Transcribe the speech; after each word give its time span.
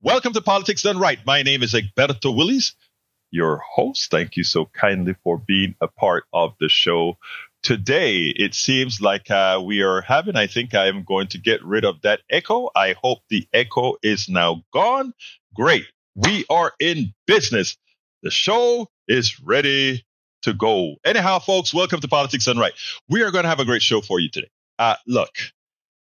Welcome 0.00 0.32
to 0.34 0.40
Politics 0.40 0.82
Done 0.82 1.00
Right. 1.00 1.18
My 1.26 1.42
name 1.42 1.64
is 1.64 1.74
Egberto 1.74 2.32
Willies, 2.32 2.76
your 3.32 3.56
host. 3.58 4.12
Thank 4.12 4.36
you 4.36 4.44
so 4.44 4.64
kindly 4.64 5.16
for 5.24 5.38
being 5.44 5.74
a 5.80 5.88
part 5.88 6.22
of 6.32 6.52
the 6.60 6.68
show 6.68 7.18
today. 7.64 8.26
It 8.26 8.54
seems 8.54 9.00
like 9.00 9.28
uh, 9.28 9.60
we 9.64 9.82
are 9.82 10.00
having, 10.00 10.36
I 10.36 10.46
think 10.46 10.72
I 10.72 10.86
am 10.86 11.02
going 11.02 11.26
to 11.28 11.38
get 11.38 11.64
rid 11.64 11.84
of 11.84 12.02
that 12.02 12.20
echo. 12.30 12.70
I 12.76 12.92
hope 12.92 13.22
the 13.28 13.48
echo 13.52 13.96
is 14.00 14.28
now 14.28 14.62
gone. 14.72 15.14
Great. 15.52 15.86
We 16.14 16.44
are 16.48 16.72
in 16.78 17.12
business. 17.26 17.76
The 18.22 18.30
show 18.30 18.86
is 19.08 19.40
ready 19.40 20.06
to 20.42 20.54
go. 20.54 20.94
Anyhow, 21.04 21.40
folks, 21.40 21.74
welcome 21.74 22.00
to 22.02 22.08
Politics 22.08 22.44
Done 22.44 22.58
Right. 22.58 22.74
We 23.08 23.24
are 23.24 23.32
going 23.32 23.42
to 23.42 23.48
have 23.48 23.58
a 23.58 23.64
great 23.64 23.82
show 23.82 24.00
for 24.00 24.20
you 24.20 24.30
today. 24.30 24.50
Uh, 24.78 24.94
look, 25.08 25.34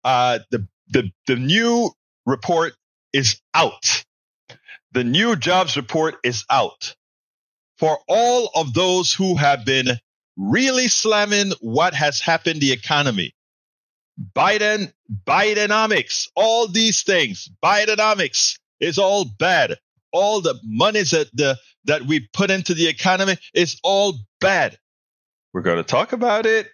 uh, 0.03 0.37
the, 0.51 0.67
the, 0.89 1.11
the 1.25 1.35
new 1.35 1.89
report 2.27 2.73
is 3.17 3.41
out. 3.55 4.05
The 4.91 5.03
new 5.03 5.35
jobs 5.35 5.75
report 5.75 6.17
is 6.23 6.45
out. 6.51 6.95
For 7.79 7.97
all 8.07 8.51
of 8.53 8.73
those 8.73 9.11
who 9.11 9.35
have 9.35 9.65
been 9.65 9.87
really 10.37 10.87
slamming 10.87 11.51
what 11.59 11.95
has 11.95 12.21
happened 12.21 12.61
the 12.61 12.71
economy, 12.71 13.33
Biden, 14.35 14.93
Bidenomics, 15.25 16.27
all 16.35 16.67
these 16.67 17.01
things, 17.01 17.49
Bidenomics 17.63 18.59
is 18.79 18.99
all 18.99 19.25
bad. 19.25 19.77
All 20.13 20.41
the 20.41 20.59
monies 20.63 21.11
that 21.11 21.29
the 21.33 21.57
that 21.85 22.03
we 22.03 22.27
put 22.33 22.51
into 22.51 22.73
the 22.73 22.87
economy 22.87 23.37
is 23.53 23.79
all 23.83 24.13
bad. 24.39 24.77
We're 25.53 25.61
going 25.61 25.77
to 25.77 25.83
talk 25.83 26.13
about 26.13 26.45
it. 26.45 26.69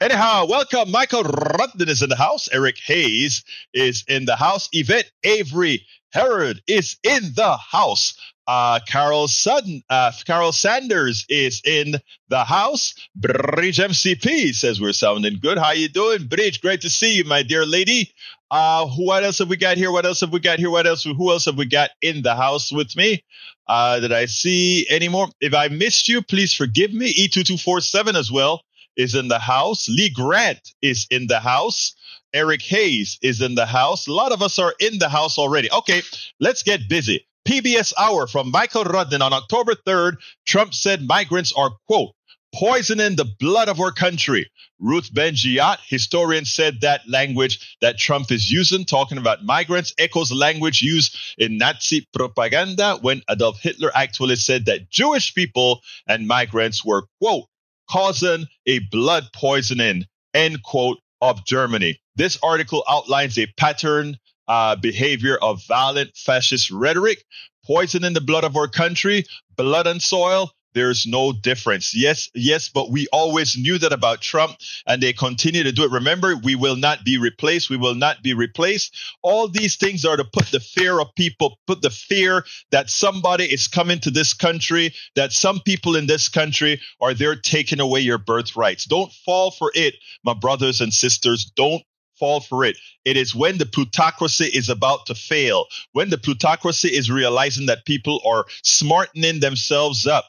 Anyhow, 0.00 0.46
welcome. 0.46 0.90
Michael 0.90 1.22
Rudden 1.22 1.88
is 1.88 2.02
in 2.02 2.08
the 2.08 2.16
house. 2.16 2.48
Eric 2.52 2.76
Hayes 2.84 3.44
is 3.72 4.04
in 4.08 4.24
the 4.24 4.34
house. 4.34 4.68
Yvette 4.72 5.10
Avery 5.22 5.86
Herod 6.12 6.60
is 6.66 6.96
in 7.04 7.32
the 7.34 7.56
house. 7.56 8.18
Uh, 8.46 8.80
Carol 8.88 9.28
Sudden, 9.28 9.82
uh, 9.88 10.10
Carol 10.26 10.50
Sanders 10.50 11.24
is 11.28 11.62
in 11.64 11.94
the 12.28 12.44
house. 12.44 12.94
Bridge 13.14 13.78
MCP 13.78 14.52
says 14.54 14.80
we're 14.80 14.92
sounding 14.92 15.38
good. 15.40 15.58
How 15.58 15.70
you 15.70 15.88
doing, 15.88 16.26
Bridge? 16.26 16.60
Great 16.60 16.80
to 16.82 16.90
see 16.90 17.14
you, 17.14 17.24
my 17.24 17.44
dear 17.44 17.64
lady. 17.64 18.12
Uh, 18.50 18.86
what 18.86 19.22
else 19.22 19.38
have 19.38 19.48
we 19.48 19.56
got 19.56 19.76
here? 19.76 19.92
What 19.92 20.06
else 20.06 20.20
have 20.20 20.32
we 20.32 20.40
got 20.40 20.58
here? 20.58 20.70
What 20.70 20.88
else? 20.88 21.04
Who 21.04 21.30
else 21.30 21.44
have 21.44 21.56
we 21.56 21.66
got 21.66 21.90
in 22.02 22.22
the 22.22 22.34
house 22.34 22.72
with 22.72 22.94
me? 22.96 23.24
Uh, 23.66 24.00
did 24.00 24.12
I 24.12 24.26
see 24.26 24.86
any 24.90 25.08
more? 25.08 25.28
If 25.40 25.54
I 25.54 25.68
missed 25.68 26.08
you, 26.08 26.20
please 26.20 26.52
forgive 26.52 26.92
me. 26.92 27.14
E2247 27.14 28.14
as 28.16 28.30
well 28.30 28.60
is 28.96 29.14
in 29.14 29.28
the 29.28 29.38
house. 29.38 29.88
Lee 29.88 30.10
Grant 30.10 30.60
is 30.82 31.06
in 31.10 31.26
the 31.26 31.40
house. 31.40 31.94
Eric 32.32 32.62
Hayes 32.62 33.18
is 33.22 33.40
in 33.40 33.54
the 33.54 33.66
house. 33.66 34.06
A 34.06 34.12
lot 34.12 34.32
of 34.32 34.42
us 34.42 34.58
are 34.58 34.74
in 34.80 34.98
the 34.98 35.08
house 35.08 35.38
already. 35.38 35.70
Okay, 35.70 36.02
let's 36.40 36.62
get 36.62 36.88
busy. 36.88 37.26
PBS 37.46 37.92
Hour 37.98 38.26
from 38.26 38.50
Michael 38.50 38.84
Rudden 38.84 39.22
on 39.22 39.32
October 39.32 39.74
3rd. 39.74 40.16
Trump 40.46 40.74
said 40.74 41.06
migrants 41.06 41.52
are, 41.52 41.70
quote, 41.86 42.14
poisoning 42.54 43.16
the 43.16 43.26
blood 43.38 43.68
of 43.68 43.80
our 43.80 43.92
country. 43.92 44.50
Ruth 44.80 45.12
Ben-Ghiat, 45.12 45.78
historian, 45.86 46.44
said 46.44 46.80
that 46.80 47.00
language 47.08 47.76
that 47.80 47.98
Trump 47.98 48.30
is 48.30 48.50
using, 48.50 48.84
talking 48.84 49.18
about 49.18 49.44
migrants, 49.44 49.94
echoes 49.98 50.32
language 50.32 50.82
used 50.82 51.16
in 51.38 51.58
Nazi 51.58 52.06
propaganda 52.12 52.98
when 53.00 53.22
Adolf 53.30 53.60
Hitler 53.60 53.90
actually 53.94 54.36
said 54.36 54.66
that 54.66 54.90
Jewish 54.90 55.34
people 55.34 55.80
and 56.06 56.26
migrants 56.26 56.84
were, 56.84 57.06
quote, 57.20 57.46
causing 57.90 58.46
a 58.66 58.80
blood 58.90 59.24
poisoning, 59.34 60.04
end 60.32 60.62
quote, 60.62 60.98
of 61.20 61.44
Germany. 61.46 61.98
This 62.16 62.38
article 62.42 62.84
outlines 62.88 63.38
a 63.38 63.46
pattern 63.56 64.18
uh, 64.46 64.76
behavior 64.76 65.38
of 65.40 65.62
violent 65.66 66.10
fascist 66.16 66.70
rhetoric, 66.70 67.24
poisoning 67.64 68.12
the 68.12 68.20
blood 68.20 68.44
of 68.44 68.56
our 68.56 68.68
country, 68.68 69.24
blood 69.56 69.86
and 69.86 70.02
soil, 70.02 70.50
there's 70.74 71.06
no 71.06 71.32
difference. 71.32 71.94
Yes, 71.94 72.28
yes, 72.34 72.68
but 72.68 72.90
we 72.90 73.06
always 73.12 73.56
knew 73.56 73.78
that 73.78 73.92
about 73.92 74.20
Trump 74.20 74.56
and 74.86 75.02
they 75.02 75.12
continue 75.12 75.62
to 75.62 75.72
do 75.72 75.84
it. 75.84 75.90
Remember, 75.90 76.36
we 76.36 76.54
will 76.54 76.76
not 76.76 77.04
be 77.04 77.18
replaced. 77.18 77.70
We 77.70 77.76
will 77.76 77.94
not 77.94 78.22
be 78.22 78.34
replaced. 78.34 78.96
All 79.22 79.48
these 79.48 79.76
things 79.76 80.04
are 80.04 80.16
to 80.16 80.24
put 80.24 80.46
the 80.46 80.60
fear 80.60 81.00
of 81.00 81.14
people, 81.14 81.58
put 81.66 81.82
the 81.82 81.90
fear 81.90 82.44
that 82.72 82.90
somebody 82.90 83.44
is 83.44 83.68
coming 83.68 84.00
to 84.00 84.10
this 84.10 84.34
country, 84.34 84.92
that 85.14 85.32
some 85.32 85.60
people 85.60 85.96
in 85.96 86.06
this 86.06 86.28
country 86.28 86.80
are 87.00 87.14
there 87.14 87.36
taking 87.36 87.80
away 87.80 88.00
your 88.00 88.18
birthrights. 88.18 88.84
Don't 88.84 89.12
fall 89.12 89.50
for 89.52 89.70
it, 89.74 89.94
my 90.24 90.34
brothers 90.34 90.80
and 90.80 90.92
sisters. 90.92 91.50
Don't 91.56 91.82
fall 92.18 92.40
for 92.40 92.64
it. 92.64 92.76
It 93.04 93.16
is 93.16 93.34
when 93.34 93.58
the 93.58 93.66
plutocracy 93.66 94.46
is 94.46 94.68
about 94.68 95.06
to 95.06 95.14
fail, 95.14 95.66
when 95.92 96.10
the 96.10 96.18
plutocracy 96.18 96.88
is 96.88 97.10
realizing 97.10 97.66
that 97.66 97.86
people 97.86 98.20
are 98.26 98.44
smartening 98.62 99.40
themselves 99.40 100.06
up 100.06 100.26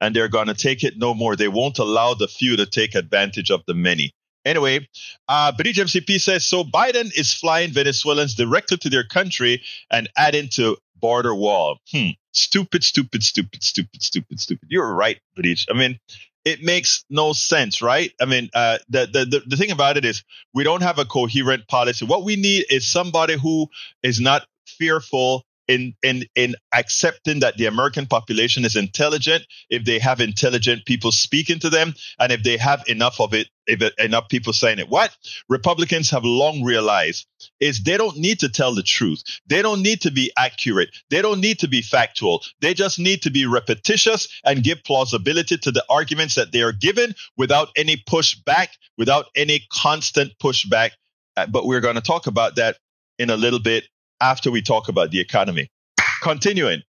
and 0.00 0.14
they're 0.14 0.28
going 0.28 0.48
to 0.48 0.54
take 0.54 0.84
it 0.84 0.94
no 0.96 1.14
more. 1.14 1.36
They 1.36 1.48
won't 1.48 1.78
allow 1.78 2.14
the 2.14 2.28
few 2.28 2.56
to 2.56 2.66
take 2.66 2.94
advantage 2.94 3.50
of 3.50 3.62
the 3.66 3.74
many. 3.74 4.12
Anyway, 4.44 4.86
uh, 5.28 5.50
British 5.52 5.78
MCP 5.78 6.20
says 6.20 6.46
so. 6.46 6.62
Biden 6.62 7.16
is 7.18 7.34
flying 7.34 7.72
Venezuelans 7.72 8.34
directly 8.34 8.76
to 8.78 8.88
their 8.88 9.04
country 9.04 9.62
and 9.90 10.08
adding 10.16 10.48
to 10.50 10.76
border 11.00 11.34
wall. 11.34 11.78
Hmm. 11.90 12.10
Stupid, 12.32 12.84
stupid, 12.84 13.22
stupid, 13.22 13.62
stupid, 13.62 14.02
stupid, 14.02 14.40
stupid. 14.40 14.68
You're 14.70 14.94
right, 14.94 15.18
British. 15.34 15.66
I 15.68 15.72
mean, 15.72 15.98
it 16.44 16.62
makes 16.62 17.04
no 17.10 17.32
sense, 17.32 17.82
right? 17.82 18.12
I 18.20 18.24
mean, 18.24 18.50
uh, 18.54 18.78
the, 18.88 19.06
the, 19.12 19.24
the 19.24 19.42
the 19.46 19.56
thing 19.56 19.72
about 19.72 19.96
it 19.96 20.04
is 20.04 20.22
we 20.54 20.62
don't 20.62 20.82
have 20.82 20.98
a 20.98 21.04
coherent 21.04 21.66
policy. 21.66 22.06
What 22.06 22.24
we 22.24 22.36
need 22.36 22.66
is 22.70 22.86
somebody 22.86 23.36
who 23.36 23.66
is 24.04 24.20
not 24.20 24.46
fearful 24.66 25.44
in 25.68 25.94
in 26.02 26.24
in 26.34 26.54
accepting 26.72 27.40
that 27.40 27.56
the 27.56 27.66
American 27.66 28.06
population 28.06 28.64
is 28.64 28.76
intelligent, 28.76 29.44
if 29.68 29.84
they 29.84 29.98
have 29.98 30.20
intelligent 30.20 30.84
people 30.86 31.12
speaking 31.12 31.58
to 31.60 31.70
them, 31.70 31.94
and 32.18 32.32
if 32.32 32.42
they 32.42 32.56
have 32.56 32.84
enough 32.86 33.20
of 33.20 33.34
it, 33.34 33.48
if 33.66 33.82
enough 33.98 34.28
people 34.28 34.52
saying 34.52 34.78
it. 34.78 34.88
What 34.88 35.16
Republicans 35.48 36.10
have 36.10 36.24
long 36.24 36.62
realized 36.62 37.26
is 37.60 37.82
they 37.82 37.96
don't 37.96 38.16
need 38.16 38.40
to 38.40 38.48
tell 38.48 38.74
the 38.74 38.82
truth. 38.82 39.22
They 39.46 39.62
don't 39.62 39.82
need 39.82 40.02
to 40.02 40.10
be 40.10 40.32
accurate. 40.36 40.90
They 41.10 41.22
don't 41.22 41.40
need 41.40 41.58
to 41.60 41.68
be 41.68 41.82
factual. 41.82 42.42
They 42.60 42.74
just 42.74 42.98
need 42.98 43.22
to 43.22 43.30
be 43.30 43.46
repetitious 43.46 44.28
and 44.44 44.62
give 44.62 44.84
plausibility 44.84 45.58
to 45.58 45.72
the 45.72 45.84
arguments 45.90 46.36
that 46.36 46.52
they 46.52 46.62
are 46.62 46.72
given 46.72 47.14
without 47.36 47.68
any 47.76 47.96
pushback, 47.96 48.68
without 48.96 49.26
any 49.34 49.66
constant 49.72 50.32
pushback. 50.42 50.90
Uh, 51.36 51.46
but 51.46 51.66
we're 51.66 51.80
going 51.80 51.96
to 51.96 52.00
talk 52.00 52.26
about 52.26 52.56
that 52.56 52.78
in 53.18 53.30
a 53.30 53.36
little 53.36 53.58
bit 53.58 53.84
after 54.20 54.50
we 54.50 54.62
talk 54.62 54.88
about 54.88 55.10
the 55.10 55.20
economy. 55.20 55.70
Continuing. 56.22 56.82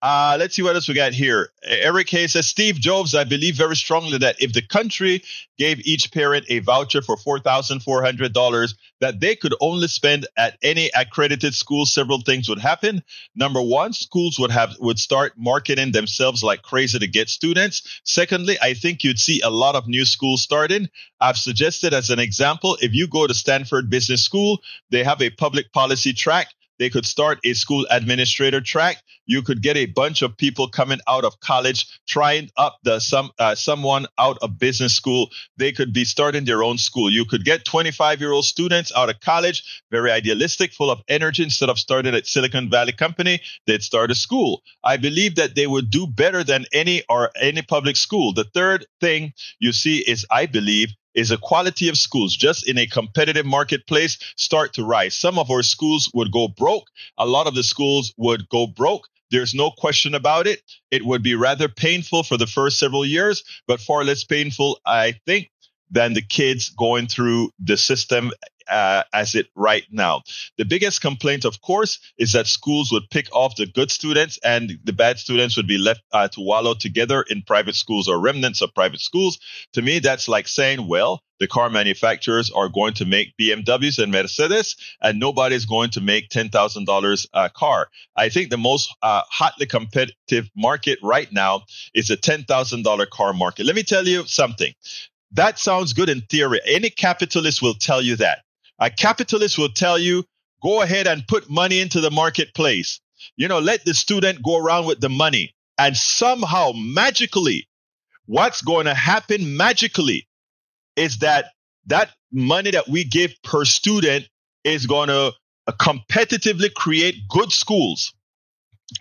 Uh, 0.00 0.36
let's 0.38 0.54
see 0.54 0.62
what 0.62 0.76
else 0.76 0.86
we 0.86 0.94
got 0.94 1.12
here. 1.12 1.48
Eric 1.64 2.08
Hayes 2.10 2.32
says 2.32 2.46
Steve 2.46 2.76
Jobs, 2.76 3.16
I 3.16 3.24
believe 3.24 3.56
very 3.56 3.74
strongly 3.74 4.18
that 4.18 4.36
if 4.40 4.52
the 4.52 4.62
country 4.62 5.24
gave 5.58 5.84
each 5.84 6.12
parent 6.12 6.46
a 6.48 6.60
voucher 6.60 7.02
for 7.02 7.16
$4,400 7.16 8.74
that 9.00 9.18
they 9.18 9.34
could 9.34 9.54
only 9.60 9.88
spend 9.88 10.28
at 10.36 10.56
any 10.62 10.88
accredited 10.96 11.52
school, 11.52 11.84
several 11.84 12.20
things 12.20 12.48
would 12.48 12.60
happen. 12.60 13.02
Number 13.34 13.60
one, 13.60 13.92
schools 13.92 14.38
would 14.38 14.52
have 14.52 14.76
would 14.78 15.00
start 15.00 15.32
marketing 15.36 15.90
themselves 15.90 16.44
like 16.44 16.62
crazy 16.62 17.00
to 17.00 17.08
get 17.08 17.28
students. 17.28 18.00
Secondly, 18.04 18.56
I 18.62 18.74
think 18.74 19.02
you'd 19.02 19.18
see 19.18 19.40
a 19.40 19.50
lot 19.50 19.74
of 19.74 19.88
new 19.88 20.04
schools 20.04 20.42
starting. 20.42 20.88
I've 21.20 21.36
suggested 21.36 21.92
as 21.92 22.10
an 22.10 22.20
example, 22.20 22.78
if 22.80 22.94
you 22.94 23.08
go 23.08 23.26
to 23.26 23.34
Stanford 23.34 23.90
Business 23.90 24.22
School, 24.22 24.60
they 24.90 25.02
have 25.02 25.20
a 25.20 25.30
public 25.30 25.72
policy 25.72 26.12
track 26.12 26.48
they 26.78 26.90
could 26.90 27.06
start 27.06 27.38
a 27.44 27.54
school 27.54 27.86
administrator 27.90 28.60
track. 28.60 29.02
You 29.26 29.42
could 29.42 29.62
get 29.62 29.76
a 29.76 29.86
bunch 29.86 30.22
of 30.22 30.36
people 30.36 30.68
coming 30.68 31.00
out 31.06 31.24
of 31.24 31.38
college, 31.40 31.86
trying 32.06 32.50
up 32.56 32.78
the 32.82 32.98
some 33.00 33.30
uh, 33.38 33.54
someone 33.54 34.06
out 34.18 34.38
of 34.40 34.58
business 34.58 34.94
school. 34.94 35.28
They 35.56 35.72
could 35.72 35.92
be 35.92 36.04
starting 36.04 36.44
their 36.44 36.62
own 36.62 36.78
school. 36.78 37.10
You 37.10 37.24
could 37.24 37.44
get 37.44 37.64
25 37.64 38.20
year 38.20 38.32
old 38.32 38.46
students 38.46 38.92
out 38.96 39.10
of 39.10 39.20
college, 39.20 39.82
very 39.90 40.10
idealistic, 40.10 40.72
full 40.72 40.90
of 40.90 41.02
energy. 41.08 41.42
Instead 41.42 41.68
of 41.68 41.78
starting 41.78 42.14
at 42.14 42.26
Silicon 42.26 42.70
Valley 42.70 42.92
company, 42.92 43.40
they'd 43.66 43.82
start 43.82 44.10
a 44.10 44.14
school. 44.14 44.62
I 44.82 44.96
believe 44.96 45.34
that 45.34 45.54
they 45.54 45.66
would 45.66 45.90
do 45.90 46.06
better 46.06 46.42
than 46.42 46.64
any 46.72 47.02
or 47.08 47.30
any 47.38 47.62
public 47.62 47.96
school. 47.96 48.32
The 48.32 48.44
third 48.44 48.86
thing 49.00 49.34
you 49.58 49.72
see 49.72 49.98
is, 49.98 50.24
I 50.30 50.46
believe, 50.46 50.90
is 51.18 51.32
a 51.32 51.36
quality 51.36 51.88
of 51.88 51.98
schools 51.98 52.36
just 52.36 52.68
in 52.68 52.78
a 52.78 52.86
competitive 52.86 53.44
marketplace 53.44 54.18
start 54.36 54.72
to 54.74 54.84
rise. 54.84 55.16
Some 55.16 55.36
of 55.36 55.50
our 55.50 55.64
schools 55.64 56.08
would 56.14 56.30
go 56.30 56.46
broke. 56.46 56.86
A 57.18 57.26
lot 57.26 57.48
of 57.48 57.56
the 57.56 57.64
schools 57.64 58.14
would 58.16 58.48
go 58.48 58.68
broke. 58.68 59.08
There's 59.32 59.52
no 59.52 59.72
question 59.72 60.14
about 60.14 60.46
it. 60.46 60.62
It 60.92 61.04
would 61.04 61.22
be 61.24 61.34
rather 61.34 61.68
painful 61.68 62.22
for 62.22 62.36
the 62.36 62.46
first 62.46 62.78
several 62.78 63.04
years, 63.04 63.42
but 63.66 63.80
far 63.80 64.04
less 64.04 64.22
painful, 64.22 64.78
I 64.86 65.16
think, 65.26 65.50
than 65.90 66.14
the 66.14 66.22
kids 66.22 66.70
going 66.70 67.06
through 67.06 67.50
the 67.58 67.76
system 67.76 68.30
uh, 68.68 69.02
as 69.12 69.34
it 69.34 69.46
right 69.54 69.84
now. 69.90 70.22
The 70.56 70.64
biggest 70.64 71.00
complaint, 71.00 71.44
of 71.44 71.60
course, 71.60 71.98
is 72.18 72.32
that 72.32 72.46
schools 72.46 72.92
would 72.92 73.10
pick 73.10 73.34
off 73.34 73.56
the 73.56 73.66
good 73.66 73.90
students 73.90 74.38
and 74.44 74.78
the 74.84 74.92
bad 74.92 75.18
students 75.18 75.56
would 75.56 75.66
be 75.66 75.78
left 75.78 76.02
uh, 76.12 76.28
to 76.28 76.40
wallow 76.40 76.74
together 76.74 77.22
in 77.22 77.42
private 77.42 77.74
schools 77.74 78.08
or 78.08 78.20
remnants 78.20 78.62
of 78.62 78.74
private 78.74 79.00
schools. 79.00 79.38
To 79.72 79.82
me, 79.82 79.98
that's 79.98 80.28
like 80.28 80.48
saying, 80.48 80.86
well, 80.86 81.22
the 81.40 81.46
car 81.46 81.70
manufacturers 81.70 82.50
are 82.50 82.68
going 82.68 82.94
to 82.94 83.04
make 83.04 83.32
BMWs 83.40 84.02
and 84.02 84.10
Mercedes, 84.10 84.74
and 85.00 85.20
nobody's 85.20 85.66
going 85.66 85.90
to 85.90 86.00
make 86.00 86.30
$10,000 86.30 87.26
a 87.32 87.50
car. 87.50 87.88
I 88.16 88.28
think 88.28 88.50
the 88.50 88.58
most 88.58 88.94
uh, 89.02 89.22
hotly 89.30 89.66
competitive 89.66 90.50
market 90.56 90.98
right 91.00 91.32
now 91.32 91.62
is 91.94 92.10
a 92.10 92.16
$10,000 92.16 93.10
car 93.10 93.32
market. 93.32 93.66
Let 93.66 93.76
me 93.76 93.84
tell 93.84 94.06
you 94.06 94.24
something. 94.26 94.72
That 95.32 95.58
sounds 95.58 95.92
good 95.92 96.08
in 96.08 96.22
theory. 96.22 96.60
Any 96.66 96.90
capitalist 96.90 97.60
will 97.62 97.74
tell 97.74 98.00
you 98.00 98.16
that. 98.16 98.40
A 98.78 98.90
capitalist 98.90 99.58
will 99.58 99.68
tell 99.68 99.98
you, 99.98 100.24
go 100.62 100.82
ahead 100.82 101.06
and 101.06 101.26
put 101.26 101.50
money 101.50 101.80
into 101.80 102.00
the 102.00 102.10
marketplace. 102.10 103.00
You 103.36 103.48
know, 103.48 103.58
let 103.58 103.84
the 103.84 103.94
student 103.94 104.42
go 104.42 104.56
around 104.56 104.86
with 104.86 105.00
the 105.00 105.08
money. 105.08 105.54
And 105.76 105.96
somehow, 105.96 106.72
magically, 106.74 107.68
what's 108.26 108.62
going 108.62 108.86
to 108.86 108.94
happen 108.94 109.56
magically 109.56 110.26
is 110.96 111.18
that 111.18 111.46
that 111.86 112.10
money 112.32 112.70
that 112.70 112.88
we 112.88 113.04
give 113.04 113.34
per 113.42 113.64
student 113.64 114.28
is 114.64 114.86
going 114.86 115.08
to 115.08 115.32
uh, 115.66 115.72
competitively 115.72 116.72
create 116.72 117.16
good 117.28 117.52
schools. 117.52 118.12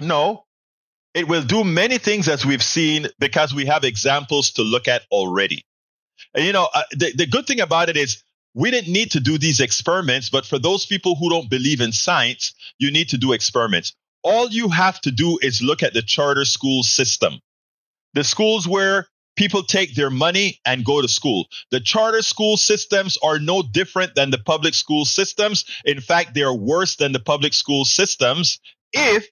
No, 0.01 0.45
it 1.13 1.27
will 1.27 1.43
do 1.43 1.63
many 1.63 1.97
things 1.97 2.27
as 2.27 2.45
we've 2.45 2.63
seen 2.63 3.07
because 3.19 3.53
we 3.53 3.65
have 3.65 3.83
examples 3.83 4.51
to 4.51 4.61
look 4.61 4.87
at 4.87 5.03
already. 5.11 5.63
You 6.37 6.53
know, 6.53 6.69
uh, 6.73 6.83
the, 6.91 7.11
the 7.13 7.25
good 7.25 7.47
thing 7.47 7.59
about 7.59 7.89
it 7.89 7.97
is 7.97 8.23
we 8.53 8.71
didn't 8.71 8.93
need 8.93 9.11
to 9.11 9.19
do 9.19 9.37
these 9.37 9.59
experiments, 9.59 10.29
but 10.29 10.45
for 10.45 10.59
those 10.59 10.85
people 10.85 11.15
who 11.15 11.29
don't 11.29 11.49
believe 11.49 11.81
in 11.81 11.91
science, 11.91 12.53
you 12.79 12.91
need 12.91 13.09
to 13.09 13.17
do 13.17 13.33
experiments. 13.33 13.93
All 14.23 14.49
you 14.49 14.69
have 14.69 15.01
to 15.01 15.11
do 15.11 15.39
is 15.41 15.61
look 15.61 15.83
at 15.83 15.93
the 15.93 16.01
charter 16.01 16.45
school 16.45 16.83
system. 16.83 17.39
The 18.13 18.23
schools 18.23 18.67
where 18.67 19.07
people 19.35 19.63
take 19.63 19.95
their 19.95 20.09
money 20.09 20.59
and 20.65 20.83
go 20.83 21.01
to 21.01 21.07
school. 21.07 21.47
The 21.71 21.79
charter 21.79 22.21
school 22.21 22.57
systems 22.57 23.17
are 23.23 23.39
no 23.39 23.61
different 23.61 24.15
than 24.15 24.31
the 24.31 24.39
public 24.39 24.73
school 24.73 25.05
systems. 25.05 25.65
In 25.85 26.01
fact, 26.01 26.33
they 26.33 26.41
are 26.41 26.55
worse 26.55 26.95
than 26.95 27.11
the 27.11 27.19
public 27.19 27.53
school 27.53 27.85
systems 27.85 28.59
if 28.93 29.27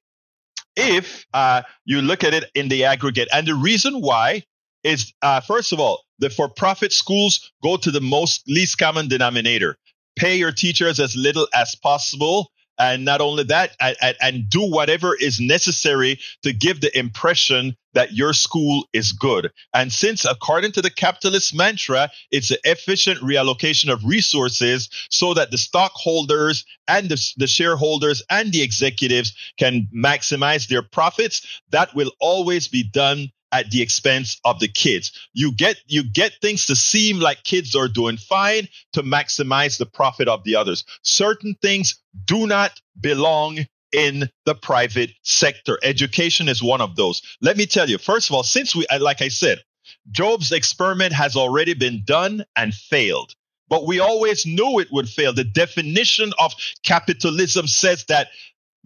if 0.76 1.26
uh, 1.34 1.64
you 1.86 2.02
look 2.02 2.24
at 2.24 2.34
it 2.34 2.52
in 2.54 2.68
the 2.68 2.86
aggregate. 2.86 3.30
And 3.34 3.48
the 3.48 3.56
reason 3.56 4.02
why 4.02 4.44
is, 4.86 5.14
uh, 5.22 5.42
first 5.42 5.74
of 5.74 5.80
all, 5.80 6.04
the 6.20 6.30
for 6.30 6.48
profit 6.48 6.94
schools 6.94 7.52
go 7.64 7.76
to 7.76 7.92
the 7.92 8.02
most 8.02 8.44
least 8.48 8.78
common 8.78 9.08
denominator. 9.08 9.78
Pay 10.16 10.38
your 10.38 10.52
teachers 10.52 11.00
as 11.00 11.16
little 11.16 11.48
as 11.54 11.76
possible. 11.76 12.52
And 12.78 13.06
not 13.06 13.22
only 13.22 13.44
that, 13.46 13.72
and, 13.80 14.18
and, 14.22 14.50
do 14.50 14.70
whatever 14.70 15.16
is 15.16 15.40
necessary 15.40 16.20
to 16.44 16.52
give 16.52 16.82
the 16.82 16.98
impression 16.98 17.78
that 17.94 18.12
your 18.12 18.34
school 18.34 18.86
is 18.92 19.14
good. 19.14 19.50
And 19.74 19.94
since, 19.94 20.26
according 20.26 20.74
to 20.74 20.82
the 20.82 20.90
capitalist 20.90 21.56
mantra, 21.56 22.12
it's 22.32 22.52
an 22.52 22.58
efficient 22.66 23.20
reallocation 23.20 23.90
of 23.90 24.04
resources 24.04 24.90
so 25.10 25.34
that 25.36 25.52
the 25.52 25.58
stockholders 25.58 26.66
and 26.86 27.08
the, 27.08 27.34
the 27.38 27.48
shareholders 27.48 28.22
and 28.30 28.52
the 28.52 28.62
executives 28.62 29.34
can 29.58 29.88
maximize 29.96 30.68
their 30.68 30.84
profits, 30.84 31.62
that 31.70 31.96
will 31.96 32.12
always 32.20 32.68
be 32.68 32.84
done 32.84 33.32
at 33.52 33.70
the 33.72 33.82
expense 33.82 34.40
of 34.44 34.60
the 34.60 34.68
kids. 34.68 35.12
You 35.34 35.52
get 35.54 35.78
you 35.88 36.04
get 36.04 36.34
things 36.42 36.66
to 36.68 36.76
seem 36.76 37.20
like 37.20 37.44
kids 37.44 37.76
are 37.76 37.88
doing 37.88 38.18
fine 38.18 38.68
to 38.94 39.04
maximize 39.04 39.78
the 39.78 39.86
profit 39.86 40.28
of 40.28 40.44
the 40.44 40.56
others. 40.56 40.84
Certain 41.04 41.56
things 41.62 42.02
do 42.26 42.48
not 42.48 42.80
belong 43.00 43.60
in 43.92 44.30
the 44.46 44.56
private 44.56 45.12
sector. 45.24 45.80
Education 45.84 46.50
is 46.50 46.62
one 46.62 46.82
of 46.82 46.96
those. 46.96 47.22
Let 47.42 47.58
me 47.58 47.66
tell 47.66 47.90
you, 47.90 47.98
first 47.98 48.30
of 48.30 48.36
all, 48.36 48.44
since 48.44 48.76
we 48.76 48.86
uh, 48.88 49.00
like 49.00 49.22
I 49.22 49.30
said, 49.30 49.64
Job's 50.12 50.52
experiment 50.52 51.14
has 51.14 51.36
already 51.36 51.74
been 51.74 52.04
done 52.06 52.44
and 52.56 52.74
failed. 52.74 53.34
But 53.68 53.88
we 53.88 54.00
always 54.00 54.46
knew 54.46 54.80
it 54.80 54.92
would 54.92 55.10
fail. 55.10 55.34
The 55.34 55.44
definition 55.44 56.34
of 56.38 56.54
capitalism 56.84 57.68
says 57.68 58.06
that 58.10 58.28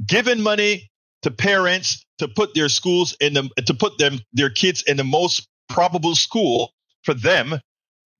given 0.06 0.42
money 0.42 0.89
to 1.24 1.32
parents 1.32 2.06
to 2.18 2.28
put 2.28 2.54
their 2.54 2.70
schools 2.70 3.16
in 3.20 3.34
the 3.34 3.50
to 3.66 3.74
put 3.74 3.98
them 3.98 4.20
their 4.34 4.50
kids 4.50 4.84
in 4.84 4.98
the 4.98 5.04
most 5.04 5.48
probable 5.70 6.16
school 6.16 6.74
for 7.04 7.14
them 7.14 7.60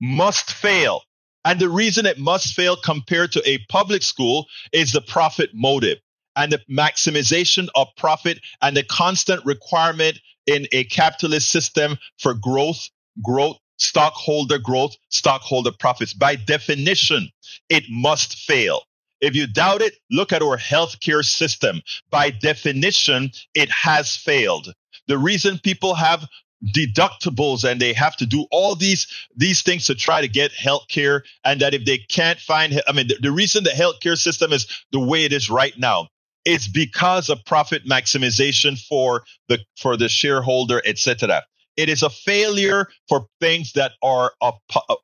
must 0.00 0.52
fail. 0.52 1.02
And 1.44 1.58
the 1.58 1.68
reason 1.68 2.06
it 2.06 2.18
must 2.18 2.54
fail 2.54 2.76
compared 2.76 3.32
to 3.32 3.42
a 3.48 3.58
public 3.70 4.02
school 4.02 4.46
is 4.72 4.92
the 4.92 5.00
profit 5.00 5.50
motive 5.54 5.98
and 6.36 6.52
the 6.52 6.60
maximization 6.70 7.68
of 7.74 7.88
profit 7.96 8.40
and 8.62 8.76
the 8.76 8.84
constant 8.84 9.44
requirement 9.44 10.18
in 10.46 10.66
a 10.72 10.84
capitalist 10.84 11.50
system 11.50 11.96
for 12.18 12.34
growth, 12.34 12.88
growth, 13.22 13.56
stockholder 13.78 14.58
growth, 14.58 14.94
stockholder 15.08 15.72
profits. 15.78 16.12
By 16.12 16.36
definition, 16.36 17.30
it 17.68 17.84
must 17.88 18.36
fail. 18.36 18.82
If 19.20 19.34
you 19.34 19.46
doubt 19.46 19.82
it, 19.82 19.94
look 20.10 20.32
at 20.32 20.42
our 20.42 20.56
healthcare 20.56 21.24
system. 21.24 21.82
By 22.10 22.30
definition, 22.30 23.30
it 23.54 23.70
has 23.70 24.16
failed. 24.16 24.72
The 25.08 25.18
reason 25.18 25.58
people 25.58 25.94
have 25.94 26.26
deductibles 26.74 27.64
and 27.68 27.80
they 27.80 27.92
have 27.92 28.16
to 28.16 28.26
do 28.26 28.46
all 28.50 28.74
these 28.74 29.06
these 29.34 29.62
things 29.62 29.86
to 29.86 29.94
try 29.94 30.20
to 30.20 30.28
get 30.28 30.52
health 30.52 30.86
care 30.88 31.24
and 31.44 31.60
that 31.60 31.72
if 31.72 31.84
they 31.86 31.96
can't 31.96 32.38
find 32.38 32.82
i 32.86 32.92
mean 32.92 33.08
the, 33.08 33.16
the 33.22 33.32
reason 33.32 33.64
the 33.64 33.70
healthcare 33.70 34.16
system 34.16 34.52
is 34.52 34.66
the 34.92 35.00
way 35.00 35.24
it 35.24 35.32
is 35.32 35.48
right 35.48 35.78
now 35.78 36.06
is 36.44 36.68
because 36.68 37.30
of 37.30 37.42
profit 37.46 37.86
maximization 37.86 38.78
for 38.78 39.24
the 39.48 39.58
for 39.78 39.96
the 39.96 40.08
shareholder 40.08 40.82
etc 40.84 41.42
it 41.78 41.88
is 41.88 42.02
a 42.02 42.10
failure 42.10 42.88
for 43.08 43.26
things 43.40 43.72
that 43.72 43.92
are 44.02 44.32
of, 44.42 44.54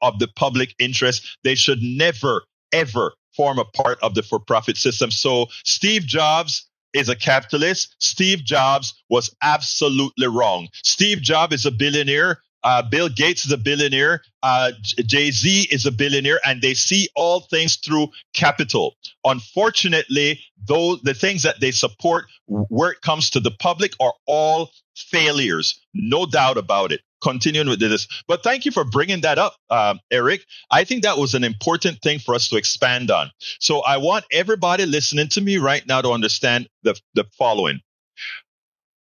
of 0.02 0.19
the 0.19 0.28
public 0.36 0.74
interest 0.78 1.38
they 1.42 1.54
should 1.54 1.80
never 1.80 2.42
ever 2.70 3.14
form 3.36 3.58
a 3.58 3.64
part 3.64 3.98
of 4.02 4.14
the 4.14 4.22
for 4.22 4.40
profit 4.40 4.76
system. 4.76 5.10
So 5.10 5.46
Steve 5.64 6.02
Jobs 6.02 6.68
is 6.92 7.08
a 7.08 7.16
capitalist. 7.16 7.94
Steve 7.98 8.44
Jobs 8.44 8.94
was 9.10 9.34
absolutely 9.42 10.26
wrong. 10.26 10.68
Steve 10.82 11.20
Jobs 11.20 11.54
is 11.54 11.66
a 11.66 11.70
billionaire. 11.70 12.40
Uh, 12.64 12.82
Bill 12.82 13.08
Gates 13.08 13.44
is 13.44 13.52
a 13.52 13.56
billionaire. 13.56 14.22
Uh, 14.42 14.72
Jay 14.82 15.30
Z 15.30 15.68
is 15.70 15.86
a 15.86 15.92
billionaire, 15.92 16.40
and 16.44 16.60
they 16.62 16.74
see 16.74 17.08
all 17.14 17.40
things 17.40 17.76
through 17.76 18.08
capital. 18.34 18.96
Unfortunately, 19.24 20.40
though 20.66 20.96
the 20.96 21.14
things 21.14 21.42
that 21.44 21.60
they 21.60 21.70
support, 21.70 22.24
where 22.46 22.90
it 22.90 23.02
comes 23.02 23.30
to 23.30 23.40
the 23.40 23.52
public, 23.52 23.92
are 24.00 24.14
all 24.26 24.70
failures. 24.96 25.78
No 25.94 26.26
doubt 26.26 26.56
about 26.56 26.90
it 26.90 27.02
continuing 27.22 27.68
with 27.68 27.80
this. 27.80 28.08
But 28.26 28.42
thank 28.42 28.64
you 28.64 28.72
for 28.72 28.84
bringing 28.84 29.22
that 29.22 29.38
up, 29.38 29.56
um, 29.70 30.00
Eric. 30.10 30.44
I 30.70 30.84
think 30.84 31.02
that 31.02 31.18
was 31.18 31.34
an 31.34 31.44
important 31.44 32.00
thing 32.02 32.18
for 32.18 32.34
us 32.34 32.48
to 32.48 32.56
expand 32.56 33.10
on. 33.10 33.30
So 33.60 33.80
I 33.80 33.96
want 33.98 34.24
everybody 34.30 34.86
listening 34.86 35.28
to 35.28 35.40
me 35.40 35.58
right 35.58 35.86
now 35.86 36.00
to 36.02 36.10
understand 36.10 36.68
the, 36.82 36.98
the 37.14 37.24
following. 37.38 37.80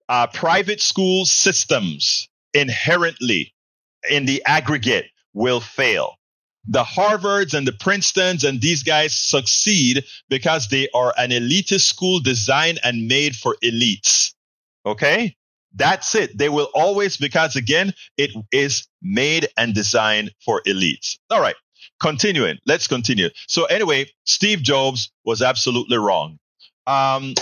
Uh, 0.10 0.28
private 0.28 0.82
school 0.82 1.26
systems 1.26 2.28
inherently 2.54 3.54
in 4.10 4.26
the 4.26 4.44
aggregate 4.46 5.06
will 5.34 5.60
fail. 5.60 6.16
The 6.68 6.84
Harvards 6.84 7.54
and 7.54 7.68
the 7.68 7.74
Princetons 7.74 8.44
and 8.44 8.62
these 8.62 8.84
guys 8.84 9.16
succeed 9.16 10.06
because 10.30 10.70
they 10.70 10.88
are 10.94 11.14
an 11.18 11.32
elitist 11.32 11.82
school 11.82 12.20
designed 12.20 12.80
and 12.84 13.08
made 13.08 13.36
for 13.36 13.58
elites. 13.62 14.34
Okay? 14.86 15.36
That's 15.76 16.14
it. 16.16 16.38
They 16.38 16.50
will 16.50 16.70
always, 16.74 17.18
because 17.18 17.56
again, 17.56 17.94
it 18.18 18.32
is 18.52 18.88
made 19.02 19.48
and 19.58 19.74
designed 19.74 20.32
for 20.46 20.62
elites. 20.68 21.18
All 21.30 21.42
right. 21.42 21.56
Continuing. 22.02 22.58
Let's 22.66 22.88
continue. 22.88 23.30
So 23.48 23.66
anyway, 23.66 24.08
Steve 24.26 24.62
Jobs 24.62 25.12
was 25.26 25.42
absolutely 25.42 25.98
wrong. 25.98 26.38
Um, 26.86 27.34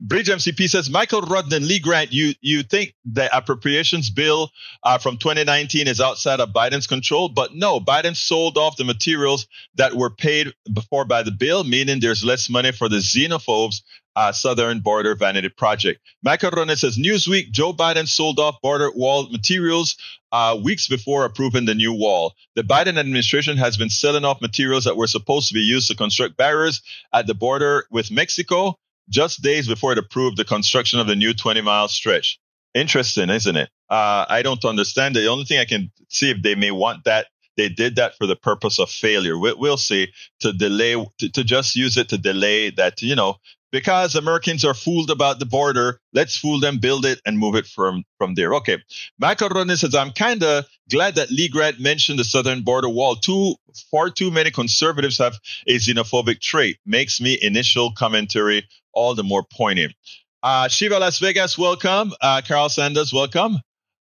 Bridge 0.00 0.28
MCP 0.28 0.68
says, 0.68 0.90
Michael 0.90 1.22
Rudden, 1.22 1.66
Lee 1.66 1.78
Grant, 1.78 2.12
you, 2.12 2.34
you 2.40 2.62
think 2.62 2.94
the 3.04 3.34
appropriations 3.36 4.10
bill 4.10 4.50
uh, 4.82 4.98
from 4.98 5.16
2019 5.18 5.88
is 5.88 6.00
outside 6.00 6.40
of 6.40 6.50
Biden's 6.50 6.86
control, 6.86 7.28
but 7.28 7.54
no, 7.54 7.80
Biden 7.80 8.16
sold 8.16 8.58
off 8.58 8.76
the 8.76 8.84
materials 8.84 9.46
that 9.76 9.94
were 9.94 10.10
paid 10.10 10.52
before 10.72 11.04
by 11.04 11.22
the 11.22 11.30
bill, 11.30 11.64
meaning 11.64 12.00
there's 12.00 12.24
less 12.24 12.50
money 12.50 12.72
for 12.72 12.88
the 12.88 12.96
xenophobes 12.96 13.82
uh, 14.16 14.32
Southern 14.32 14.80
Border 14.80 15.14
Vanity 15.14 15.48
Project. 15.48 16.00
Michael 16.22 16.50
Rudden 16.50 16.76
says, 16.76 16.98
Newsweek, 16.98 17.50
Joe 17.50 17.72
Biden 17.72 18.06
sold 18.06 18.38
off 18.38 18.60
border 18.62 18.90
wall 18.94 19.28
materials 19.30 19.96
uh, 20.32 20.58
weeks 20.62 20.88
before 20.88 21.24
approving 21.24 21.64
the 21.64 21.74
new 21.74 21.92
wall. 21.92 22.34
The 22.54 22.62
Biden 22.62 22.98
administration 22.98 23.56
has 23.56 23.76
been 23.76 23.90
selling 23.90 24.24
off 24.24 24.40
materials 24.40 24.84
that 24.84 24.96
were 24.96 25.06
supposed 25.06 25.48
to 25.48 25.54
be 25.54 25.60
used 25.60 25.88
to 25.90 25.96
construct 25.96 26.36
barriers 26.36 26.82
at 27.12 27.26
the 27.26 27.34
border 27.34 27.86
with 27.90 28.10
Mexico 28.10 28.78
just 29.08 29.42
days 29.42 29.68
before 29.68 29.92
it 29.92 29.98
approved 29.98 30.36
the 30.36 30.44
construction 30.44 30.98
of 30.98 31.06
the 31.06 31.16
new 31.16 31.34
20 31.34 31.60
mile 31.60 31.88
stretch. 31.88 32.38
Interesting, 32.74 33.30
isn't 33.30 33.56
it? 33.56 33.70
Uh, 33.88 34.24
I 34.28 34.42
don't 34.42 34.64
understand. 34.64 35.16
it. 35.16 35.20
The 35.20 35.28
only 35.28 35.44
thing 35.44 35.60
I 35.60 35.64
can 35.64 35.92
see 36.08 36.30
if 36.30 36.42
they 36.42 36.54
may 36.54 36.70
want 36.70 37.04
that 37.04 37.26
they 37.56 37.68
did 37.68 37.96
that 37.96 38.16
for 38.16 38.26
the 38.26 38.36
purpose 38.36 38.78
of 38.78 38.90
failure. 38.90 39.38
We, 39.38 39.52
will 39.54 39.76
see 39.76 40.08
to 40.40 40.52
delay, 40.52 40.94
to, 41.18 41.28
to 41.30 41.44
just 41.44 41.76
use 41.76 41.96
it 41.96 42.08
to 42.08 42.18
delay 42.18 42.70
that, 42.70 43.00
you 43.02 43.14
know, 43.14 43.36
because 43.74 44.14
Americans 44.14 44.64
are 44.64 44.72
fooled 44.72 45.10
about 45.10 45.40
the 45.40 45.46
border, 45.46 45.98
let's 46.12 46.36
fool 46.36 46.60
them, 46.60 46.78
build 46.78 47.04
it, 47.04 47.20
and 47.26 47.36
move 47.36 47.56
it 47.56 47.66
from, 47.66 48.04
from 48.18 48.36
there. 48.36 48.54
Okay. 48.54 48.78
Michael 49.18 49.50
says, 49.74 49.96
I'm 49.96 50.12
kind 50.12 50.44
of 50.44 50.64
glad 50.88 51.16
that 51.16 51.32
Lee 51.32 51.48
Grant 51.48 51.80
mentioned 51.80 52.20
the 52.20 52.24
southern 52.24 52.62
border 52.62 52.88
wall. 52.88 53.16
Too 53.16 53.56
far 53.90 54.10
too 54.10 54.30
many 54.30 54.52
conservatives 54.52 55.18
have 55.18 55.40
a 55.66 55.74
xenophobic 55.74 56.40
trait. 56.40 56.78
Makes 56.86 57.20
me 57.20 57.36
initial 57.42 57.90
commentary 57.90 58.64
all 58.92 59.16
the 59.16 59.24
more 59.24 59.42
poignant. 59.42 59.92
Uh, 60.40 60.68
Shiva 60.68 61.00
Las 61.00 61.18
Vegas, 61.18 61.58
welcome. 61.58 62.12
Uh, 62.20 62.42
Carl 62.46 62.68
Sanders, 62.68 63.12
welcome. 63.12 63.56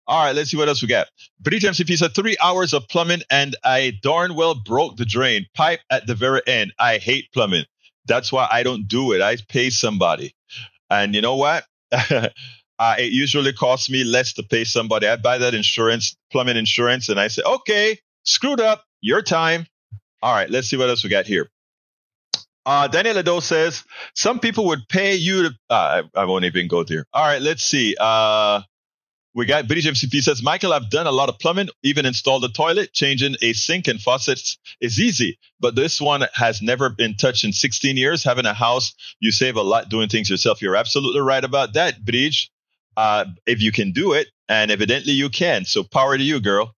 All 0.06 0.26
right, 0.26 0.36
let's 0.36 0.52
see 0.52 0.58
what 0.58 0.68
else 0.68 0.82
we 0.82 0.90
got. 0.90 1.08
British 1.40 1.64
MCP 1.64 1.98
said 1.98 2.14
three 2.14 2.36
hours 2.44 2.74
of 2.74 2.90
plumbing 2.90 3.22
and 3.30 3.56
I 3.64 3.94
darn 4.04 4.36
well 4.36 4.54
broke 4.54 4.98
the 4.98 5.06
drain 5.06 5.46
pipe 5.56 5.80
at 5.90 6.08
the 6.08 6.16
very 6.16 6.42
end. 6.46 6.74
I 6.78 6.98
hate 6.98 7.32
plumbing. 7.32 7.64
That's 8.06 8.32
why 8.32 8.48
I 8.52 8.64
don't 8.64 8.88
do 8.88 9.14
it. 9.14 9.22
I 9.22 9.38
pay 9.48 9.70
somebody. 9.70 10.34
And 10.90 11.16
you 11.16 11.22
know 11.22 11.36
what? 11.36 11.66
uh, 11.92 12.28
it 12.98 13.12
usually 13.12 13.54
costs 13.54 13.90
me 13.90 14.04
less 14.04 14.34
to 14.34 14.44
pay 14.44 14.64
somebody. 14.64 15.08
I 15.08 15.16
buy 15.16 15.38
that 15.38 15.54
insurance, 15.54 16.16
plumbing 16.32 16.58
insurance, 16.58 17.10
and 17.10 17.20
I 17.20 17.28
say, 17.28 17.44
okay, 17.46 18.00
screwed 18.24 18.60
up, 18.60 18.84
your 19.02 19.22
time. 19.22 19.68
All 20.22 20.34
right, 20.34 20.50
let's 20.50 20.68
see 20.68 20.78
what 20.78 20.90
else 20.90 21.04
we 21.04 21.10
got 21.10 21.26
here. 21.26 21.50
Uh, 22.66 22.88
Daniel 22.88 23.18
Ado 23.18 23.42
says 23.42 23.84
some 24.16 24.40
people 24.40 24.66
would 24.68 24.88
pay 24.88 25.16
you 25.16 25.44
to. 25.44 25.56
Uh, 25.70 26.04
I, 26.16 26.26
won't 26.26 26.46
even 26.46 26.68
go 26.68 26.84
there. 26.84 27.06
All 27.12 27.26
right, 27.26 27.42
let's 27.42 27.64
see. 27.64 27.96
Uh, 28.00 28.62
we 29.34 29.46
got 29.46 29.68
British 29.68 29.88
MCP 29.88 30.22
says, 30.22 30.44
Michael, 30.44 30.74
I've 30.74 30.90
done 30.90 31.08
a 31.08 31.12
lot 31.12 31.30
of 31.30 31.40
plumbing, 31.40 31.70
even 31.84 32.06
installed 32.06 32.44
a 32.44 32.50
toilet, 32.50 32.92
changing 32.94 33.36
a 33.42 33.54
sink 33.54 33.88
and 33.88 34.00
faucets 34.00 34.58
is 34.82 35.00
easy. 35.00 35.38
But 35.60 35.76
this 35.76 36.02
one 36.02 36.24
has 36.34 36.62
never 36.62 36.90
been 36.90 37.16
touched 37.16 37.46
in 37.46 37.54
16 37.54 37.96
years. 37.96 38.24
Having 38.24 38.46
a 38.46 38.54
house, 38.54 38.94
you 39.20 39.32
save 39.32 39.56
a 39.56 39.62
lot 39.62 39.90
doing 39.90 40.10
things 40.10 40.30
yourself. 40.30 40.62
You're 40.62 40.76
absolutely 40.76 41.22
right 41.22 41.44
about 41.44 41.74
that, 41.74 42.04
Bridge. 42.04 42.52
Uh, 42.98 43.26
if 43.46 43.62
you 43.62 43.72
can 43.72 43.94
do 43.94 44.14
it, 44.14 44.28
and 44.50 44.70
evidently 44.70 45.14
you 45.14 45.30
can. 45.30 45.64
So 45.64 45.84
power 45.84 46.18
to 46.18 46.24
you, 46.24 46.42
girl. 46.42 46.76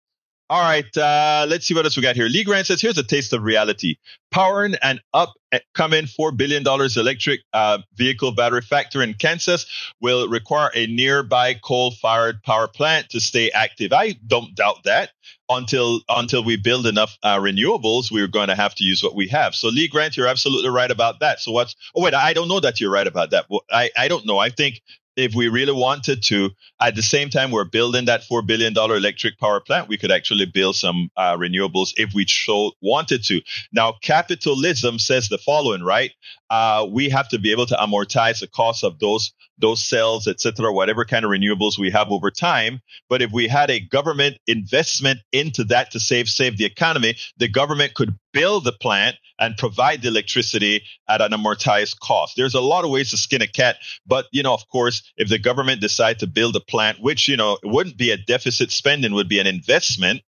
All 0.52 0.61
right, 0.61 0.94
uh, 0.99 1.47
let's 1.49 1.66
see 1.66 1.73
what 1.73 1.87
else 1.87 1.97
we 1.97 2.02
got 2.02 2.14
here. 2.14 2.26
Lee 2.26 2.44
Grant 2.44 2.66
says, 2.66 2.78
here's 2.78 2.99
a 2.99 3.02
taste 3.02 3.32
of 3.32 3.42
reality. 3.42 3.97
Powering 4.30 4.75
an 4.82 5.00
upcoming 5.14 6.04
$4 6.04 6.37
billion 6.37 6.62
electric 6.62 7.40
uh, 7.54 7.78
vehicle 7.94 8.32
battery 8.32 8.61
factory 8.61 9.04
in 9.04 9.14
Kansas 9.14 9.64
will 10.02 10.28
require 10.28 10.71
a 10.75 10.87
nearby 10.88 11.54
coal-fired 11.54 12.42
power 12.42 12.68
plant 12.68 13.09
to 13.09 13.18
stay 13.21 13.50
active. 13.50 13.94
I 13.94 14.16
don't 14.26 14.54
doubt 14.54 14.85
that. 14.85 15.12
Until 15.49 16.00
until 16.09 16.44
we 16.44 16.56
build 16.56 16.87
enough 16.87 17.16
uh, 17.23 17.38
renewables, 17.38 18.11
we're 18.11 18.26
going 18.26 18.49
to 18.49 18.54
have 18.54 18.75
to 18.76 18.85
use 18.85 19.02
what 19.02 19.14
we 19.14 19.28
have. 19.28 19.54
So, 19.54 19.68
Lee 19.68 19.88
Grant, 19.88 20.16
you're 20.16 20.26
absolutely 20.26 20.71
right 20.71 20.90
about 20.90 21.21
that. 21.21 21.40
So, 21.40 21.52
what's? 21.52 21.75
Oh, 21.94 22.02
wait, 22.02 22.14
I 22.14 22.32
don't 22.32 22.49
know 22.49 22.61
that 22.61 22.80
you're 22.80 22.90
right 22.90 23.06
about 23.06 23.30
that. 23.32 23.47
Well, 23.50 23.62
I 23.71 23.90
I 23.97 24.09
don't 24.09 24.25
know. 24.25 24.38
I 24.38 24.49
think 24.49 24.80
if 25.16 25.35
we 25.35 25.49
really 25.49 25.73
wanted 25.73 26.23
to, 26.25 26.50
at 26.81 26.95
the 26.95 27.02
same 27.02 27.31
time 27.31 27.50
we're 27.50 27.64
building 27.64 28.07
that 28.07 28.23
$4 28.23 28.47
billion 28.47 28.76
electric 28.76 29.38
power 29.38 29.61
plant, 29.61 29.88
we 29.88 29.99
could 29.99 30.11
actually 30.11 30.47
build 30.47 30.76
some 30.76 31.11
uh, 31.16 31.37
renewables 31.37 31.92
if 31.97 32.14
we 32.14 32.26
so 32.26 32.73
wanted 32.81 33.25
to. 33.25 33.40
Now, 33.73 33.95
capitalism 34.02 34.99
says 34.99 35.28
the 35.28 35.38
following, 35.38 35.83
right? 35.83 36.12
Uh, 36.50 36.87
we 36.90 37.09
have 37.09 37.28
to 37.31 37.38
be 37.38 37.52
able 37.52 37.66
to 37.66 37.75
amortize 37.75 38.40
the 38.40 38.47
cost 38.47 38.85
of 38.85 38.99
those 38.99 39.33
those 39.59 39.83
cells, 39.83 40.26
et 40.26 40.40
cetera, 40.40 40.73
whatever 40.73 41.04
kind 41.04 41.25
of 41.25 41.31
renewables 41.31 41.78
we 41.78 41.90
have 41.90 42.11
over 42.11 42.31
time. 42.31 42.81
But 43.09 43.23
if 43.23 43.31
we 43.31 43.47
had 43.47 43.71
a 43.71 43.81
government 43.81 44.38
investment 44.47 45.21
into 45.31 45.64
that 45.64 45.92
to 45.92 46.00
save 46.00 46.28
save 46.28 46.59
the 46.59 46.64
economy, 46.64 47.16
the 47.37 47.49
government 47.49 47.95
could 47.95 48.19
build 48.32 48.64
the 48.64 48.72
plant 48.72 49.16
and 49.38 49.56
provide 49.56 50.02
the 50.02 50.08
electricity 50.08 50.82
at 51.08 51.20
an 51.20 51.32
amortized 51.32 51.98
cost. 52.00 52.34
There's 52.36 52.54
a 52.54 52.60
lot 52.60 52.84
of 52.84 52.90
ways 52.90 53.10
to 53.10 53.16
skin 53.16 53.42
a 53.42 53.46
cat, 53.46 53.76
but 54.06 54.26
you 54.32 54.42
know, 54.42 54.54
of 54.54 54.68
course, 54.68 55.12
if 55.16 55.28
the 55.28 55.38
government 55.38 55.80
decide 55.80 56.18
to 56.20 56.26
build 56.26 56.56
a 56.56 56.60
plant, 56.60 57.00
which 57.00 57.28
you 57.28 57.36
know, 57.36 57.58
wouldn't 57.62 57.96
be 57.96 58.10
a 58.10 58.16
deficit 58.16 58.70
spending, 58.70 59.14
would 59.14 59.28
be 59.28 59.38
an 59.38 59.46
investment. 59.46 60.22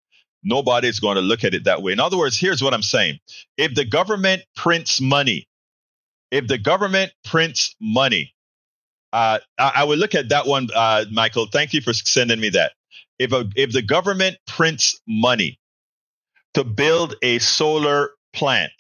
Nobody's 0.44 1.00
going 1.00 1.16
to 1.16 1.22
look 1.22 1.44
at 1.44 1.54
it 1.54 1.66
that 1.66 1.84
way. 1.84 1.92
In 1.92 2.00
other 2.00 2.18
words, 2.18 2.40
here's 2.40 2.64
what 2.64 2.74
I'm 2.74 2.82
saying: 2.82 3.20
if 3.58 3.76
the 3.76 3.86
government 3.86 4.44
prints 4.56 5.00
money, 5.00 5.48
if 6.32 6.48
the 6.48 6.58
government 6.58 7.12
prints 7.24 7.76
money, 7.80 8.34
uh, 9.14 9.40
I, 9.60 9.72
I, 9.76 9.84
would 9.84 10.00
look 10.00 10.16
at 10.16 10.30
that 10.30 10.48
one, 10.48 10.70
uh, 10.74 11.06
Michael. 11.12 11.46
Thank 11.46 11.74
you 11.74 11.82
for 11.82 11.94
sending 11.94 12.40
me 12.40 12.50
that. 12.50 12.72
If 13.20 13.34
a, 13.34 13.48
if 13.56 13.72
the 13.72 13.84
government 13.84 14.38
prints 14.48 15.00
money 15.08 15.60
to 16.54 16.64
build 16.64 17.16
a 17.22 17.40
solar 17.40 18.12
plant, 18.34 18.72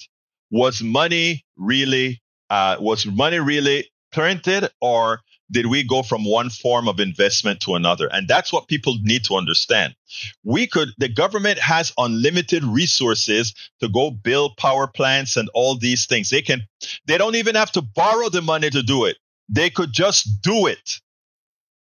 was 0.49 0.81
money 0.81 1.45
really 1.57 2.21
uh, 2.49 2.75
was 2.79 3.05
money 3.05 3.39
really 3.39 3.89
printed, 4.11 4.69
or 4.81 5.21
did 5.51 5.67
we 5.67 5.83
go 5.83 6.03
from 6.03 6.25
one 6.25 6.49
form 6.49 6.87
of 6.87 6.99
investment 6.99 7.59
to 7.61 7.75
another? 7.75 8.09
And 8.11 8.27
that's 8.27 8.51
what 8.51 8.67
people 8.67 8.97
need 9.01 9.23
to 9.25 9.35
understand. 9.35 9.95
We 10.43 10.67
could, 10.67 10.89
the 10.97 11.09
government 11.09 11.59
has 11.59 11.93
unlimited 11.97 12.63
resources 12.63 13.53
to 13.81 13.89
go 13.89 14.11
build 14.11 14.57
power 14.57 14.87
plants 14.87 15.37
and 15.37 15.49
all 15.53 15.77
these 15.77 16.05
things. 16.05 16.29
They 16.29 16.41
can, 16.41 16.61
they 17.05 17.17
don't 17.17 17.35
even 17.35 17.55
have 17.55 17.71
to 17.73 17.81
borrow 17.81 18.29
the 18.29 18.41
money 18.41 18.69
to 18.69 18.81
do 18.81 19.05
it. 19.05 19.17
They 19.49 19.69
could 19.69 19.91
just 19.91 20.41
do 20.41 20.67
it. 20.67 20.99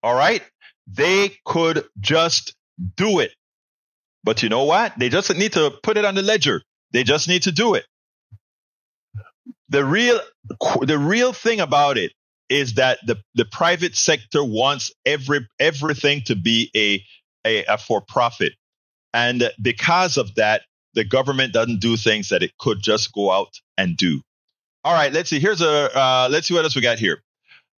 All 0.02 0.14
right. 0.14 0.42
They 0.86 1.36
could 1.44 1.84
just 2.00 2.54
do 2.96 3.18
it. 3.20 3.32
But 4.24 4.42
you 4.42 4.48
know 4.48 4.64
what? 4.64 4.98
They 4.98 5.08
just 5.08 5.34
need 5.36 5.52
to 5.52 5.70
put 5.82 5.96
it 5.96 6.04
on 6.04 6.14
the 6.14 6.22
ledger. 6.22 6.62
They 6.92 7.04
just 7.04 7.28
need 7.28 7.42
to 7.42 7.52
do 7.52 7.74
it. 7.74 7.84
The 9.68 9.84
real, 9.84 10.20
the 10.80 10.98
real 10.98 11.32
thing 11.32 11.60
about 11.60 11.98
it 11.98 12.12
is 12.48 12.74
that 12.74 12.98
the, 13.06 13.16
the 13.34 13.44
private 13.44 13.94
sector 13.94 14.42
wants 14.42 14.92
every, 15.04 15.46
everything 15.60 16.22
to 16.26 16.34
be 16.34 16.70
a, 16.74 17.04
a, 17.46 17.64
a 17.74 17.78
for 17.78 18.00
profit. 18.00 18.54
And 19.12 19.50
because 19.60 20.16
of 20.16 20.34
that, 20.36 20.62
the 20.94 21.04
government 21.04 21.52
doesn't 21.52 21.80
do 21.80 21.96
things 21.96 22.30
that 22.30 22.42
it 22.42 22.56
could 22.58 22.78
just 22.80 23.12
go 23.12 23.30
out 23.30 23.52
and 23.76 23.96
do. 23.96 24.22
All 24.84 24.94
right, 24.94 25.12
let's 25.12 25.28
see. 25.28 25.38
Here's 25.38 25.60
a, 25.60 25.96
uh, 25.96 26.28
let's 26.30 26.48
see 26.48 26.54
what 26.54 26.64
else 26.64 26.74
we 26.74 26.80
got 26.82 26.98
here. 26.98 27.22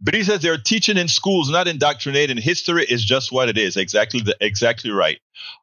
But 0.01 0.15
he 0.15 0.23
says 0.23 0.41
they're 0.41 0.57
teaching 0.57 0.97
in 0.97 1.09
schools, 1.09 1.51
not 1.51 1.69
indoctrinating. 1.69 2.39
History 2.39 2.85
is 2.85 3.05
just 3.05 3.31
what 3.31 3.51
it 3.51 3.59
is. 3.59 3.77
Exactly, 3.77 4.21
the, 4.21 4.37
exactly 4.41 4.91
right. 4.91 5.19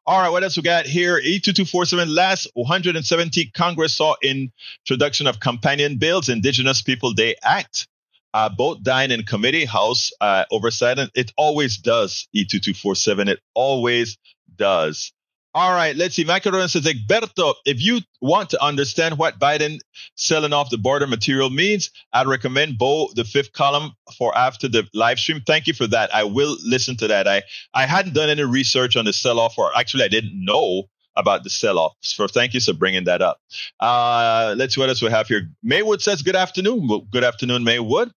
All 0.06 0.20
right, 0.20 0.30
what 0.30 0.44
else 0.44 0.56
we 0.56 0.62
got 0.62 0.86
here? 0.86 1.20
E2247 1.20 2.14
last 2.14 2.48
170 2.54 3.50
Congress 3.50 3.96
saw 3.96 4.14
introduction 4.22 5.26
of 5.26 5.40
companion 5.40 5.98
bills, 5.98 6.28
Indigenous 6.28 6.82
People 6.82 7.12
Day 7.12 7.34
Act. 7.42 7.88
Uh, 8.34 8.48
both 8.48 8.82
dying 8.82 9.10
in 9.10 9.22
committee, 9.24 9.64
House 9.64 10.12
uh, 10.20 10.44
oversight, 10.52 10.98
and 10.98 11.10
it 11.14 11.32
always 11.36 11.78
does. 11.78 12.28
E2247, 12.36 13.28
it 13.28 13.40
always 13.54 14.18
does. 14.54 15.12
All 15.54 15.72
right, 15.72 15.96
let's 15.96 16.14
see. 16.14 16.24
Macaron 16.24 16.68
says, 16.68 16.84
Egberto, 16.84 17.54
if 17.64 17.82
you 17.82 18.00
want 18.20 18.50
to 18.50 18.62
understand 18.62 19.18
what 19.18 19.40
Biden 19.40 19.78
selling 20.14 20.52
off 20.52 20.68
the 20.68 20.76
border 20.76 21.06
material 21.06 21.48
means, 21.48 21.90
I'd 22.12 22.26
recommend 22.26 22.78
Beau, 22.78 23.08
the 23.14 23.24
fifth 23.24 23.52
column 23.52 23.92
for 24.16 24.36
after 24.36 24.68
the 24.68 24.86
live 24.92 25.18
stream. 25.18 25.42
Thank 25.46 25.66
you 25.66 25.72
for 25.72 25.86
that. 25.86 26.14
I 26.14 26.24
will 26.24 26.56
listen 26.62 26.96
to 26.98 27.08
that. 27.08 27.26
I, 27.26 27.42
I 27.72 27.86
hadn't 27.86 28.14
done 28.14 28.28
any 28.28 28.44
research 28.44 28.94
on 28.96 29.06
the 29.06 29.12
sell 29.12 29.40
off, 29.40 29.56
or 29.56 29.76
actually, 29.76 30.04
I 30.04 30.08
didn't 30.08 30.32
know 30.34 30.84
about 31.16 31.44
the 31.44 31.50
sell 31.50 31.78
off. 31.78 31.94
So 32.00 32.28
thank 32.28 32.54
you 32.54 32.60
for 32.60 32.74
bringing 32.74 33.04
that 33.04 33.22
up. 33.22 33.40
Uh, 33.80 34.54
let's 34.56 34.74
see 34.74 34.80
what 34.80 34.90
else 34.90 35.02
we 35.02 35.10
have 35.10 35.26
here. 35.26 35.50
Maywood 35.62 36.00
says, 36.00 36.22
Good 36.22 36.36
afternoon. 36.36 37.08
Good 37.10 37.24
afternoon, 37.24 37.64
Maywood. 37.64 38.12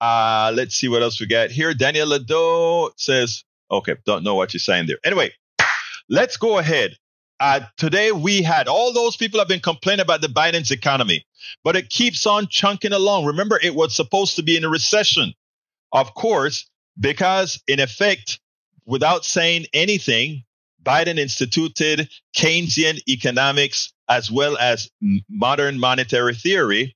Uh, 0.00 0.52
let's 0.54 0.76
see 0.76 0.88
what 0.88 1.02
else 1.02 1.18
we 1.18 1.26
got 1.26 1.50
here. 1.50 1.74
Daniel 1.74 2.08
Lado 2.08 2.90
says, 2.96 3.42
Okay, 3.70 3.96
don't 4.06 4.22
know 4.22 4.34
what 4.34 4.54
you're 4.54 4.60
saying 4.60 4.86
there. 4.86 4.98
Anyway, 5.04 5.32
Let's 6.08 6.36
go 6.36 6.58
ahead. 6.58 6.96
Uh, 7.40 7.60
today 7.76 8.12
we 8.12 8.42
had 8.42 8.68
all 8.68 8.92
those 8.92 9.16
people 9.16 9.40
have 9.40 9.48
been 9.48 9.60
complaining 9.60 10.02
about 10.02 10.20
the 10.20 10.28
Biden's 10.28 10.70
economy, 10.70 11.26
but 11.62 11.76
it 11.76 11.90
keeps 11.90 12.26
on 12.26 12.46
chunking 12.48 12.92
along. 12.92 13.24
Remember, 13.24 13.58
it 13.62 13.74
was 13.74 13.94
supposed 13.94 14.36
to 14.36 14.42
be 14.42 14.56
in 14.56 14.64
a 14.64 14.68
recession. 14.68 15.34
Of 15.92 16.14
course, 16.14 16.68
because 16.98 17.60
in 17.66 17.80
effect, 17.80 18.40
without 18.86 19.24
saying 19.24 19.66
anything, 19.72 20.44
Biden 20.82 21.18
instituted 21.18 22.08
Keynesian 22.36 23.00
economics 23.08 23.92
as 24.08 24.30
well 24.30 24.56
as 24.58 24.90
modern 25.28 25.78
monetary 25.80 26.34
theory. 26.34 26.94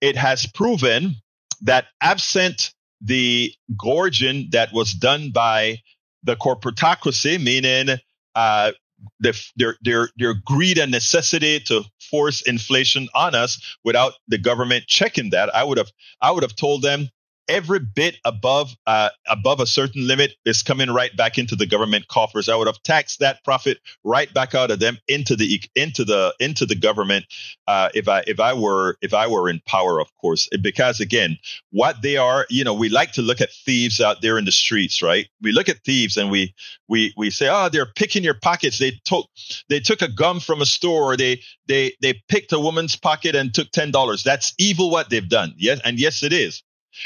It 0.00 0.16
has 0.16 0.46
proven 0.46 1.16
that 1.62 1.86
absent 2.00 2.74
the 3.00 3.52
gorging 3.76 4.48
that 4.50 4.72
was 4.72 4.92
done 4.92 5.30
by 5.30 5.78
the 6.24 6.34
corporatocracy, 6.34 7.40
meaning 7.40 7.98
uh, 8.38 8.72
the, 9.18 9.36
their 9.56 9.76
their 9.82 10.08
their 10.16 10.34
greed 10.34 10.78
and 10.78 10.92
necessity 10.92 11.58
to 11.60 11.82
force 12.10 12.40
inflation 12.42 13.08
on 13.14 13.34
us 13.34 13.76
without 13.84 14.12
the 14.28 14.38
government 14.38 14.86
checking 14.86 15.30
that. 15.30 15.54
I 15.54 15.64
would 15.64 15.78
have 15.78 15.90
I 16.22 16.30
would 16.30 16.44
have 16.44 16.54
told 16.54 16.82
them 16.82 17.08
every 17.48 17.78
bit 17.80 18.16
above 18.24 18.74
uh, 18.86 19.10
above 19.28 19.60
a 19.60 19.66
certain 19.66 20.06
limit 20.06 20.34
is 20.44 20.62
coming 20.62 20.90
right 20.90 21.16
back 21.16 21.38
into 21.38 21.56
the 21.56 21.66
government 21.66 22.08
coffers. 22.08 22.48
I 22.48 22.56
would 22.56 22.66
have 22.66 22.82
taxed 22.82 23.20
that 23.20 23.42
profit 23.44 23.78
right 24.04 24.32
back 24.32 24.54
out 24.54 24.70
of 24.70 24.78
them 24.78 24.98
into 25.08 25.36
the 25.36 25.60
into 25.74 26.04
the 26.04 26.34
into 26.38 26.66
the 26.66 26.74
government 26.74 27.26
uh, 27.66 27.88
if 27.94 28.08
I 28.08 28.24
if 28.26 28.40
I 28.40 28.54
were 28.54 28.96
if 29.02 29.14
I 29.14 29.26
were 29.26 29.48
in 29.48 29.60
power, 29.66 30.00
of 30.00 30.08
course. 30.20 30.48
Because 30.60 31.00
again, 31.00 31.38
what 31.70 32.02
they 32.02 32.16
are, 32.16 32.46
you 32.50 32.64
know, 32.64 32.74
we 32.74 32.88
like 32.88 33.12
to 33.12 33.22
look 33.22 33.40
at 33.40 33.50
thieves 33.52 34.00
out 34.00 34.22
there 34.22 34.38
in 34.38 34.44
the 34.44 34.52
streets, 34.52 35.02
right? 35.02 35.26
We 35.42 35.52
look 35.52 35.68
at 35.68 35.84
thieves 35.84 36.16
and 36.16 36.30
we 36.30 36.54
we 36.88 37.12
we 37.16 37.30
say, 37.30 37.48
oh, 37.50 37.68
they're 37.68 37.86
picking 37.86 38.24
your 38.24 38.34
pockets. 38.34 38.78
They 38.78 38.92
took 39.04 39.26
they 39.68 39.80
took 39.80 40.02
a 40.02 40.10
gum 40.10 40.40
from 40.40 40.60
a 40.60 40.66
store. 40.66 41.16
They 41.16 41.42
they 41.66 41.92
they 42.02 42.22
picked 42.28 42.52
a 42.52 42.60
woman's 42.60 42.96
pocket 42.96 43.34
and 43.34 43.52
took 43.52 43.70
ten 43.70 43.90
dollars. 43.90 44.22
That's 44.22 44.54
evil 44.58 44.90
what 44.90 45.10
they've 45.10 45.28
done. 45.28 45.54
Yes, 45.56 45.80
and 45.84 45.98
yes, 45.98 46.22
it 46.22 46.32
is. 46.32 46.62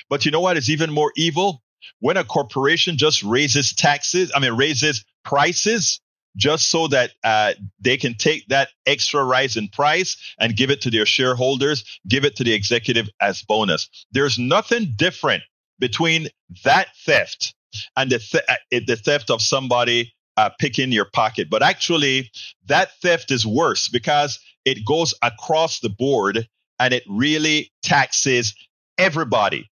But 0.09 0.25
you 0.25 0.31
know 0.31 0.41
what 0.41 0.57
is 0.57 0.71
even 0.71 0.91
more 0.91 1.13
evil? 1.17 1.63
When 2.01 2.17
a 2.17 2.25
corporation 2.25 2.97
just 2.97 3.23
raises 3.23 3.73
taxes, 3.75 4.31
I 4.35 4.41
mean, 4.41 4.53
raises 4.53 5.05
prices 5.25 6.01
just 6.37 6.71
so 6.71 6.89
that 6.89 7.13
uh, 7.25 7.53
they 7.81 7.97
can 7.97 8.15
take 8.15 8.47
that 8.49 8.69
extra 8.87 9.23
rise 9.25 9.57
in 9.57 9.69
price 9.69 10.17
and 10.39 10.57
give 10.57 10.71
it 10.71 10.81
to 10.83 10.91
their 10.91 11.07
shareholders, 11.07 11.85
give 12.09 12.25
it 12.25 12.37
to 12.37 12.45
the 12.45 12.53
executive 12.53 13.09
as 13.21 13.43
bonus. 13.43 13.89
There's 14.13 14.39
nothing 14.39 14.95
different 14.97 15.43
between 15.79 16.29
that 16.65 16.89
theft 17.05 17.55
and 17.97 18.11
the, 18.11 18.19
th- 18.19 18.45
uh, 18.49 18.81
the 18.87 18.97
theft 18.97 19.31
of 19.31 19.43
somebody 19.43 20.15
uh, 20.37 20.51
picking 20.59 20.93
your 20.93 21.07
pocket. 21.13 21.51
But 21.51 21.63
actually, 21.63 22.31
that 22.67 22.93
theft 23.03 23.31
is 23.31 23.47
worse 23.47 23.89
because 23.89 24.39
it 24.65 24.85
goes 24.87 25.15
across 25.23 25.81
the 25.81 25.91
board 25.91 26.49
and 26.79 26.95
it 26.95 27.03
really 27.09 27.71
taxes 27.83 28.55
everybody. 28.99 29.69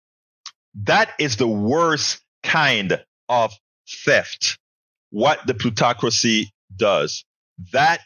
That 0.74 1.12
is 1.18 1.36
the 1.36 1.48
worst 1.48 2.20
kind 2.42 3.02
of 3.28 3.52
theft. 3.88 4.58
What 5.10 5.46
the 5.46 5.54
plutocracy 5.54 6.50
does. 6.74 7.24
That 7.72 8.00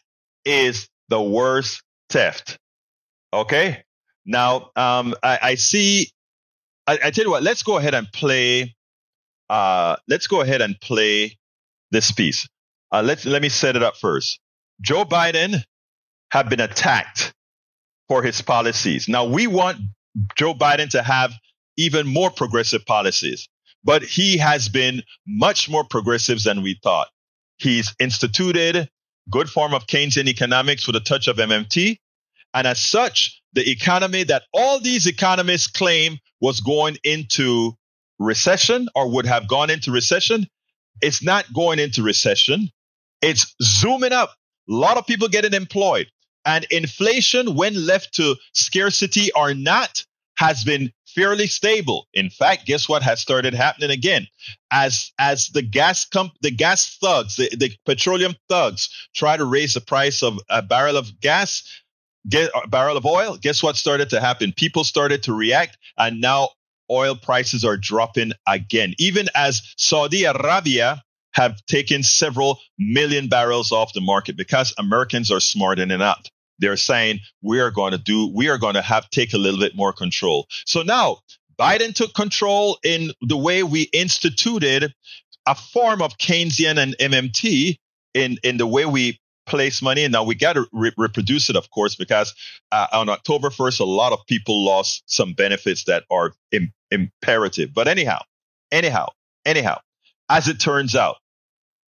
is 0.45 0.89
the 1.09 1.21
worst 1.21 1.83
theft. 2.09 2.59
Okay. 3.33 3.83
Now, 4.25 4.71
um, 4.77 5.15
I, 5.23 5.39
I 5.43 5.55
see. 5.57 6.11
I, 6.87 6.99
I, 7.05 7.11
tell 7.11 7.25
you 7.25 7.31
what. 7.31 7.43
Let's 7.43 7.63
go 7.63 7.77
ahead 7.77 7.95
and 7.95 8.11
play. 8.13 8.75
Uh, 9.51 9.97
let's 10.09 10.27
go 10.27 10.41
ahead 10.41 10.63
and 10.63 10.81
play 10.81 11.37
this 11.91 12.13
piece. 12.13 12.49
Uh, 12.91 13.03
let 13.03 13.25
let 13.25 13.43
me 13.43 13.49
set 13.49 13.77
it 13.77 13.83
up 13.83 13.97
first. 13.97 14.39
Joe 14.81 15.05
Biden 15.05 15.63
have 16.31 16.49
been 16.49 16.61
attacked 16.61 17.33
for 18.09 18.23
his 18.23 18.43
policies. 18.43 19.09
Now 19.09 19.25
we 19.25 19.47
want 19.47 19.79
Joe 20.37 20.55
Biden 20.55 20.91
to 20.91 21.03
have 21.03 21.33
even 21.77 22.07
more 22.07 22.31
progressive 22.31 22.85
policies. 22.87 23.49
But 23.85 24.03
he 24.03 24.39
has 24.39 24.69
been 24.69 25.03
much 25.27 25.69
more 25.69 25.85
progressive 25.85 26.43
than 26.43 26.63
we 26.63 26.79
thought. 26.83 27.09
He's 27.59 27.95
instituted 27.99 28.89
good 29.31 29.49
form 29.49 29.75
of 29.75 29.87
Keynesian 29.87 30.29
economics 30.29 30.87
with 30.87 30.97
a 30.97 31.01
touch 31.01 31.29
of 31.29 31.37
MMT. 31.37 31.99
And 32.55 32.67
as 32.67 32.79
such, 32.79 33.41
the 33.53 33.69
economy 33.71 34.25
that 34.25 34.43
all 34.53 34.81
these 34.81 35.07
economists 35.07 35.69
claim 35.69 36.19
was 36.41 36.61
going 36.61 36.97
into 37.05 37.73
recession 38.19 38.89
or 38.95 39.11
would 39.11 39.27
have 39.27 39.49
gone 39.49 39.71
into 39.71 39.91
recession, 39.91 40.47
it's 41.01 41.23
not 41.23 41.53
going 41.53 41.79
into 41.79 42.03
recession. 42.03 42.71
It's 43.21 43.55
zooming 43.63 44.13
up. 44.13 44.31
A 44.69 44.73
lot 44.73 44.97
of 44.97 45.07
people 45.07 45.29
getting 45.29 45.55
employed. 45.55 46.09
And 46.45 46.67
inflation, 46.71 47.55
when 47.55 47.87
left 47.87 48.15
to 48.15 48.37
scarcity 48.53 49.31
or 49.35 49.55
not, 49.55 50.05
has 50.37 50.65
been 50.65 50.93
fairly 51.15 51.47
stable. 51.47 52.07
In 52.15 52.31
fact, 52.31 52.67
guess 52.67 52.89
what 52.89 53.03
has 53.03 53.21
started 53.21 53.55
happening 53.55 53.91
again? 53.91 54.27
As 54.71 55.13
as 55.19 55.49
the 55.49 55.63
gas 55.63 56.05
comp 56.05 56.33
the 56.41 56.51
gas 56.51 56.97
thugs, 57.01 57.37
the, 57.37 57.49
the 57.57 57.73
petroleum 57.87 58.35
thugs 58.49 58.89
try 59.15 59.37
to 59.37 59.45
raise 59.45 59.75
the 59.75 59.81
price 59.81 60.23
of 60.23 60.39
a 60.49 60.63
barrel 60.63 60.97
of 60.97 61.21
gas, 61.21 61.63
get 62.29 62.51
a 62.55 62.69
barrel 62.69 62.97
of 62.97 63.07
oil, 63.07 63.37
guess 63.41 63.63
what 63.63 63.77
started 63.77 64.11
to 64.11 64.21
happen? 64.21 64.53
People 64.57 64.85
started 64.85 65.23
to 65.25 65.33
react 65.33 65.79
and 65.99 66.21
now 66.21 66.51
oil 66.91 67.15
prices 67.17 67.65
are 67.65 67.77
dropping 67.77 68.33
again. 68.47 68.95
Even 68.99 69.29
as 69.35 69.63
Saudi 69.77 70.25
Arabia 70.25 71.03
have 71.33 71.65
taken 71.67 72.03
several 72.03 72.61
million 72.79 73.29
barrels 73.29 73.73
off 73.73 73.93
the 73.95 74.01
market 74.01 74.37
because 74.37 74.75
Americans 74.79 75.31
are 75.31 75.41
smartening 75.41 75.91
enough 75.91 76.23
they're 76.59 76.77
saying 76.77 77.21
we 77.43 77.61
are 77.61 77.71
going 77.71 77.93
to 77.93 77.99
do, 77.99 78.31
we 78.35 78.49
are 78.49 78.59
going 78.59 78.75
to 78.75 78.83
have 78.83 79.09
take 79.11 79.35
a 79.35 79.39
little 79.39 79.61
bit 79.61 79.77
more 79.77 79.93
control. 79.93 80.47
So 80.67 80.83
now 80.83 81.19
Biden 81.59 81.95
took 81.95 82.15
control 82.15 82.79
in 82.83 83.13
the 83.21 83.37
way 83.37 83.63
we 83.63 83.83
instituted 83.93 84.95
a 85.47 85.55
form 85.55 86.03
of 86.03 86.19
Keynesian 86.19 86.79
and 86.79 86.97
MMT 86.99 87.77
in, 88.15 88.39
in 88.43 88.57
the 88.57 88.67
way 88.67 88.87
we 88.87 89.19
place 89.47 89.83
money. 89.83 90.05
And 90.05 90.13
now 90.13 90.25
we 90.25 90.35
got 90.35 90.55
to 90.55 90.67
re- 90.73 90.93
reproduce 90.97 91.51
it, 91.51 91.57
of 91.57 91.71
course, 91.71 91.95
because 91.95 92.35
uh, 92.71 92.87
on 92.93 93.09
October 93.09 93.51
1st, 93.51 93.81
a 93.81 93.85
lot 93.85 94.13
of 94.13 94.21
people 94.27 94.65
lost 94.65 95.03
some 95.07 95.35
benefits 95.35 95.85
that 95.85 96.05
are 96.11 96.33
Im- 96.53 96.73
imperative. 96.91 97.75
But 97.75 97.89
anyhow, 97.89 98.21
anyhow, 98.71 99.09
anyhow, 99.45 99.81
as 100.29 100.49
it 100.49 100.61
turns 100.61 100.95
out, 100.95 101.17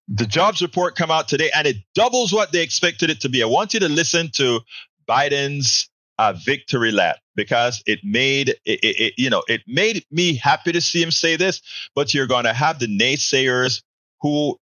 the 0.09 0.27
jobs 0.27 0.61
report 0.61 0.97
come 0.97 1.11
out 1.11 1.29
today 1.29 1.51
and 1.55 1.67
it 1.67 1.77
doubles 1.95 2.33
what 2.33 2.53
they 2.53 2.63
expected 2.63 3.11
it 3.11 3.21
to 3.21 3.29
be. 3.29 3.43
I 3.43 3.47
want 3.47 3.75
you 3.75 3.81
to 3.81 3.89
listen 3.89 4.31
to 4.35 4.61
Biden's 5.09 5.89
uh, 6.19 6.35
victory 6.45 6.93
lap 6.93 7.17
because 7.35 7.83
it 7.87 8.01
made 8.05 8.51
it, 8.51 8.59
it, 8.65 9.01
it, 9.01 9.15
you 9.17 9.29
know 9.29 9.43
it 9.49 9.63
made 9.67 10.05
me 10.11 10.37
happy 10.37 10.73
to 10.73 10.81
see 10.81 11.03
him 11.03 11.11
say 11.11 11.37
this. 11.37 11.61
But 11.95 12.15
you're 12.15 12.27
going 12.27 12.45
to 12.45 12.53
have 12.53 12.79
the 12.79 12.87
naysayers 12.87 13.83
who 14.21 14.59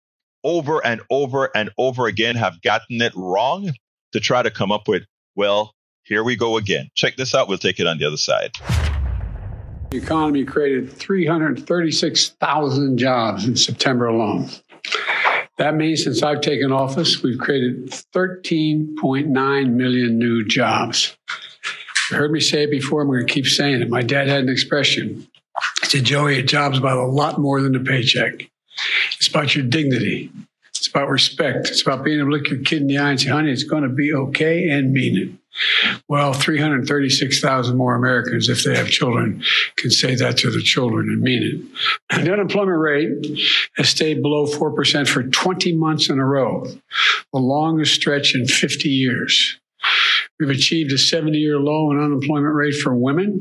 over 0.42 0.84
and 0.84 1.00
over 1.10 1.50
and 1.54 1.70
over 1.78 2.06
again 2.06 2.36
have 2.36 2.60
gotten 2.62 3.02
it 3.02 3.12
wrong 3.14 3.72
to 4.12 4.20
try 4.20 4.42
to 4.42 4.50
come 4.50 4.72
up 4.72 4.88
with 4.88 5.04
well 5.34 5.74
here 6.02 6.22
we 6.22 6.36
go 6.36 6.56
again. 6.56 6.88
Check 6.94 7.16
this 7.16 7.34
out. 7.34 7.48
We'll 7.48 7.58
take 7.58 7.80
it 7.80 7.86
on 7.86 7.98
the 7.98 8.06
other 8.06 8.16
side. 8.16 8.52
The 9.90 9.98
economy 9.98 10.44
created 10.44 10.92
336,000 10.92 12.96
jobs 12.96 13.44
in 13.44 13.56
September 13.56 14.06
alone. 14.06 14.48
That 15.58 15.74
means 15.74 16.04
since 16.04 16.22
I've 16.22 16.42
taken 16.42 16.70
office, 16.70 17.22
we've 17.22 17.38
created 17.38 17.90
13.9 17.90 19.70
million 19.70 20.18
new 20.18 20.44
jobs. 20.44 21.16
You 22.10 22.18
heard 22.18 22.30
me 22.30 22.40
say 22.40 22.64
it 22.64 22.70
before, 22.70 23.02
I'm 23.02 23.08
going 23.08 23.26
to 23.26 23.32
keep 23.32 23.46
saying 23.46 23.80
it. 23.80 23.88
My 23.88 24.02
dad 24.02 24.28
had 24.28 24.42
an 24.42 24.48
expression. 24.48 25.26
He 25.80 25.86
said, 25.88 26.04
Joey, 26.04 26.38
a 26.38 26.42
job's 26.42 26.78
about 26.78 26.98
a 26.98 27.06
lot 27.06 27.38
more 27.40 27.62
than 27.62 27.74
a 27.74 27.80
paycheck. 27.80 28.48
It's 29.16 29.28
about 29.28 29.56
your 29.56 29.64
dignity. 29.64 30.30
It's 30.68 30.88
about 30.88 31.08
respect. 31.08 31.68
It's 31.68 31.80
about 31.82 32.04
being 32.04 32.18
able 32.18 32.30
to 32.30 32.36
look 32.36 32.48
your 32.48 32.60
kid 32.60 32.82
in 32.82 32.88
the 32.88 32.98
eye 32.98 33.10
and 33.10 33.20
say, 33.20 33.30
honey, 33.30 33.50
it's 33.50 33.64
going 33.64 33.82
to 33.82 33.88
be 33.88 34.12
okay 34.12 34.68
and 34.68 34.92
mean 34.92 35.16
it. 35.16 35.30
Well, 36.08 36.32
336,000 36.32 37.76
more 37.76 37.94
Americans, 37.94 38.48
if 38.48 38.64
they 38.64 38.76
have 38.76 38.88
children, 38.88 39.42
can 39.76 39.90
say 39.90 40.14
that 40.14 40.38
to 40.38 40.50
their 40.50 40.60
children 40.60 41.08
and 41.08 41.20
mean 41.20 41.42
it. 42.10 42.24
The 42.24 42.32
unemployment 42.32 42.78
rate 42.78 43.08
has 43.76 43.88
stayed 43.88 44.22
below 44.22 44.46
4% 44.46 45.08
for 45.08 45.22
20 45.22 45.76
months 45.76 46.10
in 46.10 46.18
a 46.18 46.24
row, 46.24 46.66
the 47.32 47.38
longest 47.38 47.94
stretch 47.94 48.34
in 48.34 48.46
50 48.46 48.88
years. 48.88 49.58
We've 50.38 50.50
achieved 50.50 50.92
a 50.92 50.98
70 50.98 51.38
year 51.38 51.58
low 51.58 51.90
in 51.90 51.98
unemployment 51.98 52.54
rate 52.54 52.74
for 52.74 52.94
women 52.94 53.40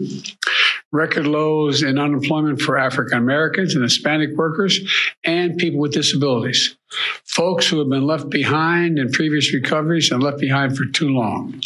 record 0.96 1.28
lows 1.28 1.84
in 1.84 2.00
unemployment 2.00 2.62
for 2.62 2.78
African 2.78 3.18
Americans 3.18 3.76
and 3.76 3.84
Hispanic 3.84 4.36
workers 4.36 4.80
and 5.24 5.58
people 5.58 5.80
with 5.80 5.94
disabilities, 5.94 6.78
folks 7.26 7.68
who 7.68 7.80
have 7.80 7.90
been 7.90 8.08
left 8.08 8.30
behind 8.30 8.98
in 8.98 9.12
previous 9.12 9.54
recoveries 9.54 10.12
and 10.12 10.24
left 10.24 10.40
behind 10.40 10.76
for 10.76 10.86
too 10.86 11.10
long. 11.10 11.62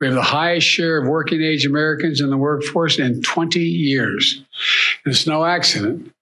We 0.00 0.06
have 0.06 0.14
the 0.14 0.22
highest 0.22 0.66
share 0.66 1.02
of 1.02 1.08
working 1.08 1.42
age 1.42 1.66
Americans 1.66 2.20
in 2.20 2.30
the 2.30 2.36
workforce 2.36 2.98
in 2.98 3.22
20 3.22 3.60
years. 3.60 4.42
And 5.04 5.14
it's 5.14 5.26
no 5.26 5.44
accident. 5.44 6.12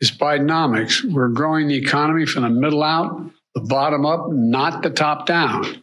It's 0.00 0.10
Bidenomics. 0.10 1.02
We're 1.04 1.28
growing 1.28 1.66
the 1.66 1.76
economy 1.76 2.26
from 2.26 2.44
the 2.44 2.50
middle 2.50 2.84
out, 2.84 3.30
the 3.54 3.62
bottom 3.62 4.06
up, 4.06 4.28
not 4.30 4.82
the 4.82 4.90
top 4.90 5.26
down. 5.26 5.82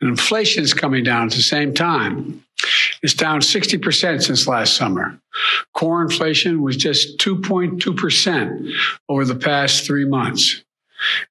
And 0.00 0.10
inflation 0.10 0.62
is 0.62 0.74
coming 0.74 1.04
down 1.04 1.26
at 1.26 1.32
the 1.32 1.42
same 1.42 1.74
time. 1.74 2.44
It's 3.02 3.14
down 3.14 3.40
60% 3.40 4.22
since 4.22 4.48
last 4.48 4.76
summer. 4.76 5.18
Core 5.74 6.02
inflation 6.02 6.62
was 6.62 6.76
just 6.76 7.18
2.2% 7.18 8.72
over 9.08 9.24
the 9.24 9.36
past 9.36 9.86
three 9.86 10.04
months. 10.04 10.64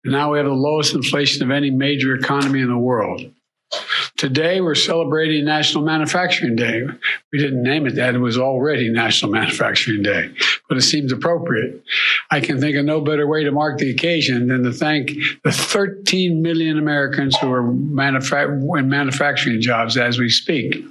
And 0.04 0.14
now 0.14 0.32
we 0.32 0.38
have 0.38 0.48
the 0.48 0.54
lowest 0.54 0.94
inflation 0.94 1.44
of 1.44 1.52
any 1.52 1.70
major 1.70 2.16
economy 2.16 2.62
in 2.62 2.70
the 2.70 2.78
world. 2.78 3.22
Today, 4.18 4.62
we're 4.62 4.76
celebrating 4.76 5.46
National 5.46 5.84
Manufacturing 5.84 6.56
Day. 6.56 6.84
We 7.32 7.38
didn't 7.38 7.62
name 7.62 7.86
it 7.86 7.96
that, 7.96 8.16
it 8.16 8.20
was 8.20 8.38
already 8.38 8.90
National 8.90 9.32
Manufacturing 9.32 10.02
Day, 10.02 10.32
but 10.68 10.78
it 10.78 10.82
seems 10.82 11.12
appropriate. 11.12 11.84
I 12.32 12.40
can 12.40 12.60
think 12.60 12.76
of 12.78 12.86
no 12.86 13.02
better 13.02 13.28
way 13.28 13.44
to 13.44 13.52
mark 13.52 13.78
the 13.78 13.92
occasion 13.92 14.48
than 14.48 14.64
to 14.64 14.72
thank 14.72 15.12
the 15.44 15.52
13 15.52 16.42
million 16.42 16.80
Americans 16.80 17.38
who 17.38 17.52
are 17.52 17.70
in 17.70 18.90
manufacturing 18.90 19.62
jobs 19.62 19.98
as 19.98 20.18
we 20.18 20.30
speak. 20.30 20.84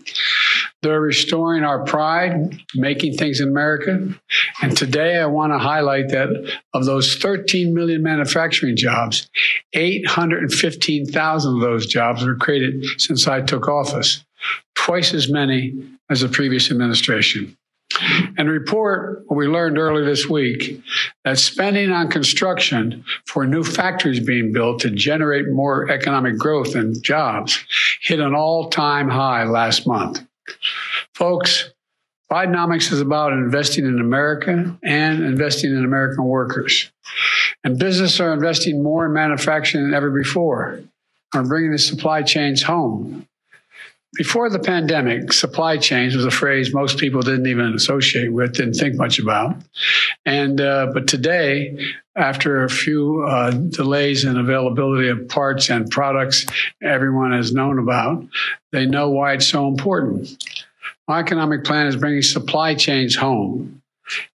They're 0.83 1.01
restoring 1.01 1.65
our 1.65 1.85
pride, 1.85 2.61
making 2.75 3.17
things 3.17 3.41
in 3.41 3.49
America. 3.49 4.15
And 4.63 4.77
today 4.77 5.19
I 5.19 5.27
want 5.27 5.53
to 5.53 5.59
highlight 5.59 6.09
that 6.11 6.55
of 6.75 6.85
those 6.85 7.17
13 7.17 7.75
million 7.75 8.03
manufacturing 8.03 8.77
jobs, 8.77 9.29
815,000 9.73 11.55
of 11.55 11.61
those 11.61 11.87
jobs 11.87 12.25
were 12.25 12.37
created 12.37 12.85
since 12.99 13.27
I 13.27 13.41
took 13.41 13.69
office, 13.69 14.25
twice 14.75 15.15
as 15.15 15.31
many 15.31 15.75
as 16.11 16.21
the 16.21 16.29
previous 16.29 16.71
administration. 16.71 17.57
And 18.37 18.49
report 18.49 19.23
what 19.27 19.37
we 19.37 19.47
learned 19.47 19.79
earlier 19.79 20.05
this 20.05 20.29
week 20.29 20.83
that 21.25 21.39
spending 21.39 21.91
on 21.91 22.09
construction 22.09 23.05
for 23.27 23.47
new 23.47 23.65
factories 23.65 24.21
being 24.21 24.53
built 24.53 24.81
to 24.81 24.91
generate 24.91 25.49
more 25.49 25.91
economic 25.91 26.37
growth 26.37 26.75
and 26.75 27.01
jobs 27.03 27.65
hit 28.03 28.21
an 28.21 28.35
all 28.35 28.69
time 28.71 29.09
high 29.09 29.45
last 29.45 29.87
month. 29.87 30.21
Folks, 31.15 31.73
Bidenomics 32.31 32.93
is 32.93 33.01
about 33.01 33.33
investing 33.33 33.87
in 33.87 34.01
America 34.01 34.77
and 34.83 35.23
investing 35.23 35.71
in 35.71 35.85
American 35.85 36.25
workers. 36.25 36.91
And 37.63 37.79
businesses 37.79 38.21
are 38.21 38.33
investing 38.33 38.83
more 38.83 39.07
in 39.07 39.13
manufacturing 39.13 39.85
than 39.85 39.95
ever 39.95 40.11
before. 40.11 40.81
Are 41.35 41.45
bringing 41.45 41.73
the 41.73 41.79
supply 41.79 42.23
chains 42.23 42.63
home. 42.63 43.27
Before 44.15 44.49
the 44.49 44.59
pandemic, 44.59 45.33
supply 45.33 45.77
chains 45.77 46.17
was 46.17 46.25
a 46.25 46.31
phrase 46.31 46.73
most 46.73 46.97
people 46.97 47.21
didn't 47.21 47.47
even 47.47 47.75
associate 47.75 48.33
with, 48.33 48.55
didn't 48.55 48.75
think 48.75 48.95
much 48.95 49.19
about. 49.19 49.57
And 50.25 50.61
uh, 50.61 50.87
but 50.95 51.07
today, 51.07 51.93
after 52.17 52.65
a 52.65 52.71
few 52.71 53.27
uh, 53.29 53.51
delays 53.51 54.25
in 54.25 54.39
availability 54.39 55.09
of 55.09 55.29
parts 55.29 55.69
and 55.69 55.91
products 55.91 56.47
everyone 56.83 57.33
has 57.33 57.53
known 57.53 57.79
about, 57.79 58.25
they 58.73 58.87
know 58.87 59.11
why 59.11 59.35
it's 59.35 59.49
so 59.49 59.69
important. 59.69 60.43
My 61.07 61.21
economic 61.21 61.65
plan 61.65 61.87
is 61.87 61.97
bringing 61.97 62.23
supply 62.23 62.75
chains 62.75 63.15
home 63.15 63.83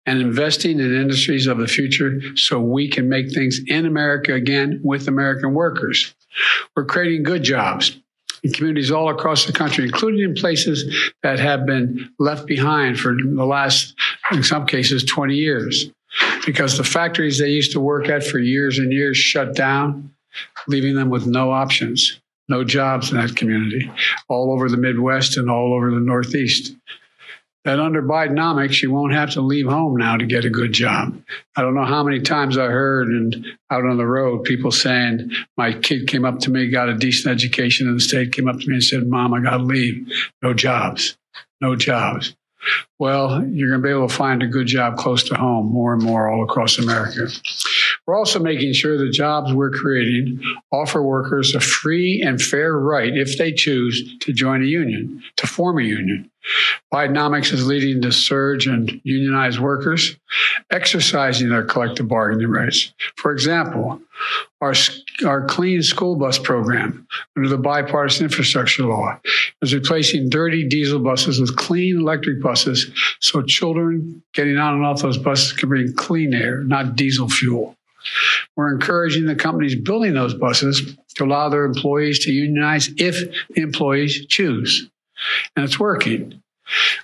and 0.04 0.20
investing 0.20 0.78
in 0.78 0.94
industries 0.94 1.46
of 1.46 1.58
the 1.58 1.66
future 1.66 2.20
so 2.36 2.60
we 2.60 2.88
can 2.88 3.08
make 3.08 3.32
things 3.32 3.60
in 3.66 3.86
America 3.86 4.34
again 4.34 4.80
with 4.84 5.08
American 5.08 5.54
workers. 5.54 6.14
We're 6.76 6.84
creating 6.84 7.22
good 7.22 7.44
jobs 7.44 7.96
in 8.42 8.52
communities 8.52 8.90
all 8.90 9.10
across 9.10 9.46
the 9.46 9.52
country, 9.52 9.84
including 9.84 10.22
in 10.22 10.34
places 10.34 11.12
that 11.22 11.38
have 11.38 11.66
been 11.66 12.10
left 12.18 12.46
behind 12.46 12.98
for 12.98 13.14
the 13.14 13.44
last, 13.44 13.94
in 14.32 14.42
some 14.42 14.66
cases, 14.66 15.04
20 15.04 15.34
years. 15.34 15.90
Because 16.44 16.76
the 16.76 16.84
factories 16.84 17.38
they 17.38 17.50
used 17.50 17.72
to 17.72 17.80
work 17.80 18.08
at 18.08 18.24
for 18.24 18.38
years 18.38 18.78
and 18.78 18.92
years 18.92 19.16
shut 19.16 19.54
down, 19.54 20.12
leaving 20.66 20.96
them 20.96 21.08
with 21.08 21.26
no 21.26 21.52
options, 21.52 22.20
no 22.48 22.64
jobs 22.64 23.12
in 23.12 23.18
that 23.18 23.36
community, 23.36 23.90
all 24.28 24.52
over 24.52 24.68
the 24.68 24.76
Midwest 24.76 25.36
and 25.36 25.48
all 25.48 25.72
over 25.72 25.90
the 25.90 26.00
Northeast 26.00 26.74
that 27.64 27.78
under 27.78 28.02
Bidenomics, 28.02 28.82
you 28.82 28.90
won't 28.90 29.12
have 29.12 29.30
to 29.32 29.40
leave 29.40 29.66
home 29.66 29.96
now 29.96 30.16
to 30.16 30.24
get 30.24 30.44
a 30.44 30.50
good 30.50 30.72
job. 30.72 31.20
I 31.56 31.62
don't 31.62 31.74
know 31.74 31.84
how 31.84 32.02
many 32.02 32.20
times 32.20 32.56
I 32.56 32.66
heard 32.66 33.08
and 33.08 33.46
out 33.70 33.84
on 33.84 33.98
the 33.98 34.06
road 34.06 34.44
people 34.44 34.70
saying, 34.70 35.30
my 35.56 35.72
kid 35.74 36.08
came 36.08 36.24
up 36.24 36.38
to 36.40 36.50
me, 36.50 36.70
got 36.70 36.88
a 36.88 36.94
decent 36.94 37.32
education 37.32 37.86
in 37.86 37.94
the 37.94 38.00
state, 38.00 38.32
came 38.32 38.48
up 38.48 38.58
to 38.60 38.66
me 38.66 38.74
and 38.74 38.84
said, 38.84 39.06
Mom, 39.06 39.34
I 39.34 39.40
got 39.40 39.58
to 39.58 39.62
leave. 39.62 40.08
No 40.42 40.54
jobs, 40.54 41.18
no 41.60 41.76
jobs. 41.76 42.34
Well, 43.00 43.42
you're 43.46 43.70
going 43.70 43.80
to 43.80 43.88
be 43.88 43.90
able 43.90 44.08
to 44.08 44.14
find 44.14 44.42
a 44.42 44.46
good 44.46 44.66
job 44.66 44.98
close 44.98 45.24
to 45.24 45.34
home 45.34 45.72
more 45.72 45.94
and 45.94 46.02
more 46.02 46.28
all 46.28 46.44
across 46.44 46.78
America. 46.78 47.28
We're 48.06 48.18
also 48.18 48.38
making 48.38 48.74
sure 48.74 48.98
the 48.98 49.08
jobs 49.08 49.54
we're 49.54 49.70
creating 49.70 50.38
offer 50.70 51.02
workers 51.02 51.54
a 51.54 51.60
free 51.60 52.22
and 52.22 52.42
fair 52.42 52.78
right, 52.78 53.16
if 53.16 53.38
they 53.38 53.52
choose, 53.52 54.18
to 54.18 54.34
join 54.34 54.62
a 54.62 54.66
union, 54.66 55.22
to 55.36 55.46
form 55.46 55.78
a 55.78 55.82
union. 55.82 56.30
Bidenomics 56.92 57.52
is 57.52 57.66
leading 57.66 58.02
the 58.02 58.12
surge 58.12 58.66
in 58.66 59.00
unionized 59.04 59.60
workers 59.60 60.16
exercising 60.70 61.48
their 61.48 61.64
collective 61.64 62.08
bargaining 62.08 62.48
rights. 62.48 62.92
For 63.16 63.32
example, 63.32 64.00
our, 64.60 64.74
our 65.26 65.46
clean 65.46 65.82
school 65.82 66.16
bus 66.16 66.38
program 66.38 67.06
under 67.36 67.48
the 67.48 67.58
bipartisan 67.58 68.24
infrastructure 68.24 68.84
law 68.84 69.18
is 69.62 69.74
replacing 69.74 70.28
dirty 70.28 70.66
diesel 70.66 70.98
buses 70.98 71.40
with 71.40 71.56
clean 71.56 71.98
electric 71.98 72.42
buses 72.42 72.89
so 73.20 73.42
children 73.42 74.22
getting 74.32 74.58
on 74.58 74.74
and 74.74 74.84
off 74.84 75.02
those 75.02 75.18
buses 75.18 75.52
can 75.52 75.68
breathe 75.68 75.96
clean 75.96 76.34
air, 76.34 76.62
not 76.62 76.96
diesel 76.96 77.28
fuel. 77.28 77.76
We're 78.56 78.72
encouraging 78.72 79.26
the 79.26 79.34
companies 79.34 79.74
building 79.74 80.14
those 80.14 80.34
buses 80.34 80.96
to 81.16 81.24
allow 81.24 81.48
their 81.48 81.64
employees 81.64 82.20
to 82.20 82.32
unionize 82.32 82.90
if 82.96 83.30
the 83.50 83.60
employees 83.60 84.26
choose. 84.26 84.88
And 85.54 85.64
it's 85.64 85.78
working. 85.78 86.42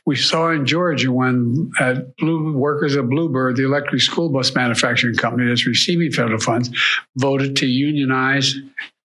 We 0.05 0.17
saw 0.17 0.51
in 0.51 0.65
Georgia 0.65 1.11
when 1.11 1.73
at 1.81 2.17
Blue, 2.17 2.57
workers 2.57 2.97
at 2.97 3.09
Blue 3.09 3.29
Bird, 3.29 3.57
the 3.57 3.65
electric 3.65 4.01
school 4.01 4.29
bus 4.29 4.55
manufacturing 4.55 5.17
company 5.17 5.49
that's 5.49 5.67
receiving 5.67 6.13
federal 6.13 6.39
funds, 6.39 6.71
voted 7.17 7.57
to 7.57 7.67
unionize 7.67 8.55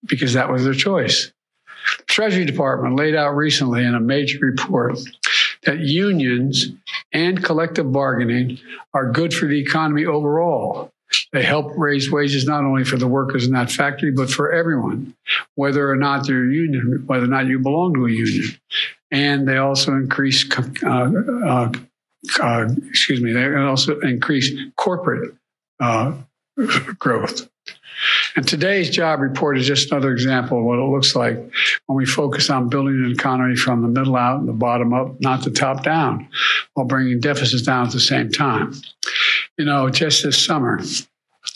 because 0.06 0.34
that 0.34 0.50
was 0.50 0.64
their 0.64 0.74
choice. 0.74 1.32
The 1.98 2.04
Treasury 2.04 2.44
Department 2.44 2.96
laid 2.96 3.16
out 3.16 3.34
recently 3.34 3.84
in 3.84 3.94
a 3.94 4.00
major 4.00 4.38
report 4.40 4.98
that 5.64 5.78
unions 5.78 6.66
and 7.12 7.42
collective 7.42 7.92
bargaining 7.92 8.58
are 8.94 9.10
good 9.10 9.32
for 9.32 9.46
the 9.46 9.60
economy 9.60 10.04
overall. 10.04 10.90
They 11.32 11.42
help 11.42 11.72
raise 11.76 12.10
wages 12.10 12.46
not 12.46 12.64
only 12.64 12.84
for 12.84 12.96
the 12.96 13.06
workers 13.06 13.44
in 13.44 13.52
that 13.52 13.70
factory, 13.70 14.10
but 14.10 14.30
for 14.30 14.50
everyone, 14.50 15.14
whether 15.56 15.90
or 15.90 15.96
not 15.96 16.26
they're 16.26 16.50
union, 16.50 17.04
whether 17.06 17.24
or 17.24 17.28
not 17.28 17.46
you 17.46 17.58
belong 17.58 17.92
to 17.94 18.06
a 18.06 18.10
union 18.10 18.56
and 19.12 19.46
they 19.46 19.58
also 19.58 19.92
increase, 19.92 20.44
uh, 20.56 21.12
uh, 21.44 21.72
uh, 22.40 22.68
excuse 22.88 23.20
me, 23.20 23.32
they 23.32 23.54
also 23.54 24.00
increase 24.00 24.50
corporate 24.76 25.34
uh, 25.78 26.14
growth. 26.98 27.48
And 28.36 28.46
today's 28.46 28.90
job 28.90 29.20
report 29.20 29.58
is 29.58 29.66
just 29.66 29.90
another 29.90 30.12
example 30.12 30.58
of 30.58 30.64
what 30.64 30.78
it 30.78 30.90
looks 30.90 31.14
like 31.14 31.36
when 31.86 31.96
we 31.96 32.06
focus 32.06 32.50
on 32.50 32.68
building 32.68 33.04
an 33.04 33.12
economy 33.12 33.56
from 33.56 33.82
the 33.82 33.88
middle 33.88 34.16
out 34.16 34.40
and 34.40 34.48
the 34.48 34.52
bottom 34.52 34.92
up, 34.92 35.20
not 35.20 35.44
the 35.44 35.50
top 35.50 35.82
down, 35.82 36.28
while 36.74 36.86
bringing 36.86 37.20
deficits 37.20 37.62
down 37.62 37.86
at 37.86 37.92
the 37.92 38.00
same 38.00 38.30
time. 38.30 38.72
You 39.58 39.64
know, 39.64 39.90
just 39.90 40.24
this 40.24 40.44
summer, 40.44 40.80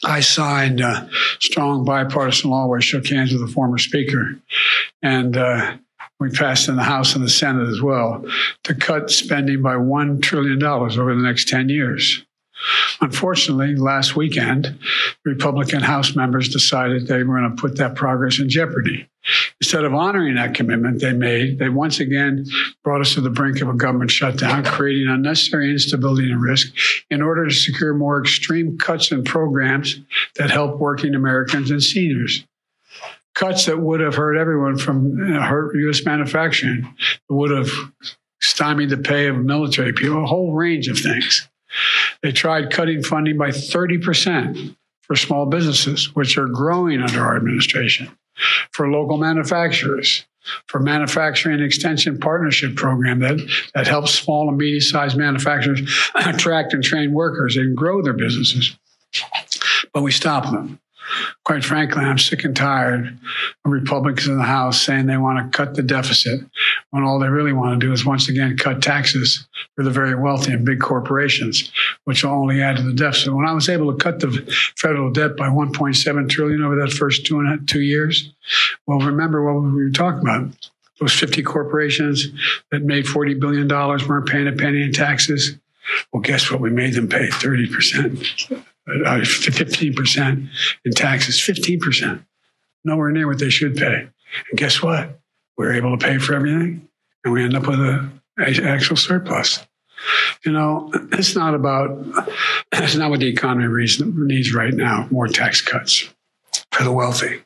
I 0.05 0.21
signed 0.21 0.81
a 0.81 1.09
strong 1.41 1.85
bipartisan 1.85 2.51
law 2.51 2.67
where 2.67 2.79
I 2.79 2.83
shook 2.83 3.07
hands 3.07 3.33
with 3.33 3.47
the 3.47 3.53
former 3.53 3.79
speaker. 3.79 4.39
And 5.03 5.37
uh, 5.37 5.77
we 6.21 6.31
passed 6.31 6.69
in 6.69 6.77
the 6.77 6.83
House 6.83 7.15
and 7.15 7.25
the 7.25 7.31
Senate 7.31 7.69
as 7.69 7.81
well, 7.81 8.25
to 8.65 8.75
cut 8.75 9.11
spending 9.11 9.63
by 9.63 9.75
$1 9.75 10.23
trillion 10.23 10.63
over 10.63 11.15
the 11.15 11.23
next 11.23 11.49
10 11.49 11.69
years. 11.69 12.25
Unfortunately, 13.01 13.77
last 13.77 14.17
weekend, 14.17 14.79
Republican 15.25 15.81
House 15.81 16.17
members 16.17 16.49
decided 16.49 17.07
they 17.07 17.23
were 17.23 17.39
going 17.39 17.55
to 17.55 17.61
put 17.61 17.77
that 17.77 17.95
progress 17.95 18.39
in 18.39 18.49
jeopardy. 18.49 19.09
Instead 19.61 19.85
of 19.85 19.93
honoring 19.93 20.37
that 20.37 20.55
commitment 20.55 21.01
they 21.01 21.13
made, 21.13 21.59
they 21.59 21.69
once 21.69 22.01
again 22.01 22.47
brought 22.85 23.01
us 23.01 23.15
to 23.15 23.21
the 23.21 23.31
brink 23.31 23.61
of 23.61 23.69
a 23.69 23.75
government 23.75 24.11
shutdown, 24.11 24.65
creating 24.65 25.09
unnecessary 25.09 25.71
instability 25.71 26.31
and 26.31 26.41
risk 26.41 26.73
in 27.11 27.23
order 27.23 27.47
to 27.47 27.55
secure 27.55 27.93
more 27.93 28.21
extreme 28.21 28.79
cuts 28.79 29.11
in 29.11 29.25
programs 29.25 30.01
that 30.37 30.51
help 30.51 30.79
working 30.79 31.15
Americans 31.15 31.71
and 31.71 31.83
seniors 31.83 32.45
cuts 33.37 33.67
that 33.67 33.79
would 33.79 34.01
have 34.01 34.15
hurt 34.15 34.37
everyone 34.37 34.79
from 34.79 35.15
know, 35.15 35.41
hurt 35.41 35.77
U.S. 35.77 36.05
manufacturing, 36.05 36.93
would 37.29 37.51
have 37.51 37.71
stymied 38.41 38.91
the 38.91 38.97
pay 38.97 39.29
of 39.29 39.37
military 39.37 39.93
people, 39.93 40.23
a 40.23 40.27
whole 40.27 40.55
range 40.55 40.89
of 40.89 40.99
things. 40.99 41.49
They 42.23 42.33
tried 42.33 42.71
cutting 42.71 43.03
funding 43.03 43.37
by 43.37 43.51
30% 43.51 44.77
for 45.03 45.17
small 45.17 45.47
businesses, 45.47 46.15
which 46.15 46.37
are 46.37 46.49
growing 46.49 47.01
under 47.01 47.21
our 47.21 47.37
administration, 47.37 48.11
for 48.73 48.91
local 48.91 49.19
manufacturers, 49.19 50.27
for 50.67 50.81
manufacturing 50.81 51.61
extension 51.61 52.19
partnership 52.19 52.77
program 52.77 53.21
that, 53.21 53.39
that 53.75 53.87
helps 53.87 54.13
small 54.13 54.49
and 54.49 54.59
medium-sized 54.59 55.17
manufacturers 55.17 55.81
attract 56.15 56.73
and 56.73 56.83
train 56.83 57.13
workers 57.13 57.57
and 57.57 57.77
grow 57.77 58.03
their 58.03 58.13
businesses. 58.13 58.77
But 59.93 60.03
we 60.03 60.13
stopped 60.13 60.51
them 60.51 60.81
quite 61.45 61.65
frankly, 61.65 62.05
I'm 62.05 62.19
sick 62.19 62.45
and 62.45 62.57
tired 62.57 63.19
of 63.65 63.71
Republicans 63.71 64.27
in 64.27 64.39
the 64.39 64.45
House 64.45 64.81
saying 64.81 65.07
they 65.07 65.17
want 65.17 65.53
to 65.53 65.57
cut 65.57 65.75
the 65.75 65.83
deficit 65.83 66.41
when 66.91 67.03
all 67.03 67.19
they 67.19 67.29
really 67.29 67.53
want 67.53 67.79
to 67.79 67.87
do 67.87 67.93
is 67.93 68.05
once 68.05 68.29
again 68.29 68.57
cut 68.57 68.83
taxes 68.83 69.47
for 69.75 69.85
the 69.85 69.91
very 69.91 70.15
wealthy 70.15 70.53
and 70.53 70.65
big 70.65 70.81
corporations, 70.81 71.71
which 72.05 72.25
will 72.25 72.33
only 72.33 72.63
add 72.63 72.77
to 72.77 72.83
the 72.83 72.93
deficit. 72.93 73.35
When 73.35 73.47
I 73.47 73.53
was 73.53 73.69
able 73.69 73.93
to 73.93 73.99
cut 74.03 74.21
the 74.21 74.31
federal 74.77 75.11
debt 75.11 75.37
by 75.37 75.49
1.7 75.49 76.29
trillion 76.29 76.63
over 76.63 76.77
that 76.77 76.93
first 76.93 77.27
two 77.27 77.39
and 77.41 77.69
two 77.69 77.83
years, 77.83 78.33
well, 78.87 79.01
remember 79.01 79.45
what 79.45 79.63
we 79.63 79.85
were 79.85 79.91
talking 79.91 80.21
about. 80.21 80.53
Those 81.01 81.13
50 81.13 81.43
corporations 81.43 82.27
that 82.71 82.83
made 82.83 83.05
$40 83.05 83.39
billion 83.39 83.69
weren't 83.69 84.29
paying 84.29 84.49
a 84.49 84.53
penny 84.53 84.83
in 84.83 84.93
taxes. 84.93 85.59
Well, 86.13 86.23
guess 86.23 86.51
what? 86.51 86.61
We 86.61 86.71
made 86.71 86.95
them 86.95 87.09
pay 87.09 87.29
30%. 87.29 88.65
15% 88.89 90.19
uh, 90.19 90.51
in 90.85 90.93
taxes, 90.93 91.37
15%. 91.39 92.25
Nowhere 92.85 93.11
near 93.11 93.27
what 93.27 93.39
they 93.39 93.51
should 93.51 93.77
pay. 93.77 94.09
And 94.51 94.59
guess 94.59 94.83
what? 94.83 95.21
We're 95.57 95.73
able 95.73 95.97
to 95.97 96.05
pay 96.05 96.19
for 96.19 96.35
everything. 96.35 96.89
And 97.25 97.35
we 97.35 97.43
end 97.43 97.57
up 97.57 97.67
with 97.67 97.81
a 97.81 98.09
actual 98.39 98.97
surplus. 98.97 99.67
You 100.45 100.53
know, 100.53 100.91
it's 101.13 101.35
not 101.35 101.55
about, 101.55 101.91
it's 102.73 102.95
not 102.95 103.11
what 103.11 103.21
the 103.21 103.29
economy 103.29 103.87
needs 103.97 104.55
right 104.55 104.75
now 104.75 105.09
more 105.11 105.27
tax 105.27 105.61
cuts 105.61 106.09
for 106.71 106.85
the 106.85 106.93
wealthy. 106.93 107.43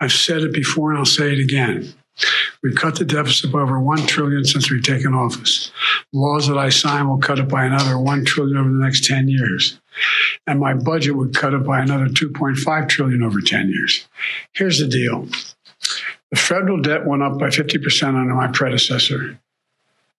I've 0.00 0.12
said 0.12 0.42
it 0.42 0.52
before 0.52 0.90
and 0.90 0.98
I'll 0.98 1.06
say 1.06 1.32
it 1.32 1.40
again. 1.40 1.92
We've 2.62 2.74
cut 2.74 2.96
the 2.96 3.04
deficit 3.06 3.50
by 3.50 3.60
over 3.60 3.80
one 3.80 4.06
trillion 4.06 4.44
since 4.44 4.70
we've 4.70 4.82
taken 4.82 5.14
office. 5.14 5.72
The 6.12 6.18
Laws 6.18 6.48
that 6.48 6.58
I 6.58 6.68
sign 6.68 7.08
will 7.08 7.18
cut 7.18 7.38
it 7.38 7.48
by 7.48 7.64
another 7.64 7.98
one 7.98 8.24
trillion 8.26 8.58
over 8.58 8.68
the 8.68 8.84
next 8.84 9.06
10 9.06 9.28
years. 9.28 9.79
And 10.46 10.60
my 10.60 10.74
budget 10.74 11.16
would 11.16 11.34
cut 11.34 11.54
it 11.54 11.64
by 11.64 11.80
another 11.80 12.06
2.5 12.06 12.88
trillion 12.88 13.22
over 13.22 13.40
10 13.40 13.68
years. 13.68 14.08
Here's 14.52 14.78
the 14.78 14.88
deal. 14.88 15.26
The 16.30 16.36
federal 16.36 16.80
debt 16.80 17.06
went 17.06 17.22
up 17.22 17.38
by 17.38 17.48
50% 17.48 18.02
under 18.14 18.34
my 18.34 18.48
predecessor 18.48 19.38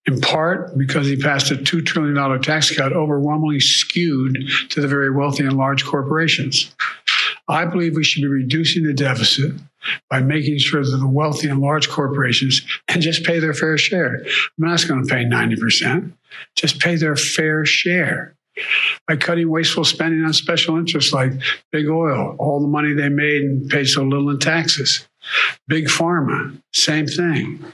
in 0.06 0.20
part 0.20 0.76
because 0.76 1.06
he 1.06 1.16
passed 1.16 1.50
a 1.50 1.54
$2 1.54 1.84
trillion 1.86 2.42
tax 2.42 2.74
cut 2.74 2.92
overwhelmingly 2.92 3.60
skewed 3.60 4.36
to 4.70 4.80
the 4.80 4.88
very 4.88 5.10
wealthy 5.10 5.44
and 5.44 5.56
large 5.56 5.84
corporations. 5.84 6.74
I 7.48 7.64
believe 7.64 7.96
we 7.96 8.04
should 8.04 8.22
be 8.22 8.28
reducing 8.28 8.84
the 8.84 8.94
deficit 8.94 9.52
by 10.08 10.20
making 10.20 10.58
sure 10.58 10.84
that 10.84 10.96
the 10.96 11.06
wealthy 11.06 11.48
and 11.48 11.60
large 11.60 11.88
corporations 11.88 12.62
can 12.88 13.00
just 13.00 13.24
pay 13.24 13.38
their 13.38 13.54
fair 13.54 13.76
share. 13.78 14.22
I'm 14.24 14.30
not 14.58 14.86
going 14.86 15.04
to 15.04 15.12
pay 15.12 15.24
90%, 15.24 16.12
just 16.56 16.80
pay 16.80 16.96
their 16.96 17.16
fair 17.16 17.64
share 17.64 18.36
by 19.08 19.16
cutting 19.16 19.50
wasteful 19.50 19.84
spending 19.84 20.24
on 20.24 20.32
special 20.32 20.76
interests 20.76 21.12
like 21.12 21.32
big 21.70 21.88
oil, 21.88 22.36
all 22.38 22.60
the 22.60 22.68
money 22.68 22.92
they 22.92 23.08
made 23.08 23.42
and 23.42 23.68
paid 23.70 23.86
so 23.86 24.02
little 24.02 24.30
in 24.30 24.38
taxes. 24.38 25.06
Big 25.68 25.86
pharma, 25.86 26.60
same 26.74 27.06
thing. 27.06 27.64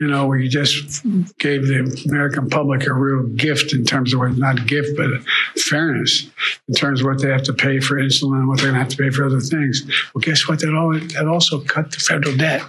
You 0.00 0.08
know, 0.08 0.26
we 0.26 0.48
just 0.48 1.04
gave 1.38 1.66
the 1.66 2.04
American 2.08 2.48
public 2.50 2.86
a 2.86 2.92
real 2.92 3.28
gift 3.28 3.72
in 3.72 3.84
terms 3.84 4.12
of 4.12 4.18
what, 4.18 4.36
not 4.36 4.66
gift, 4.66 4.96
but 4.96 5.08
fairness 5.56 6.28
in 6.68 6.74
terms 6.74 7.00
of 7.00 7.06
what 7.06 7.22
they 7.22 7.28
have 7.28 7.44
to 7.44 7.52
pay 7.52 7.78
for 7.78 7.96
insulin 7.96 8.40
and 8.40 8.48
what 8.48 8.58
they're 8.58 8.72
going 8.72 8.74
to 8.74 8.80
have 8.80 8.88
to 8.88 8.96
pay 8.96 9.10
for 9.10 9.24
other 9.24 9.40
things. 9.40 9.82
Well, 10.14 10.20
guess 10.20 10.48
what? 10.48 10.58
That, 10.60 10.74
all, 10.74 10.92
that 10.92 11.28
also 11.28 11.60
cut 11.60 11.92
the 11.92 12.00
federal 12.00 12.36
debt. 12.36 12.62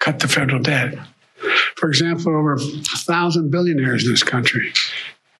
Cut 0.00 0.18
the 0.18 0.28
federal 0.28 0.62
debt. 0.62 0.94
For 1.76 1.90
example, 1.90 2.34
over 2.34 2.54
a 2.54 2.58
thousand 2.58 3.50
billionaires 3.50 4.06
in 4.06 4.12
this 4.12 4.22
country 4.22 4.72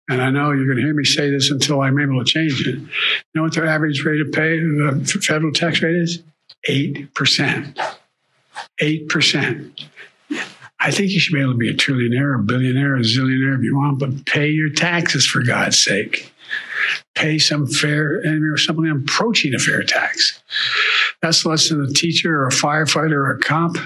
and 0.09 0.23
I 0.23 0.31
know 0.31 0.53
you're 0.53 0.67
going 0.67 0.79
to 0.79 0.83
hear 0.83 0.95
me 0.95 1.05
say 1.05 1.31
this 1.31 1.51
until 1.51 1.81
I'm 1.81 1.99
able 1.99 2.25
to 2.25 2.31
change 2.31 2.67
it. 2.67 2.77
You 2.77 2.89
know 3.35 3.43
what 3.43 3.55
their 3.55 3.67
average 3.67 4.05
rate 4.05 4.21
of 4.21 4.33
pay, 4.33 4.59
the 4.59 5.21
federal 5.27 5.53
tax 5.53 5.83
rate 5.83 5.97
is? 5.97 6.23
8%. 6.69 7.79
8%. 8.81 9.85
I 10.79 10.91
think 10.91 11.11
you 11.11 11.19
should 11.19 11.35
be 11.35 11.41
able 11.41 11.53
to 11.53 11.59
be 11.59 11.71
a 11.71 11.75
trillionaire, 11.75 12.39
a 12.39 12.43
billionaire, 12.43 12.97
a 12.97 13.01
zillionaire 13.01 13.57
if 13.57 13.63
you 13.63 13.77
want, 13.77 13.99
but 13.99 14.27
pay 14.27 14.49
your 14.49 14.71
taxes 14.71 15.27
for 15.27 15.43
God's 15.43 15.83
sake. 15.83 16.33
Pay 17.15 17.39
some 17.39 17.67
fair, 17.67 18.23
or 18.25 18.57
something 18.57 18.89
approaching 18.89 19.55
a 19.55 19.59
fair 19.59 19.83
tax. 19.83 20.43
That's 21.23 21.45
less 21.45 21.69
than 21.69 21.83
a 21.83 21.89
teacher 21.89 22.43
or 22.43 22.47
a 22.47 22.53
firefighter 22.53 23.13
or 23.13 23.33
a 23.33 23.41
cop 23.41 23.77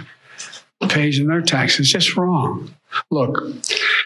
pays 0.89 1.19
in 1.19 1.27
their 1.27 1.43
taxes. 1.43 1.91
Just 1.91 2.17
wrong. 2.17 2.75
Look, 3.11 3.45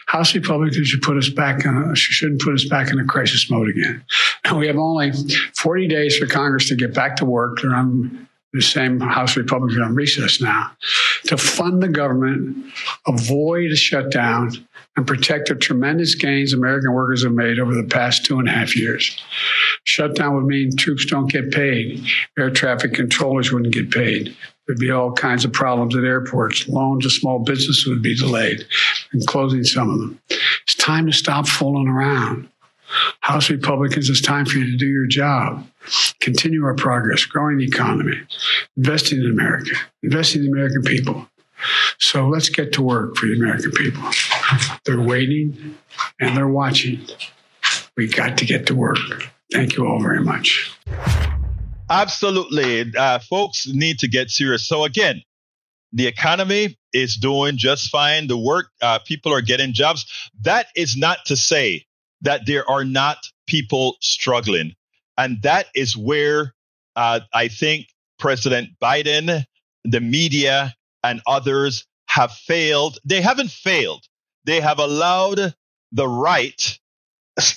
House 0.07 0.35
Republicans 0.35 0.87
should 0.87 1.01
put 1.01 1.17
us 1.17 1.29
back 1.29 1.65
on, 1.65 1.95
shouldn't 1.95 2.41
put 2.41 2.53
us 2.53 2.65
back 2.65 2.91
in 2.91 2.99
a 2.99 3.05
crisis 3.05 3.49
mode 3.49 3.69
again. 3.69 4.03
We 4.55 4.67
have 4.67 4.77
only 4.77 5.11
40 5.57 5.87
days 5.87 6.17
for 6.17 6.27
Congress 6.27 6.69
to 6.69 6.75
get 6.75 6.93
back 6.93 7.15
to 7.15 7.25
work. 7.25 7.61
They're 7.61 7.73
on 7.73 8.27
the 8.53 8.61
same 8.61 8.99
House 8.99 9.35
Republicans 9.35 9.81
on 9.81 9.95
recess 9.95 10.39
now 10.39 10.71
to 11.25 11.35
fund 11.35 11.81
the 11.81 11.89
government, 11.89 12.71
avoid 13.07 13.71
a 13.71 13.75
shutdown, 13.75 14.51
and 14.95 15.05
protect 15.05 15.49
the 15.49 15.55
tremendous 15.55 16.15
gains 16.15 16.53
American 16.53 16.93
workers 16.93 17.23
have 17.23 17.33
made 17.33 17.59
over 17.59 17.73
the 17.73 17.83
past 17.83 18.23
two 18.23 18.39
and 18.39 18.47
a 18.47 18.51
half 18.51 18.75
years. 18.75 19.21
Shutdown 19.83 20.35
would 20.35 20.45
mean 20.45 20.75
troops 20.75 21.05
don't 21.05 21.29
get 21.29 21.51
paid, 21.51 22.05
air 22.37 22.49
traffic 22.49 22.93
controllers 22.93 23.51
wouldn't 23.51 23.73
get 23.73 23.91
paid, 23.91 24.35
There'd 24.65 24.79
be 24.79 24.91
all 24.91 25.11
kinds 25.11 25.45
of 25.45 25.53
problems 25.53 25.95
at 25.95 26.03
airports. 26.03 26.67
Loans 26.67 27.03
to 27.03 27.09
small 27.09 27.39
businesses 27.39 27.85
would 27.87 28.01
be 28.01 28.15
delayed 28.15 28.65
and 29.11 29.25
closing 29.27 29.63
some 29.63 29.89
of 29.89 29.99
them. 29.99 30.19
It's 30.63 30.75
time 30.75 31.05
to 31.05 31.13
stop 31.13 31.47
fooling 31.47 31.87
around. 31.87 32.49
House 33.21 33.49
Republicans, 33.49 34.09
it's 34.09 34.21
time 34.21 34.45
for 34.45 34.57
you 34.57 34.71
to 34.71 34.77
do 34.77 34.87
your 34.87 35.07
job. 35.07 35.67
Continue 36.19 36.63
our 36.63 36.75
progress, 36.75 37.25
growing 37.25 37.57
the 37.57 37.65
economy, 37.65 38.19
investing 38.77 39.19
in 39.19 39.29
America, 39.29 39.75
investing 40.03 40.43
in 40.43 40.45
the 40.45 40.51
American 40.51 40.83
people. 40.83 41.27
So 41.99 42.27
let's 42.27 42.49
get 42.49 42.73
to 42.73 42.81
work 42.81 43.15
for 43.15 43.27
the 43.27 43.33
American 43.33 43.71
people. 43.71 44.03
They're 44.85 45.01
waiting 45.01 45.77
and 46.19 46.35
they're 46.35 46.47
watching. 46.47 47.05
We 47.97 48.07
got 48.07 48.37
to 48.39 48.45
get 48.45 48.67
to 48.67 48.75
work. 48.75 48.97
Thank 49.51 49.77
you 49.77 49.87
all 49.87 50.01
very 50.01 50.21
much. 50.21 50.71
Absolutely. 51.89 52.91
Uh, 52.97 53.19
folks 53.19 53.67
need 53.67 53.99
to 53.99 54.07
get 54.07 54.29
serious. 54.29 54.67
So, 54.67 54.83
again, 54.85 55.21
the 55.93 56.07
economy 56.07 56.77
is 56.93 57.15
doing 57.15 57.57
just 57.57 57.89
fine. 57.89 58.27
The 58.27 58.37
work, 58.37 58.67
uh, 58.81 58.99
people 58.99 59.33
are 59.33 59.41
getting 59.41 59.73
jobs. 59.73 60.05
That 60.41 60.67
is 60.75 60.97
not 60.97 61.19
to 61.27 61.37
say 61.37 61.85
that 62.21 62.45
there 62.45 62.69
are 62.69 62.83
not 62.83 63.17
people 63.47 63.97
struggling. 64.01 64.73
And 65.17 65.41
that 65.43 65.67
is 65.75 65.95
where 65.95 66.53
uh, 66.95 67.21
I 67.33 67.47
think 67.47 67.87
President 68.19 68.69
Biden, 68.81 69.45
the 69.83 70.01
media, 70.01 70.73
and 71.03 71.21
others 71.27 71.85
have 72.07 72.31
failed. 72.31 72.97
They 73.05 73.21
haven't 73.21 73.51
failed. 73.51 74.03
They 74.45 74.59
have 74.59 74.79
allowed 74.79 75.53
the 75.91 76.07
right 76.07 76.79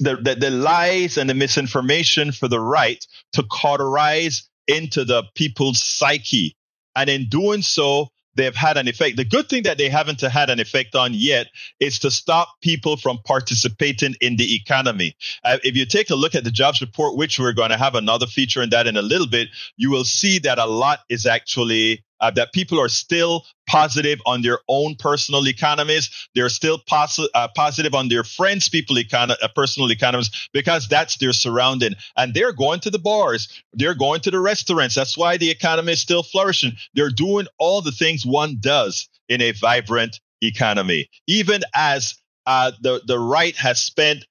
the, 0.01 0.17
the, 0.17 0.35
the, 0.35 0.51
lies 0.51 1.19
and 1.19 1.31
the 1.31 1.35
misinformation 1.35 2.33
for 2.33 2.49
the 2.49 2.61
right 2.61 3.05
to 3.33 3.43
cauterize 3.43 4.49
into 4.67 5.05
the 5.05 5.25
people's 5.35 5.83
psyche. 5.83 6.57
And 6.97 7.09
in 7.09 7.29
doing 7.29 7.63
so, 7.63 8.09
they've 8.35 8.55
had 8.55 8.77
an 8.77 8.89
effect. 8.89 9.17
The 9.17 9.25
good 9.25 9.49
thing 9.49 9.65
that 9.65 9.79
they 9.79 9.89
haven't 9.89 10.21
had 10.21 10.51
an 10.51 10.61
effect 10.61 10.95
on 10.95 11.13
yet 11.13 11.49
is 11.81 11.99
to 12.01 12.11
stop 12.11 12.49
people 12.63 12.97
from 12.97 13.19
participating 13.25 14.15
in 14.21 14.37
the 14.37 14.55
economy. 14.55 15.15
Uh, 15.45 15.59
if 15.63 15.77
you 15.77 15.87
take 15.87 16.11
a 16.11 16.15
look 16.15 16.35
at 16.35 16.45
the 16.45 16.51
jobs 16.51 16.81
report, 16.81 17.17
which 17.17 17.39
we're 17.39 17.53
going 17.53 17.71
to 17.71 17.77
have 17.77 17.95
another 17.95 18.27
feature 18.27 18.63
in 18.63 18.71
that 18.71 18.87
in 18.87 18.97
a 18.97 19.03
little 19.03 19.29
bit, 19.29 19.49
you 19.77 19.91
will 19.91 20.05
see 20.05 20.39
that 20.41 20.59
a 20.59 20.67
lot 20.67 21.01
is 21.09 21.27
actually 21.27 22.05
uh, 22.21 22.31
that 22.33 22.53
people 22.53 22.81
are 22.81 22.89
still 22.89 23.45
positive 23.69 24.19
on 24.27 24.43
their 24.43 24.59
own 24.69 24.97
personal 24.97 25.47
economies. 25.47 26.11
They're 26.35 26.49
still 26.49 26.79
posi- 26.79 27.29
uh, 27.35 27.49
positive 27.55 27.95
on 27.95 28.09
their 28.09 28.25
friends' 28.25 28.69
people 28.69 28.97
econ- 28.97 29.37
uh, 29.43 29.49
personal 29.55 29.91
economies 29.91 30.49
because 30.53 30.89
that's 30.89 31.17
their 31.19 31.33
surrounding. 31.33 31.95
And 32.17 32.35
they're 32.35 32.53
going 32.53 32.81
to 32.81 32.91
the 32.91 32.99
bars. 32.99 33.49
They're 33.73 33.95
going 33.95 34.21
to 34.23 34.31
the 34.31 34.41
restaurants. 34.41 34.95
That's 34.95 35.17
why 35.17 35.37
the 35.37 35.51
economy 35.51 35.93
is 35.93 36.01
still 36.01 36.23
flourishing. 36.23 36.73
They're 36.95 37.11
doing 37.11 37.47
all 37.59 37.83
the 37.83 37.93
things 37.93 38.25
one 38.25 38.59
does 38.61 39.09
in 39.29 39.43
a 39.43 39.53
vibrant 39.53 40.21
economy. 40.41 41.09
Even 41.27 41.63
as 41.75 42.15
uh, 42.47 42.73
the, 42.81 43.03
the 43.07 43.19
right 43.19 43.57
has 43.57 43.81
spent 43.81 44.25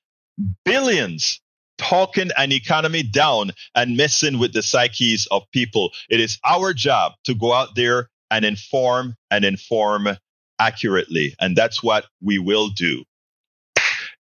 billions 0.66 1.42
talking 1.78 2.32
an 2.38 2.52
economy 2.52 3.04
down 3.04 3.52
and 3.76 3.98
messing 3.98 4.40
with 4.40 4.54
the 4.54 4.64
psyches 4.64 5.28
of 5.32 5.44
people. 5.52 5.92
It 6.10 6.20
is 6.20 6.40
our 6.46 6.74
job 6.74 7.14
to 7.26 7.36
go 7.36 7.54
out 7.54 7.76
there 7.76 8.10
and 8.30 8.46
inform 8.46 9.16
and 9.32 9.46
inform 9.46 10.10
accurately. 10.60 11.36
And 11.40 11.56
that's 11.56 11.84
what 11.84 12.06
we 12.22 12.40
will 12.40 12.70
do. 12.70 13.04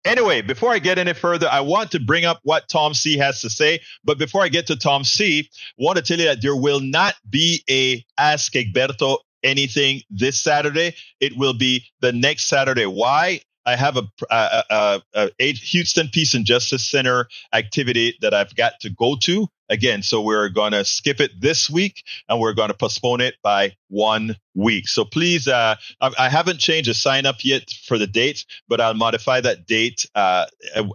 Anyway, 0.05 0.41
before 0.41 0.71
I 0.71 0.79
get 0.79 0.97
any 0.97 1.13
further, 1.13 1.47
I 1.51 1.59
want 1.59 1.91
to 1.91 1.99
bring 1.99 2.23
up 2.23 2.39
what 2.43 2.69
Tom 2.69 2.93
C 2.93 3.17
has 3.17 3.41
to 3.41 3.49
say. 3.49 3.81
But 4.05 4.17
before 4.17 4.41
I 4.41 4.47
get 4.47 4.67
to 4.67 4.77
Tom 4.77 5.03
C, 5.03 5.49
I 5.51 5.83
want 5.83 5.97
to 5.97 6.01
tell 6.01 6.17
you 6.17 6.25
that 6.25 6.41
there 6.41 6.55
will 6.55 6.79
not 6.79 7.15
be 7.29 7.63
a 7.69 8.03
Ask 8.17 8.53
Egberto 8.53 9.17
anything 9.43 10.01
this 10.09 10.39
Saturday. 10.39 10.95
It 11.19 11.37
will 11.37 11.53
be 11.53 11.85
the 11.99 12.13
next 12.13 12.45
Saturday. 12.45 12.85
Why? 12.85 13.41
I 13.65 13.75
have 13.75 13.97
a, 13.97 14.03
a, 14.31 14.63
a, 15.13 15.31
a, 15.39 15.53
Houston 15.53 16.07
Peace 16.07 16.33
and 16.33 16.45
Justice 16.45 16.89
Center 16.89 17.27
activity 17.53 18.17
that 18.21 18.33
I've 18.33 18.55
got 18.55 18.79
to 18.81 18.89
go 18.89 19.15
to 19.23 19.47
again. 19.69 20.01
So 20.01 20.21
we're 20.21 20.49
going 20.49 20.71
to 20.71 20.83
skip 20.83 21.19
it 21.19 21.31
this 21.39 21.69
week 21.69 22.03
and 22.27 22.39
we're 22.39 22.53
going 22.53 22.69
to 22.69 22.73
postpone 22.73 23.21
it 23.21 23.35
by 23.43 23.75
one 23.89 24.35
week. 24.55 24.87
So 24.87 25.05
please, 25.05 25.47
uh, 25.47 25.75
I, 26.01 26.11
I, 26.17 26.29
haven't 26.29 26.59
changed 26.59 26.89
the 26.89 26.93
sign 26.93 27.25
up 27.25 27.37
yet 27.43 27.69
for 27.85 27.97
the 27.97 28.07
date, 28.07 28.45
but 28.67 28.81
I'll 28.81 28.93
modify 28.93 29.41
that 29.41 29.67
date 29.67 30.05
uh, 30.15 30.47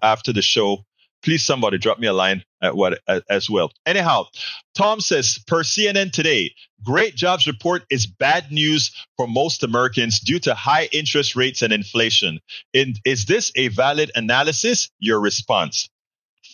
after 0.02 0.32
the 0.32 0.42
show 0.42 0.84
please 1.24 1.44
somebody 1.44 1.78
drop 1.78 1.98
me 1.98 2.06
a 2.06 2.12
line 2.12 2.44
at 2.62 2.76
what 2.76 3.00
as 3.28 3.50
well. 3.50 3.72
Anyhow, 3.86 4.26
Tom 4.74 5.00
says 5.00 5.38
per 5.46 5.62
CNN 5.62 6.12
today, 6.12 6.54
great 6.84 7.16
jobs 7.16 7.46
report 7.46 7.84
is 7.90 8.06
bad 8.06 8.52
news 8.52 8.94
for 9.16 9.26
most 9.26 9.64
Americans 9.64 10.20
due 10.20 10.38
to 10.40 10.54
high 10.54 10.88
interest 10.92 11.34
rates 11.34 11.62
and 11.62 11.72
inflation. 11.72 12.38
In, 12.72 12.94
is 13.04 13.24
this 13.24 13.50
a 13.56 13.68
valid 13.68 14.12
analysis? 14.14 14.90
Your 15.00 15.20
response. 15.20 15.88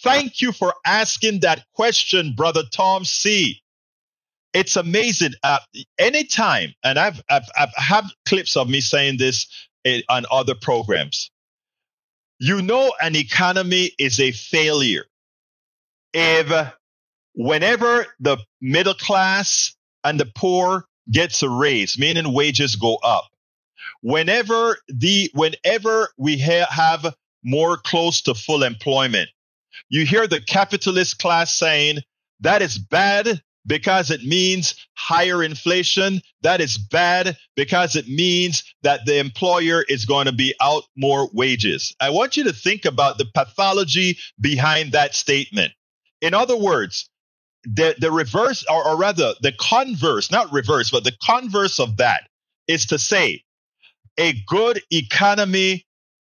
Thank 0.03 0.41
you 0.41 0.53
for 0.53 0.73
asking 0.87 1.41
that 1.41 1.65
question, 1.75 2.35
brother 2.35 2.63
Tom 2.73 3.05
C. 3.05 3.61
It's 4.55 4.77
amazing. 4.77 5.33
Uh, 5.43 5.59
anytime, 5.99 6.75
and 6.83 6.99
I've, 6.99 7.21
I've, 7.29 7.49
I've 7.59 7.75
have 7.77 8.11
clips 8.25 8.57
of 8.57 8.69
me 8.69 8.81
saying 8.81 9.19
this 9.19 9.47
on 10.09 10.25
other 10.31 10.55
programs. 10.55 11.31
You 12.41 12.63
know, 12.63 12.95
an 13.03 13.17
economy 13.17 13.93
is 13.99 14.19
a 14.19 14.33
failure. 14.33 15.05
If 16.15 16.73
whenever 17.35 18.07
the 18.19 18.39
middle 18.63 18.95
class 18.95 19.77
and 20.05 20.19
the 20.19 20.27
poor 20.35 20.87
gets 21.11 21.43
a 21.43 21.51
raise, 21.51 21.99
meaning 21.99 22.33
wages 22.33 22.77
go 22.77 22.97
up, 22.97 23.29
whenever 24.03 24.79
the 24.89 25.31
whenever 25.35 26.09
we 26.17 26.39
ha- 26.41 26.67
have 26.71 27.15
more 27.45 27.77
close 27.77 28.23
to 28.23 28.35
full 28.35 28.63
employment, 28.63 29.29
you 29.91 30.07
hear 30.07 30.27
the 30.27 30.41
capitalist 30.41 31.19
class 31.19 31.55
saying 31.55 31.99
that 32.41 32.63
is 32.63 32.79
bad 32.79 33.43
because 33.67 34.11
it 34.11 34.23
means 34.25 34.75
higher 34.95 35.43
inflation. 35.43 36.21
That 36.43 36.61
is 36.61 36.79
bad 36.79 37.37
because 37.57 37.97
it 37.97 38.09
means 38.09 38.65
that 38.83 39.05
the 39.07 39.19
employer 39.19 39.85
is 39.89 40.05
going 40.05 40.27
to 40.27 40.33
be 40.33 40.55
out 40.61 40.85
more 40.97 41.29
wages. 41.33 41.95
I 42.01 42.11
want 42.11 42.37
you 42.37 42.45
to 42.45 42.53
think 42.53 42.85
about 42.85 43.19
the 43.19 43.27
pathology 43.35 44.19
behind 44.41 44.93
that 44.93 45.15
statement. 45.15 45.73
In 46.21 46.35
other 46.35 46.57
words, 46.57 47.09
the, 47.65 47.95
the 47.99 48.11
reverse, 48.11 48.65
or, 48.71 48.89
or 48.89 48.97
rather, 48.97 49.35
the 49.43 49.53
converse, 49.53 50.31
not 50.31 50.53
reverse, 50.53 50.91
but 50.91 51.05
the 51.05 51.17
converse 51.23 51.79
of 51.79 51.99
that 51.99 52.23
is 52.67 52.87
to 52.87 52.99
say 52.99 53.43
a 54.19 54.35
good 54.47 54.81
economy 54.91 55.87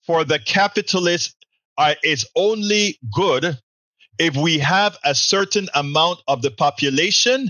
for 0.05 0.23
the 0.23 0.39
capitalist 0.39 1.35
uh, 1.77 1.95
is 2.03 2.25
only 2.35 2.97
good 3.13 3.57
if 4.19 4.35
we 4.35 4.59
have 4.59 4.97
a 5.03 5.15
certain 5.15 5.67
amount 5.73 6.21
of 6.27 6.41
the 6.41 6.51
population 6.51 7.49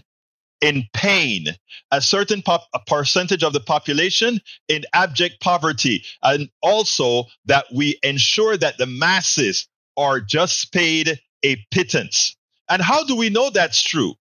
in 0.62 0.84
pain, 0.94 1.46
a 1.92 2.02
certain 2.02 2.42
pop, 2.42 2.68
a 2.74 2.80
percentage 2.80 3.44
of 3.44 3.54
the 3.54 3.60
population 3.60 4.40
in 4.68 4.84
abject 4.94 5.40
poverty, 5.40 6.04
and 6.24 6.50
also 6.62 7.26
that 7.46 7.66
we 7.74 8.00
ensure 8.04 8.58
that 8.58 8.78
the 8.78 8.86
masses 8.88 9.68
are 9.96 10.20
just 10.20 10.72
paid 10.74 11.20
a 11.44 11.56
pittance. 11.72 12.36
And 12.70 12.82
how 12.82 13.04
do 13.04 13.16
we 13.16 13.30
know 13.30 13.50
that's 13.50 13.82
true? 13.82 14.16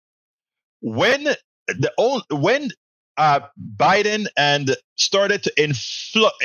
When 0.80 1.24
the 1.68 2.22
when 2.30 2.70
uh, 3.16 3.40
Biden 3.76 4.26
and 4.36 4.74
started 4.96 5.42
to 5.44 5.62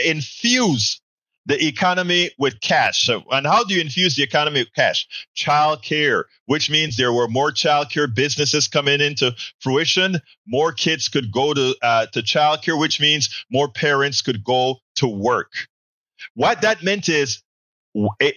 infuse 0.05 1.01
the 1.47 1.65
economy 1.65 2.29
with 2.38 2.60
cash. 2.60 3.05
So, 3.05 3.23
and 3.31 3.47
how 3.47 3.63
do 3.63 3.73
you 3.73 3.81
infuse 3.81 4.15
the 4.15 4.23
economy 4.23 4.62
with 4.62 4.73
cash? 4.75 5.07
Child 5.33 5.81
care, 5.81 6.25
which 6.45 6.69
means 6.69 6.97
there 6.97 7.13
were 7.13 7.27
more 7.27 7.51
child 7.51 7.89
care 7.89 8.07
businesses 8.07 8.67
coming 8.67 8.99
into 9.01 9.33
fruition. 9.62 10.17
More 10.45 10.73
kids 10.73 11.07
could 11.07 11.31
go 11.31 11.53
to 11.53 11.75
uh, 11.81 12.07
to 12.07 12.21
child 12.21 12.62
care, 12.62 12.77
which 12.77 12.99
means 12.99 13.43
more 13.49 13.69
parents 13.69 14.21
could 14.21 14.43
go 14.43 14.75
to 14.97 15.07
work. 15.07 15.53
What 16.36 16.62
that 16.62 16.83
meant 16.83 17.10
is 17.10 17.41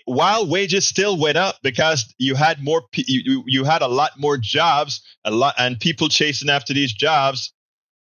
while 0.07 0.49
wages 0.49 0.87
still 0.87 1.19
went 1.19 1.37
up 1.37 1.57
because 1.63 2.15
you 2.19 2.35
had 2.35 2.63
more 2.63 2.83
you, 2.95 3.43
you 3.47 3.65
had 3.65 3.83
a 3.83 3.89
lot 3.89 4.13
more 4.17 4.39
jobs 4.39 5.03
a 5.25 5.31
lot 5.31 5.55
and 5.59 5.79
people 5.79 6.09
chasing 6.09 6.49
after 6.49 6.73
these 6.73 6.93
jobs 6.93 7.53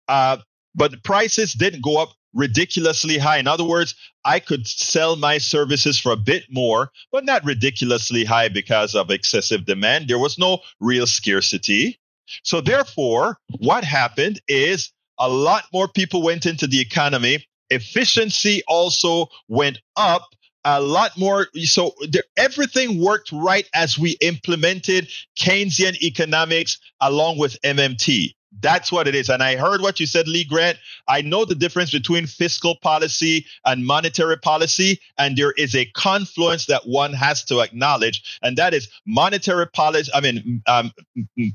uh, 0.08 0.38
but 0.76 0.92
the 0.92 0.98
prices 0.98 1.54
didn't 1.54 1.82
go 1.82 1.98
up 1.98 2.10
ridiculously 2.34 3.18
high. 3.18 3.38
In 3.38 3.48
other 3.48 3.64
words 3.64 3.96
i 4.26 4.40
could 4.40 4.68
sell 4.68 5.16
my 5.16 5.38
services 5.38 5.98
for 6.00 6.12
a 6.12 6.18
bit 6.18 6.44
more 6.50 6.92
but 7.12 7.26
not 7.26 7.46
ridiculously 7.46 8.26
high 8.26 8.50
because 8.50 8.96
of 8.96 9.10
excessive 9.10 9.66
demand. 9.66 10.08
There 10.08 10.20
was 10.20 10.38
no 10.38 10.60
real 10.80 11.08
scarcity. 11.08 12.00
So 12.44 12.62
therefore 12.62 13.40
what 13.60 13.84
happened 13.84 14.42
is 14.48 14.92
a 15.20 15.30
lot 15.30 15.64
more 15.74 15.88
people 15.88 16.22
went 16.22 16.46
into 16.46 16.68
the 16.68 16.80
economy. 16.80 17.48
Efficiency 17.70 18.64
also 18.68 19.28
went 19.48 19.80
up 19.96 20.24
a 20.68 20.82
lot 20.82 21.18
more. 21.18 21.48
So 21.64 21.94
there, 22.10 22.26
everything 22.36 23.02
worked 23.02 23.32
right 23.32 23.68
as 23.74 23.98
we 23.98 24.18
implemented 24.20 25.08
Keynesian 25.40 25.96
economics 26.02 26.78
along 27.00 27.38
with 27.38 27.60
MMT. 27.64 28.34
That's 28.60 28.92
what 28.92 29.08
it 29.08 29.16
is. 29.16 29.30
And 29.30 29.42
I 29.42 29.56
heard 29.56 29.82
what 29.82 30.00
you 30.00 30.06
said, 30.06 30.28
Lee 30.28 30.44
Grant. 30.44 30.78
I 31.08 31.22
know 31.22 31.46
the 31.46 31.56
difference 31.56 31.92
between 31.92 32.28
fiscal 32.28 32.76
policy 32.82 33.46
and 33.66 33.86
monetary 33.86 34.38
policy, 34.38 35.00
and 35.18 35.38
there 35.38 35.54
is 35.54 35.74
a 35.74 35.86
confluence 35.86 36.66
that 36.66 36.82
one 36.86 37.14
has 37.14 37.46
to 37.46 37.62
acknowledge, 37.62 38.38
and 38.42 38.58
that 38.58 38.74
is 38.74 38.90
monetary 39.06 39.68
policy. 39.68 40.12
I 40.14 40.22
mean, 40.22 40.64
um, 40.68 40.92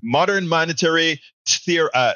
modern 0.03 0.49
monetary 0.49 1.21
theory. 1.47 1.91
Uh, 1.93 2.15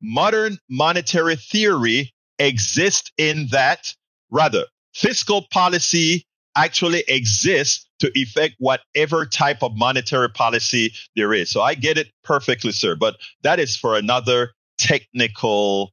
modern 0.00 0.58
monetary 0.70 1.36
theory 1.36 2.14
exists 2.38 3.10
in 3.18 3.48
that 3.50 3.92
rather 4.30 4.64
fiscal 4.96 5.46
policy 5.50 6.26
actually 6.56 7.04
exists 7.06 7.86
to 7.98 8.10
effect 8.14 8.54
whatever 8.58 9.26
type 9.26 9.62
of 9.62 9.76
monetary 9.76 10.30
policy 10.30 10.92
there 11.14 11.34
is. 11.34 11.50
So 11.50 11.60
I 11.60 11.74
get 11.74 11.98
it 11.98 12.08
perfectly, 12.24 12.72
sir, 12.72 12.96
but 12.96 13.16
that 13.42 13.60
is 13.60 13.76
for 13.76 13.94
another 13.94 14.52
technical 14.78 15.92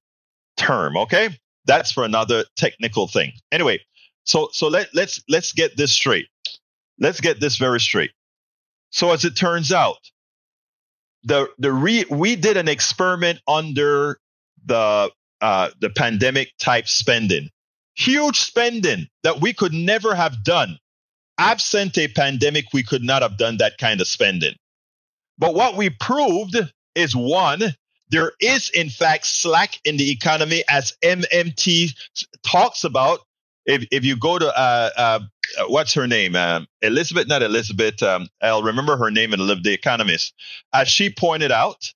term, 0.56 0.96
okay? 0.96 1.38
That's 1.66 1.92
for 1.92 2.06
another 2.06 2.46
technical 2.56 3.08
thing. 3.08 3.34
Anyway, 3.52 3.80
so 4.24 4.50
so 4.54 4.68
let 4.68 4.88
let's 4.94 5.22
let's 5.30 5.52
get 5.52 5.76
this 5.76 5.92
straight. 5.92 6.28
Let's 7.00 7.20
get 7.20 7.40
this 7.40 7.58
very 7.58 7.80
straight. 7.80 8.12
So 8.90 9.12
as 9.12 9.26
it 9.26 9.36
turns 9.36 9.72
out, 9.72 9.98
the 11.24 11.50
the 11.58 11.72
re, 11.72 12.06
we 12.10 12.36
did 12.36 12.58
an 12.58 12.68
experiment 12.68 13.40
under 13.48 14.20
the 14.66 15.12
uh, 15.42 15.70
the 15.80 15.90
pandemic 15.90 16.52
type 16.60 16.88
spending 16.88 17.50
huge 17.96 18.40
spending 18.40 19.08
that 19.24 19.42
we 19.42 19.54
could 19.54 19.74
never 19.74 20.16
have 20.16 20.44
done. 20.44 20.78
Absent 21.38 21.98
a 21.98 22.08
pandemic, 22.08 22.66
we 22.74 22.84
could 22.84 23.04
not 23.04 23.22
have 23.22 23.38
done 23.38 23.58
that 23.58 23.78
kind 23.78 24.02
of 24.02 24.08
spending. 24.08 24.54
But 25.38 25.56
what 25.56 25.76
we 25.76 25.90
proved 25.90 26.56
is 26.96 27.16
one, 27.16 27.74
there 28.10 28.32
is 28.40 28.70
in 28.70 28.90
fact 28.90 29.26
slack 29.26 29.80
in 29.84 29.98
the 29.98 30.12
economy 30.12 30.64
as 30.70 30.94
MMT 31.04 31.94
talks 32.46 32.84
about. 32.84 33.20
If, 33.66 33.86
if 33.92 34.04
you 34.04 34.18
go 34.18 34.38
to 34.38 34.48
uh, 34.48 34.90
uh, 34.96 35.20
what's 35.68 35.94
her 35.94 36.06
name 36.06 36.36
um, 36.36 36.68
Elizabeth 36.82 37.30
not 37.30 37.42
Elizabeth 37.42 38.04
um, 38.04 38.28
I'll 38.42 38.62
remember 38.62 38.98
her 38.98 39.10
name 39.10 39.32
and 39.32 39.42
Live 39.42 39.64
the 39.64 39.72
Economist 39.72 40.34
as 40.74 40.90
she 40.90 41.10
pointed 41.10 41.50
out 41.50 41.94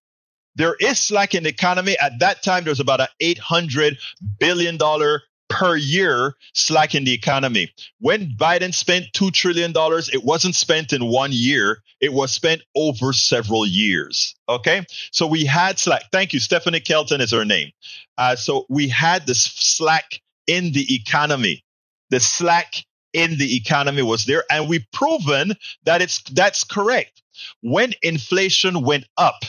there 0.56 0.76
is 0.80 0.98
slack 0.98 1.36
in 1.36 1.44
the 1.44 1.50
economy 1.50 1.98
at 2.00 2.20
that 2.20 2.42
time 2.42 2.64
there 2.64 2.72
was 2.72 2.80
about 2.80 3.02
an 3.02 3.08
800 3.20 3.98
billion 4.40 4.78
dollar 4.78 5.24
per 5.50 5.76
year 5.76 6.36
slack 6.54 6.96
in 6.96 7.04
the 7.04 7.14
economy. 7.14 7.72
When 8.00 8.32
Biden 8.38 8.74
spent 8.74 9.06
$2 9.14 9.32
trillion, 9.32 9.72
it 9.76 10.24
wasn't 10.24 10.56
spent 10.56 10.94
in 10.94 11.06
one 11.06 11.32
year. 11.32 11.82
It 12.00 12.14
was 12.14 12.32
spent 12.32 12.62
over 12.76 13.14
several 13.14 13.66
years. 13.66 14.36
Okay. 14.50 14.86
So 15.12 15.26
we 15.28 15.46
had 15.46 15.80
slack. 15.80 16.04
Thank 16.12 16.34
you. 16.34 16.40
Stephanie 16.40 16.80
Kelton 16.80 17.22
is 17.22 17.32
her 17.32 17.46
name. 17.46 17.72
Uh, 18.18 18.36
so 18.36 18.66
we 18.70 18.88
had 18.88 19.26
this 19.26 19.44
slack 19.44 20.22
in 20.48 20.72
the 20.74 20.94
economy. 20.94 21.64
The 22.10 22.20
slack 22.20 22.86
in 23.14 23.38
the 23.38 23.56
economy 23.56 24.02
was 24.02 24.26
there 24.26 24.44
and 24.52 24.70
we've 24.70 24.86
proven 24.92 25.54
that 25.86 26.02
it's 26.02 26.22
that's 26.24 26.64
correct. 26.64 27.22
When 27.62 27.94
inflation 28.02 28.82
went 28.84 29.06
up, 29.18 29.44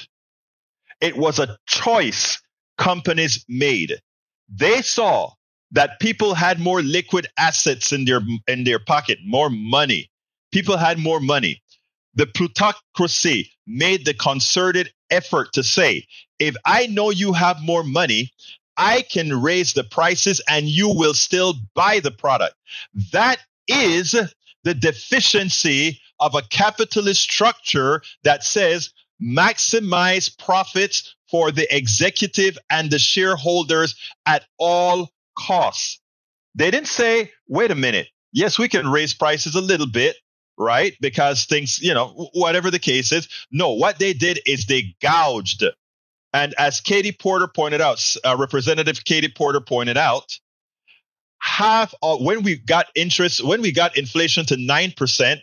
it 1.01 1.17
was 1.17 1.39
a 1.39 1.59
choice 1.67 2.41
companies 2.77 3.45
made. 3.49 4.01
They 4.49 4.83
saw 4.83 5.33
that 5.73 6.01
people 6.01 6.35
had 6.35 6.59
more 6.59 6.83
liquid 6.83 7.27
assets 7.39 7.93
in 7.93 8.05
their 8.05 8.21
in 8.47 8.65
their 8.65 8.79
pocket, 8.79 9.19
more 9.25 9.51
money. 9.51 10.11
People 10.53 10.77
had 10.77 10.99
more 10.99 11.21
money. 11.21 11.63
The 12.15 12.27
plutocracy 12.27 13.53
made 13.67 14.05
the 14.05 14.15
concerted 14.15 14.91
effort 15.11 15.53
to 15.53 15.63
say, 15.63 16.07
if 16.39 16.57
I 16.65 16.87
know 16.87 17.11
you 17.11 17.33
have 17.33 17.63
more 17.63 17.85
money, 17.85 18.33
I 18.77 19.03
can 19.03 19.43
raise 19.43 19.75
the 19.75 19.85
prices 19.85 20.41
and 20.49 20.69
you 20.69 20.89
will 20.89 21.15
still 21.15 21.55
buy 21.75 22.01
the 22.01 22.11
product. 22.11 22.55
That 23.13 23.39
is 23.67 24.15
the 24.65 24.75
deficiency 24.75 26.01
of 26.21 26.35
a 26.35 26.43
capitalist 26.43 27.21
structure 27.21 28.03
that 28.25 28.43
says 28.43 28.91
maximize 29.23 30.37
profits 30.39 31.15
for 31.31 31.51
the 31.51 31.75
executive 31.77 32.57
and 32.71 32.91
the 32.91 32.99
shareholders 32.99 33.97
at 34.27 34.47
all 34.59 35.11
costs. 35.39 36.01
They 36.55 36.71
didn't 36.71 36.89
say, 36.89 37.31
wait 37.49 37.71
a 37.71 37.75
minute. 37.75 38.09
Yes, 38.33 38.59
we 38.59 38.69
can 38.69 38.89
raise 38.89 39.15
prices 39.15 39.55
a 39.55 39.61
little 39.61 39.87
bit, 39.87 40.17
right? 40.59 40.95
Because 41.01 41.45
things, 41.45 41.79
you 41.81 41.95
know, 41.95 42.29
whatever 42.35 42.71
the 42.71 42.79
case 42.79 43.13
is. 43.13 43.29
No, 43.51 43.73
what 43.73 43.99
they 43.99 44.13
did 44.13 44.41
is 44.47 44.67
they 44.67 44.95
gouged. 45.01 45.65
And 46.33 46.55
as 46.59 46.81
Katie 46.81 47.17
Porter 47.19 47.49
pointed 47.49 47.81
out, 47.81 48.05
uh, 48.25 48.37
Representative 48.39 49.05
Katie 49.05 49.33
Porter 49.35 49.61
pointed 49.61 49.97
out, 49.97 50.39
half 51.41 51.95
of 52.03 52.21
when 52.21 52.43
we 52.43 52.57
got 52.57 52.87
interest, 52.95 53.43
when 53.43 53.63
we 53.63 53.73
got 53.73 53.97
inflation 53.97 54.45
to 54.47 54.57
9%, 54.57 55.37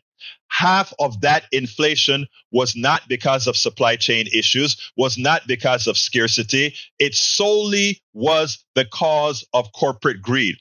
half 0.56 0.94
of 1.00 1.20
that 1.20 1.44
inflation 1.52 2.26
was 2.52 2.76
not 2.78 3.02
because 3.10 3.46
of 3.46 3.58
supply 3.58 3.98
chain 3.98 4.26
issues, 4.34 4.92
was 4.96 5.18
not 5.18 5.42
because 5.48 5.86
of 5.86 5.98
scarcity. 5.98 6.74
It 6.98 7.14
solely 7.14 8.02
was 8.14 8.64
the 8.74 8.86
cause 8.86 9.46
of 9.54 9.70
corporate 9.74 10.22
greed. 10.22 10.56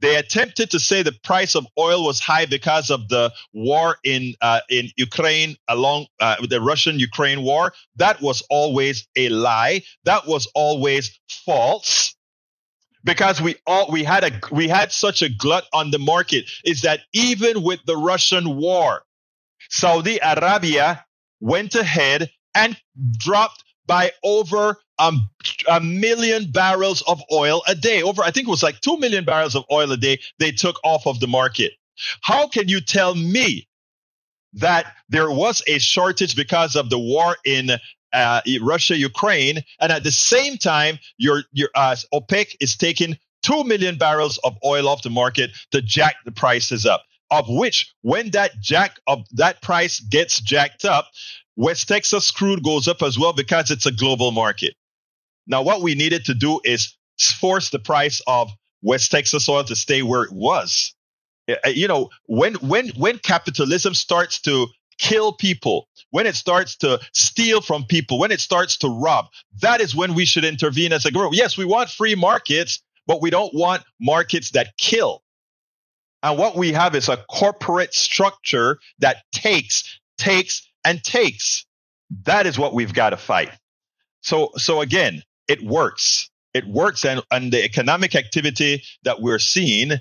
They 0.00 0.16
attempted 0.16 0.70
to 0.72 0.78
say 0.78 1.02
the 1.02 1.16
price 1.24 1.54
of 1.54 1.66
oil 1.78 2.04
was 2.04 2.20
high 2.20 2.44
because 2.44 2.90
of 2.90 3.08
the 3.08 3.32
war 3.54 3.96
in 4.04 4.34
uh, 4.42 4.60
in 4.68 4.90
Ukraine 4.96 5.56
along 5.66 6.06
uh, 6.20 6.36
the 6.46 6.60
Russian 6.60 6.98
Ukraine 6.98 7.42
war. 7.42 7.72
That 7.96 8.20
was 8.20 8.42
always 8.50 9.08
a 9.16 9.30
lie. 9.30 9.82
That 10.04 10.26
was 10.26 10.46
always 10.54 11.18
false 11.46 12.14
because 13.02 13.40
we 13.40 13.56
all 13.66 13.90
we 13.90 14.04
had 14.04 14.24
a 14.24 14.32
we 14.52 14.68
had 14.68 14.92
such 14.92 15.22
a 15.22 15.30
glut 15.30 15.64
on 15.72 15.90
the 15.90 15.98
market 15.98 16.44
is 16.64 16.82
that 16.82 17.00
even 17.14 17.62
with 17.62 17.80
the 17.86 17.96
Russian 17.96 18.56
war 18.56 19.04
Saudi 19.68 20.18
Arabia 20.22 21.04
went 21.40 21.74
ahead 21.74 22.30
and 22.54 22.76
dropped 23.18 23.64
by 23.86 24.12
over 24.22 24.76
um, 24.98 25.28
a 25.68 25.80
million 25.80 26.50
barrels 26.50 27.02
of 27.02 27.22
oil 27.32 27.62
a 27.66 27.74
day. 27.74 28.02
Over, 28.02 28.22
I 28.22 28.30
think 28.30 28.48
it 28.48 28.50
was 28.50 28.62
like 28.62 28.80
2 28.80 28.98
million 28.98 29.24
barrels 29.24 29.54
of 29.54 29.64
oil 29.70 29.90
a 29.92 29.96
day 29.96 30.20
they 30.38 30.52
took 30.52 30.78
off 30.84 31.06
of 31.06 31.20
the 31.20 31.26
market. 31.26 31.72
How 32.20 32.48
can 32.48 32.68
you 32.68 32.80
tell 32.80 33.14
me 33.14 33.68
that 34.54 34.94
there 35.08 35.30
was 35.30 35.62
a 35.66 35.78
shortage 35.78 36.36
because 36.36 36.76
of 36.76 36.90
the 36.90 36.98
war 36.98 37.36
in 37.44 37.70
uh, 38.12 38.40
Russia, 38.60 38.96
Ukraine, 38.96 39.62
and 39.80 39.92
at 39.92 40.04
the 40.04 40.10
same 40.10 40.56
time, 40.56 40.98
your 41.18 41.42
your 41.52 41.68
uh, 41.74 41.96
OPEC 42.14 42.56
is 42.60 42.76
taking 42.76 43.18
two 43.42 43.64
million 43.64 43.98
barrels 43.98 44.38
of 44.38 44.56
oil 44.64 44.88
off 44.88 45.02
the 45.02 45.10
market 45.10 45.50
to 45.72 45.82
jack 45.82 46.16
the 46.24 46.32
prices 46.32 46.86
up 46.86 47.02
of 47.30 47.46
which 47.48 47.92
when 48.02 48.30
that 48.30 48.52
jack 48.60 48.98
of 49.06 49.24
that 49.32 49.60
price 49.62 50.00
gets 50.00 50.40
jacked 50.40 50.84
up, 50.84 51.08
West 51.56 51.88
Texas 51.88 52.30
crude 52.30 52.62
goes 52.62 52.88
up 52.88 53.02
as 53.02 53.18
well 53.18 53.32
because 53.32 53.70
it's 53.70 53.86
a 53.86 53.92
global 53.92 54.30
market. 54.30 54.74
Now, 55.46 55.62
what 55.62 55.82
we 55.82 55.94
needed 55.94 56.26
to 56.26 56.34
do 56.34 56.60
is 56.64 56.96
force 57.40 57.70
the 57.70 57.78
price 57.78 58.22
of 58.26 58.50
West 58.82 59.10
Texas 59.10 59.48
oil 59.48 59.64
to 59.64 59.74
stay 59.76 60.02
where 60.02 60.22
it 60.22 60.32
was. 60.32 60.94
Uh, 61.48 61.68
you 61.68 61.88
know, 61.88 62.10
when 62.26 62.54
when 62.56 62.88
when 62.90 63.18
capitalism 63.18 63.94
starts 63.94 64.40
to 64.42 64.66
kill 64.98 65.32
people, 65.32 65.88
when 66.10 66.26
it 66.26 66.34
starts 66.34 66.76
to 66.76 67.00
steal 67.12 67.60
from 67.60 67.84
people, 67.84 68.18
when 68.18 68.30
it 68.30 68.40
starts 68.40 68.76
to 68.78 68.88
rob, 68.88 69.26
that 69.62 69.80
is 69.80 69.94
when 69.94 70.14
we 70.14 70.26
should 70.26 70.44
intervene 70.44 70.92
as 70.92 71.06
a 71.06 71.10
group. 71.10 71.32
Yes, 71.34 71.56
we 71.56 71.64
want 71.64 71.88
free 71.88 72.14
markets, 72.14 72.82
but 73.06 73.22
we 73.22 73.30
don't 73.30 73.54
want 73.54 73.82
markets 74.00 74.50
that 74.52 74.76
kill. 74.76 75.22
And 76.22 76.38
what 76.38 76.56
we 76.56 76.72
have 76.72 76.94
is 76.94 77.08
a 77.08 77.16
corporate 77.30 77.94
structure 77.94 78.78
that 78.98 79.22
takes, 79.32 80.00
takes, 80.18 80.68
and 80.84 81.02
takes. 81.02 81.64
That 82.24 82.46
is 82.46 82.58
what 82.58 82.74
we've 82.74 82.94
got 82.94 83.10
to 83.10 83.16
fight. 83.16 83.50
So, 84.22 84.50
so 84.56 84.80
again, 84.80 85.22
it 85.46 85.62
works. 85.62 86.30
It 86.54 86.66
works. 86.66 87.04
And, 87.04 87.22
and 87.30 87.52
the 87.52 87.64
economic 87.64 88.14
activity 88.14 88.82
that 89.04 89.20
we're 89.20 89.38
seeing 89.38 89.92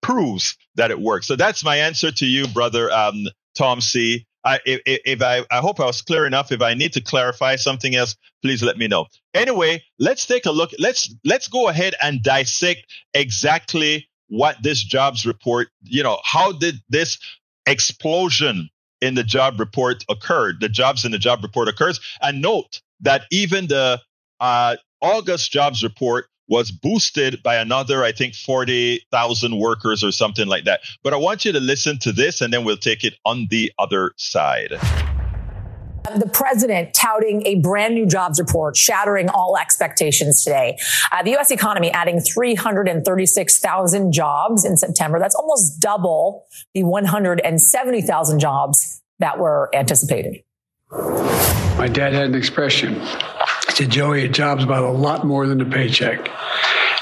proves 0.00 0.56
that 0.76 0.90
it 0.90 1.00
works. 1.00 1.26
So 1.26 1.36
that's 1.36 1.64
my 1.64 1.76
answer 1.76 2.10
to 2.10 2.26
you, 2.26 2.46
brother 2.48 2.90
um, 2.90 3.26
Tom 3.54 3.80
C. 3.80 4.26
I, 4.44 4.60
if, 4.64 4.80
if 4.86 5.22
I, 5.22 5.42
I 5.50 5.58
hope 5.58 5.80
I 5.80 5.86
was 5.86 6.02
clear 6.02 6.24
enough. 6.24 6.52
If 6.52 6.62
I 6.62 6.74
need 6.74 6.92
to 6.92 7.00
clarify 7.00 7.56
something 7.56 7.94
else, 7.96 8.16
please 8.42 8.62
let 8.62 8.78
me 8.78 8.86
know. 8.86 9.06
Anyway, 9.34 9.82
let's 9.98 10.24
take 10.24 10.46
a 10.46 10.52
look. 10.52 10.70
Let's 10.78 11.12
let's 11.24 11.48
go 11.48 11.68
ahead 11.68 11.94
and 12.00 12.22
dissect 12.22 12.86
exactly 13.12 14.08
what 14.28 14.62
this 14.62 14.82
jobs 14.82 15.26
report, 15.26 15.68
you 15.82 16.02
know, 16.02 16.18
how 16.24 16.52
did 16.52 16.76
this 16.88 17.18
explosion 17.66 18.68
in 19.00 19.14
the 19.14 19.24
job 19.24 19.60
report 19.60 20.04
occurred? 20.08 20.60
The 20.60 20.68
jobs 20.68 21.04
in 21.04 21.12
the 21.12 21.18
job 21.18 21.42
report 21.42 21.68
occurs. 21.68 22.00
And 22.20 22.42
note 22.42 22.80
that 23.00 23.22
even 23.30 23.68
the 23.68 24.00
uh, 24.40 24.76
August 25.00 25.50
jobs 25.52 25.82
report 25.82 26.26
was 26.48 26.70
boosted 26.70 27.42
by 27.42 27.56
another, 27.56 28.04
I 28.04 28.12
think, 28.12 28.34
40,000 28.34 29.58
workers 29.58 30.04
or 30.04 30.12
something 30.12 30.46
like 30.46 30.64
that. 30.64 30.80
But 31.02 31.12
I 31.12 31.16
want 31.16 31.44
you 31.44 31.52
to 31.52 31.60
listen 31.60 31.98
to 32.00 32.12
this 32.12 32.40
and 32.40 32.52
then 32.52 32.64
we'll 32.64 32.76
take 32.76 33.04
it 33.04 33.14
on 33.24 33.48
the 33.50 33.72
other 33.78 34.12
side. 34.16 34.78
The 36.14 36.28
president 36.32 36.94
touting 36.94 37.46
a 37.46 37.56
brand 37.56 37.94
new 37.94 38.06
jobs 38.06 38.38
report, 38.38 38.76
shattering 38.76 39.28
all 39.28 39.56
expectations 39.58 40.44
today. 40.44 40.78
Uh, 41.12 41.22
the 41.22 41.30
U.S. 41.32 41.50
economy 41.50 41.90
adding 41.90 42.20
336,000 42.20 44.12
jobs 44.12 44.64
in 44.64 44.76
September. 44.76 45.18
That's 45.18 45.34
almost 45.34 45.80
double 45.80 46.46
the 46.74 46.84
170,000 46.84 48.38
jobs 48.38 49.02
that 49.18 49.38
were 49.38 49.68
anticipated. 49.74 50.42
My 50.90 51.88
dad 51.88 52.12
had 52.12 52.26
an 52.26 52.34
expression. 52.34 52.94
He 52.94 53.72
said, 53.72 53.90
Joey, 53.90 54.24
a 54.24 54.28
job's 54.28 54.64
about 54.64 54.84
a 54.84 54.90
lot 54.90 55.26
more 55.26 55.46
than 55.46 55.60
a 55.60 55.64
paycheck. 55.64 56.30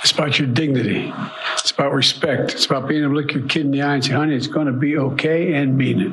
It's 0.05 0.13
about 0.13 0.39
your 0.39 0.49
dignity. 0.49 1.11
It's 1.55 1.71
about 1.71 1.95
respect. 1.95 2.53
It's 2.53 2.67
about 2.67 2.87
being 2.87 3.05
able 3.05 3.15
to 3.15 3.21
look 3.23 3.33
your 3.33 3.49
kid 3.49 3.65
in 3.65 3.71
the 3.71 3.81
eye 3.81 3.95
and 3.95 4.05
say, 4.05 4.13
honey, 4.13 4.37
it's 4.37 4.47
going 4.47 4.67
to 4.67 4.73
be 4.75 4.99
okay 4.99 5.55
and 5.55 5.79
mean 5.79 5.99
it. 5.99 6.13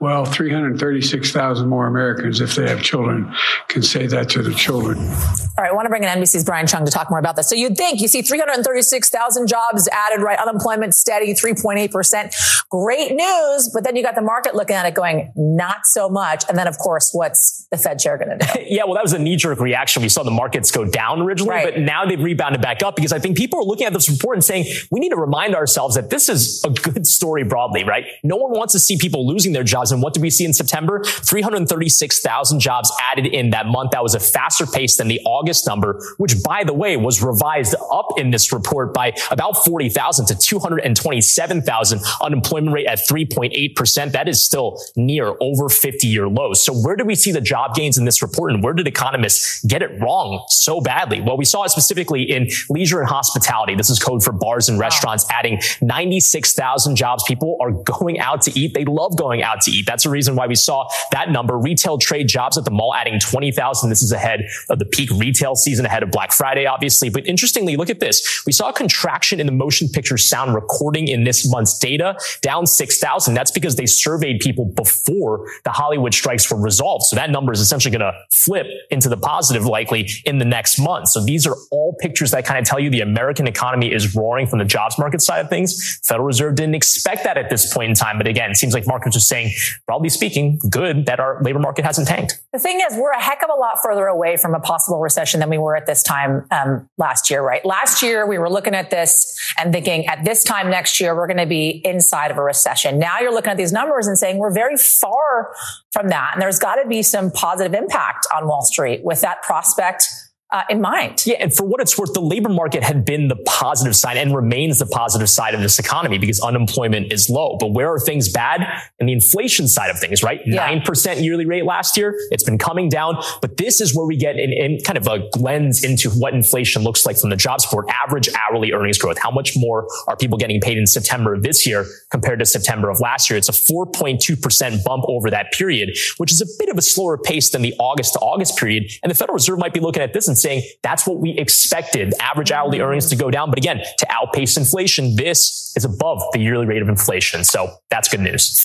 Well, 0.00 0.24
336,000 0.24 1.68
more 1.68 1.86
Americans, 1.86 2.40
if 2.40 2.54
they 2.54 2.66
have 2.66 2.82
children, 2.82 3.30
can 3.68 3.82
say 3.82 4.06
that 4.06 4.30
to 4.30 4.42
their 4.42 4.54
children. 4.54 4.98
All 4.98 5.14
right. 5.58 5.70
I 5.70 5.74
want 5.74 5.84
to 5.84 5.90
bring 5.90 6.04
in 6.04 6.08
NBC's 6.08 6.44
Brian 6.44 6.64
Cheung 6.64 6.86
to 6.86 6.90
talk 6.90 7.10
more 7.10 7.18
about 7.18 7.36
this. 7.36 7.50
So 7.50 7.54
you'd 7.54 7.76
think 7.76 8.00
you 8.00 8.08
see 8.08 8.22
336,000 8.22 9.46
jobs 9.46 9.88
added, 9.88 10.22
right? 10.22 10.38
Unemployment 10.38 10.94
steady, 10.94 11.34
3.8%. 11.34 12.64
Great 12.70 13.14
news. 13.14 13.70
But 13.74 13.84
then 13.84 13.94
you 13.94 14.02
got 14.02 14.14
the 14.14 14.22
market 14.22 14.54
looking 14.54 14.74
at 14.74 14.86
it 14.86 14.94
going, 14.94 15.30
not 15.36 15.84
so 15.84 16.08
much. 16.08 16.44
And 16.48 16.56
then, 16.56 16.66
of 16.66 16.78
course, 16.78 17.10
what's 17.12 17.66
the 17.70 17.76
Fed 17.76 17.98
chair 17.98 18.16
going 18.16 18.38
to 18.38 18.46
do? 18.46 18.60
yeah. 18.66 18.84
Well, 18.84 18.94
that 18.94 19.02
was 19.02 19.12
a 19.12 19.18
knee 19.18 19.36
jerk 19.36 19.60
reaction. 19.60 20.02
We 20.02 20.08
saw 20.08 20.22
the 20.22 20.30
markets 20.30 20.70
go 20.70 20.86
down 20.86 21.20
originally, 21.20 21.50
right. 21.50 21.74
but 21.74 21.82
now 21.82 22.06
they've 22.06 22.18
rebounded 22.18 22.62
back 22.62 22.82
up 22.82 23.01
because 23.02 23.12
I 23.12 23.18
think 23.18 23.36
people 23.36 23.58
are 23.58 23.64
looking 23.64 23.84
at 23.84 23.92
this 23.92 24.08
report 24.08 24.36
and 24.36 24.44
saying, 24.44 24.66
we 24.92 25.00
need 25.00 25.08
to 25.08 25.16
remind 25.16 25.56
ourselves 25.56 25.96
that 25.96 26.08
this 26.08 26.28
is 26.28 26.62
a 26.64 26.70
good 26.70 27.04
story 27.04 27.42
broadly, 27.42 27.82
right? 27.82 28.04
No 28.22 28.36
one 28.36 28.52
wants 28.52 28.72
to 28.74 28.78
see 28.78 28.96
people 28.96 29.26
losing 29.26 29.52
their 29.52 29.64
jobs. 29.64 29.90
And 29.90 30.00
what 30.00 30.14
did 30.14 30.22
we 30.22 30.30
see 30.30 30.44
in 30.44 30.52
September? 30.52 31.02
336,000 31.02 32.60
jobs 32.60 32.92
added 33.10 33.26
in 33.26 33.50
that 33.50 33.66
month. 33.66 33.90
That 33.90 34.04
was 34.04 34.14
a 34.14 34.20
faster 34.20 34.66
pace 34.66 34.98
than 34.98 35.08
the 35.08 35.20
August 35.24 35.66
number, 35.66 36.00
which 36.18 36.40
by 36.44 36.62
the 36.62 36.72
way 36.72 36.96
was 36.96 37.20
revised 37.22 37.74
up 37.92 38.18
in 38.18 38.30
this 38.30 38.52
report 38.52 38.94
by 38.94 39.14
about 39.32 39.64
40,000 39.64 40.26
to 40.26 40.36
227,000 40.36 42.00
unemployment 42.22 42.72
rate 42.72 42.86
at 42.86 43.00
3.8%. 43.00 44.12
That 44.12 44.28
is 44.28 44.44
still 44.44 44.78
near 44.94 45.34
over 45.40 45.68
50 45.68 46.06
year 46.06 46.28
lows. 46.28 46.64
So 46.64 46.72
where 46.72 46.94
do 46.94 47.04
we 47.04 47.16
see 47.16 47.32
the 47.32 47.40
job 47.40 47.74
gains 47.74 47.98
in 47.98 48.04
this 48.04 48.22
report 48.22 48.52
and 48.52 48.62
where 48.62 48.74
did 48.74 48.86
economists 48.86 49.64
get 49.64 49.82
it 49.82 50.00
wrong 50.00 50.44
so 50.48 50.80
badly? 50.80 51.20
Well, 51.20 51.36
we 51.36 51.44
saw 51.44 51.64
it 51.64 51.70
specifically 51.70 52.22
in 52.22 52.48
leisure 52.68 52.91
and 53.00 53.08
hospitality. 53.08 53.74
This 53.74 53.90
is 53.90 53.98
code 53.98 54.22
for 54.22 54.32
bars 54.32 54.68
and 54.68 54.78
restaurants, 54.78 55.24
wow. 55.28 55.36
adding 55.38 55.60
96,000 55.80 56.96
jobs. 56.96 57.24
People 57.26 57.56
are 57.60 57.70
going 57.70 58.18
out 58.18 58.42
to 58.42 58.58
eat. 58.58 58.74
They 58.74 58.84
love 58.84 59.16
going 59.16 59.42
out 59.42 59.60
to 59.62 59.70
eat. 59.70 59.86
That's 59.86 60.04
the 60.04 60.10
reason 60.10 60.36
why 60.36 60.46
we 60.46 60.54
saw 60.54 60.88
that 61.12 61.30
number. 61.30 61.58
Retail 61.58 61.98
trade 61.98 62.28
jobs 62.28 62.58
at 62.58 62.64
the 62.64 62.70
mall 62.70 62.94
adding 62.94 63.20
20,000. 63.20 63.88
This 63.88 64.02
is 64.02 64.12
ahead 64.12 64.44
of 64.68 64.78
the 64.78 64.84
peak 64.84 65.10
retail 65.10 65.54
season, 65.54 65.86
ahead 65.86 66.02
of 66.02 66.10
Black 66.10 66.32
Friday, 66.32 66.66
obviously. 66.66 67.08
But 67.08 67.26
interestingly, 67.26 67.76
look 67.76 67.90
at 67.90 68.00
this. 68.00 68.42
We 68.46 68.52
saw 68.52 68.70
a 68.70 68.72
contraction 68.72 69.40
in 69.40 69.46
the 69.46 69.52
motion 69.52 69.88
picture 69.88 70.18
sound 70.18 70.54
recording 70.54 71.08
in 71.08 71.24
this 71.24 71.48
month's 71.50 71.78
data, 71.78 72.16
down 72.40 72.66
6,000. 72.66 73.34
That's 73.34 73.50
because 73.50 73.76
they 73.76 73.86
surveyed 73.86 74.40
people 74.40 74.64
before 74.64 75.48
the 75.64 75.70
Hollywood 75.70 76.14
strikes 76.14 76.50
were 76.50 76.60
resolved. 76.60 77.04
So 77.06 77.16
that 77.16 77.30
number 77.30 77.52
is 77.52 77.60
essentially 77.60 77.96
going 77.96 78.12
to 78.12 78.18
flip 78.30 78.66
into 78.90 79.08
the 79.08 79.16
positive 79.16 79.66
likely 79.66 80.10
in 80.24 80.38
the 80.38 80.44
next 80.44 80.78
month. 80.78 81.08
So 81.08 81.24
these 81.24 81.46
are 81.46 81.56
all 81.70 81.96
pictures 82.00 82.30
that 82.32 82.44
kind 82.44 82.58
of 82.58 82.64
tell 82.64 82.80
you 82.80 82.81
the 82.90 83.00
American 83.00 83.46
economy 83.46 83.92
is 83.92 84.14
roaring 84.14 84.46
from 84.46 84.58
the 84.58 84.64
jobs 84.64 84.98
market 84.98 85.20
side 85.20 85.40
of 85.40 85.48
things. 85.48 86.00
Federal 86.04 86.26
Reserve 86.26 86.54
didn't 86.54 86.74
expect 86.74 87.24
that 87.24 87.36
at 87.36 87.50
this 87.50 87.72
point 87.72 87.90
in 87.90 87.94
time. 87.94 88.18
But 88.18 88.26
again, 88.26 88.50
it 88.50 88.56
seems 88.56 88.74
like 88.74 88.86
markets 88.86 89.16
are 89.16 89.20
saying, 89.20 89.52
broadly 89.86 90.08
speaking, 90.08 90.58
good 90.70 91.06
that 91.06 91.20
our 91.20 91.42
labor 91.42 91.58
market 91.58 91.84
hasn't 91.84 92.08
tanked. 92.08 92.40
The 92.52 92.58
thing 92.58 92.80
is, 92.88 92.96
we're 92.96 93.12
a 93.12 93.22
heck 93.22 93.42
of 93.42 93.50
a 93.50 93.58
lot 93.58 93.78
further 93.82 94.06
away 94.06 94.36
from 94.36 94.54
a 94.54 94.60
possible 94.60 95.00
recession 95.00 95.40
than 95.40 95.50
we 95.50 95.58
were 95.58 95.76
at 95.76 95.86
this 95.86 96.02
time 96.02 96.46
um, 96.50 96.88
last 96.98 97.30
year, 97.30 97.42
right? 97.42 97.64
Last 97.64 98.02
year, 98.02 98.26
we 98.26 98.38
were 98.38 98.50
looking 98.50 98.74
at 98.74 98.90
this 98.90 99.38
and 99.58 99.72
thinking 99.72 100.06
at 100.06 100.24
this 100.24 100.44
time 100.44 100.70
next 100.70 101.00
year, 101.00 101.14
we're 101.14 101.26
going 101.26 101.36
to 101.38 101.46
be 101.46 101.80
inside 101.84 102.30
of 102.30 102.38
a 102.38 102.42
recession. 102.42 102.98
Now 102.98 103.20
you're 103.20 103.32
looking 103.32 103.50
at 103.50 103.56
these 103.56 103.72
numbers 103.72 104.06
and 104.06 104.18
saying 104.18 104.38
we're 104.38 104.54
very 104.54 104.76
far 104.76 105.54
from 105.92 106.08
that. 106.08 106.30
And 106.34 106.42
there's 106.42 106.58
got 106.58 106.76
to 106.76 106.88
be 106.88 107.02
some 107.02 107.30
positive 107.30 107.74
impact 107.74 108.26
on 108.34 108.46
Wall 108.46 108.62
Street 108.62 109.02
with 109.04 109.20
that 109.20 109.42
prospect 109.42 110.08
uh, 110.52 110.62
in 110.68 110.80
mind. 110.80 111.24
Yeah, 111.26 111.36
and 111.40 111.54
for 111.54 111.64
what 111.64 111.80
it's 111.80 111.96
worth, 111.96 112.12
the 112.12 112.20
labor 112.20 112.50
market 112.50 112.82
had 112.82 113.04
been 113.04 113.28
the 113.28 113.36
positive 113.46 113.96
side 113.96 114.18
and 114.18 114.34
remains 114.34 114.78
the 114.78 114.86
positive 114.86 115.30
side 115.30 115.54
of 115.54 115.62
this 115.62 115.78
economy 115.78 116.18
because 116.18 116.40
unemployment 116.40 117.10
is 117.10 117.30
low. 117.30 117.56
But 117.58 117.72
where 117.72 117.90
are 117.90 117.98
things 117.98 118.28
bad? 118.28 118.60
In 119.00 119.06
the 119.06 119.14
inflation 119.14 119.66
side 119.66 119.90
of 119.90 119.98
things, 119.98 120.22
right? 120.22 120.40
Nine 120.46 120.78
yeah. 120.78 120.84
percent 120.84 121.20
yearly 121.20 121.46
rate 121.46 121.64
last 121.64 121.96
year. 121.96 122.18
It's 122.30 122.44
been 122.44 122.58
coming 122.58 122.90
down, 122.90 123.16
but 123.40 123.56
this 123.56 123.80
is 123.80 123.96
where 123.96 124.06
we 124.06 124.16
get 124.16 124.38
in, 124.38 124.52
in 124.52 124.78
kind 124.80 124.98
of 124.98 125.06
a 125.06 125.28
lens 125.38 125.82
into 125.82 126.10
what 126.10 126.34
inflation 126.34 126.82
looks 126.82 127.06
like 127.06 127.16
from 127.16 127.30
the 127.30 127.36
jobs 127.36 127.64
report. 127.64 127.88
Average 127.88 128.28
hourly 128.34 128.72
earnings 128.72 128.98
growth. 128.98 129.18
How 129.18 129.30
much 129.30 129.56
more 129.56 129.88
are 130.06 130.16
people 130.16 130.36
getting 130.36 130.60
paid 130.60 130.76
in 130.76 130.86
September 130.86 131.34
of 131.34 131.42
this 131.42 131.66
year 131.66 131.86
compared 132.10 132.38
to 132.40 132.46
September 132.46 132.90
of 132.90 133.00
last 133.00 133.30
year? 133.30 133.38
It's 133.38 133.48
a 133.48 133.52
4.2 133.52 134.40
percent 134.40 134.84
bump 134.84 135.04
over 135.08 135.30
that 135.30 135.52
period, 135.52 135.96
which 136.18 136.30
is 136.30 136.42
a 136.42 136.46
bit 136.58 136.68
of 136.68 136.76
a 136.76 136.82
slower 136.82 137.16
pace 137.16 137.48
than 137.50 137.62
the 137.62 137.74
August 137.78 138.12
to 138.14 138.18
August 138.18 138.58
period. 138.58 138.90
And 139.02 139.10
the 139.10 139.14
Federal 139.14 139.34
Reserve 139.34 139.58
might 139.58 139.72
be 139.72 139.80
looking 139.80 140.02
at 140.02 140.12
this 140.12 140.28
and 140.28 140.36
saying 140.42 140.62
that's 140.82 141.06
what 141.06 141.18
we 141.18 141.30
expected 141.38 142.14
average 142.20 142.50
hourly 142.50 142.80
earnings 142.80 143.08
to 143.10 143.16
go 143.16 143.30
down. 143.30 143.50
But 143.50 143.58
again, 143.58 143.80
to 143.98 144.06
outpace 144.10 144.56
inflation, 144.56 145.16
this 145.16 145.72
is 145.76 145.84
above 145.84 146.22
the 146.32 146.40
yearly 146.40 146.66
rate 146.66 146.82
of 146.82 146.88
inflation. 146.88 147.44
So 147.44 147.70
that's 147.90 148.08
good 148.08 148.20
news 148.20 148.64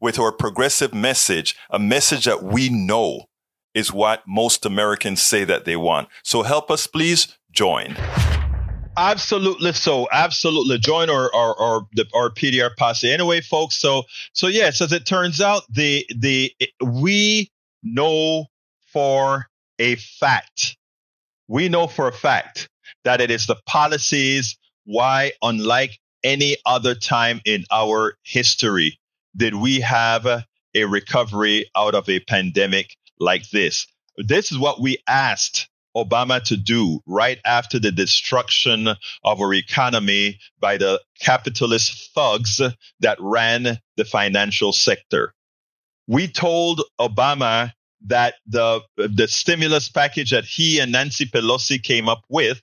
with 0.00 0.18
our 0.18 0.32
progressive 0.32 0.94
message, 0.94 1.56
a 1.70 1.78
message 1.78 2.24
that 2.24 2.42
we 2.42 2.68
know 2.68 3.24
is 3.74 3.92
what 3.92 4.22
most 4.26 4.64
Americans 4.64 5.22
say 5.22 5.44
that 5.44 5.64
they 5.64 5.76
want. 5.76 6.08
So 6.22 6.42
help 6.42 6.70
us, 6.70 6.86
please 6.86 7.36
join. 7.52 7.96
Absolutely 8.96 9.72
so. 9.72 10.08
Absolutely. 10.10 10.78
Join 10.78 11.10
our 11.10 11.32
our 11.34 11.58
our, 11.60 11.82
the, 11.92 12.06
our 12.14 12.30
PDR 12.30 12.74
posse. 12.76 13.12
Anyway, 13.12 13.42
folks. 13.42 13.78
So 13.78 14.04
so 14.32 14.46
yes, 14.46 14.80
as 14.80 14.92
it 14.92 15.04
turns 15.04 15.40
out, 15.40 15.64
the 15.68 16.06
the 16.16 16.50
we 16.82 17.50
know 17.82 18.46
for 18.86 19.46
a 19.78 19.96
fact, 19.96 20.78
we 21.46 21.68
know 21.68 21.86
for 21.86 22.08
a 22.08 22.12
fact 22.12 22.70
that 23.04 23.20
it 23.20 23.30
is 23.30 23.46
the 23.46 23.56
policies 23.66 24.56
why, 24.84 25.32
unlike 25.42 25.98
any 26.24 26.56
other 26.64 26.94
time 26.94 27.40
in 27.44 27.64
our 27.70 28.16
history, 28.22 28.98
did 29.36 29.54
we 29.54 29.80
have 29.80 30.26
a, 30.26 30.44
recovery 30.74 31.70
out 31.74 31.94
of 31.94 32.08
a 32.08 32.20
pandemic 32.20 32.96
like 33.18 33.48
this? 33.50 33.86
This 34.18 34.52
is 34.52 34.58
what 34.58 34.80
we 34.80 34.98
asked 35.08 35.68
Obama 35.96 36.42
to 36.42 36.56
do 36.56 37.00
right 37.06 37.38
after 37.46 37.78
the 37.78 37.90
destruction 37.90 38.88
of 38.88 39.40
our 39.40 39.54
economy 39.54 40.38
by 40.60 40.76
the 40.76 41.00
capitalist 41.18 42.10
thugs 42.14 42.60
that 43.00 43.16
ran 43.20 43.78
the 43.96 44.04
financial 44.04 44.72
sector. 44.72 45.32
We 46.06 46.28
told 46.28 46.82
Obama 47.00 47.72
that 48.06 48.34
the, 48.46 48.82
the 48.96 49.26
stimulus 49.26 49.88
package 49.88 50.30
that 50.30 50.44
he 50.44 50.78
and 50.78 50.92
Nancy 50.92 51.24
Pelosi 51.24 51.82
came 51.82 52.08
up 52.08 52.22
with 52.28 52.60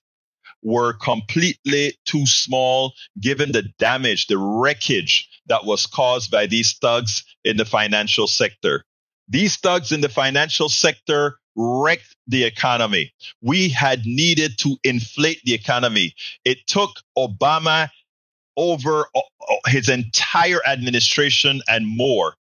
were 0.63 0.93
completely 0.93 1.97
too 2.05 2.25
small 2.25 2.93
given 3.19 3.51
the 3.51 3.63
damage, 3.79 4.27
the 4.27 4.37
wreckage 4.37 5.29
that 5.47 5.65
was 5.65 5.85
caused 5.85 6.31
by 6.31 6.47
these 6.47 6.77
thugs 6.81 7.23
in 7.43 7.57
the 7.57 7.65
financial 7.65 8.27
sector. 8.27 8.85
These 9.27 9.57
thugs 9.57 9.91
in 9.91 10.01
the 10.01 10.09
financial 10.09 10.69
sector 10.69 11.37
wrecked 11.55 12.15
the 12.27 12.43
economy. 12.43 13.13
We 13.41 13.69
had 13.69 14.05
needed 14.05 14.57
to 14.59 14.77
inflate 14.83 15.41
the 15.43 15.53
economy. 15.53 16.15
It 16.45 16.65
took 16.67 16.91
Obama 17.17 17.89
over 18.57 19.07
uh, 19.15 19.19
uh, 19.19 19.55
his 19.67 19.89
entire 19.89 20.59
administration 20.65 21.61
and 21.67 21.87
more 21.87 22.35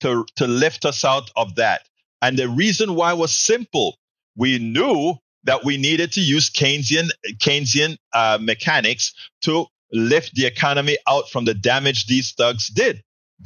to, 0.00 0.26
to 0.36 0.46
lift 0.46 0.84
us 0.84 1.04
out 1.04 1.30
of 1.36 1.56
that. 1.56 1.82
And 2.22 2.36
the 2.36 2.48
reason 2.48 2.94
why 2.94 3.12
was 3.12 3.34
simple. 3.34 3.98
We 4.36 4.58
knew 4.58 5.14
that 5.46 5.64
we 5.64 5.76
needed 5.78 6.12
to 6.12 6.20
use 6.20 6.50
Keynesian 6.50 7.08
Keynesian 7.38 7.96
uh, 8.12 8.38
mechanics 8.40 9.14
to 9.42 9.66
lift 9.92 10.34
the 10.34 10.46
economy 10.46 10.98
out 11.08 11.30
from 11.30 11.44
the 11.44 11.54
damage 11.54 12.06
these 12.06 12.32
thugs 12.32 12.68
did. 12.68 13.02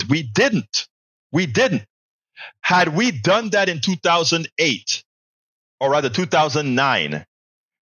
We 0.09 0.23
didn't. 0.23 0.89
We 1.33 1.47
didn't. 1.47 1.85
Had 2.63 2.97
we 2.97 3.11
done 3.11 3.51
that 3.51 3.69
in 3.69 3.81
2008, 3.81 5.05
or 5.79 5.91
rather 5.91 6.09
2009, 6.09 7.25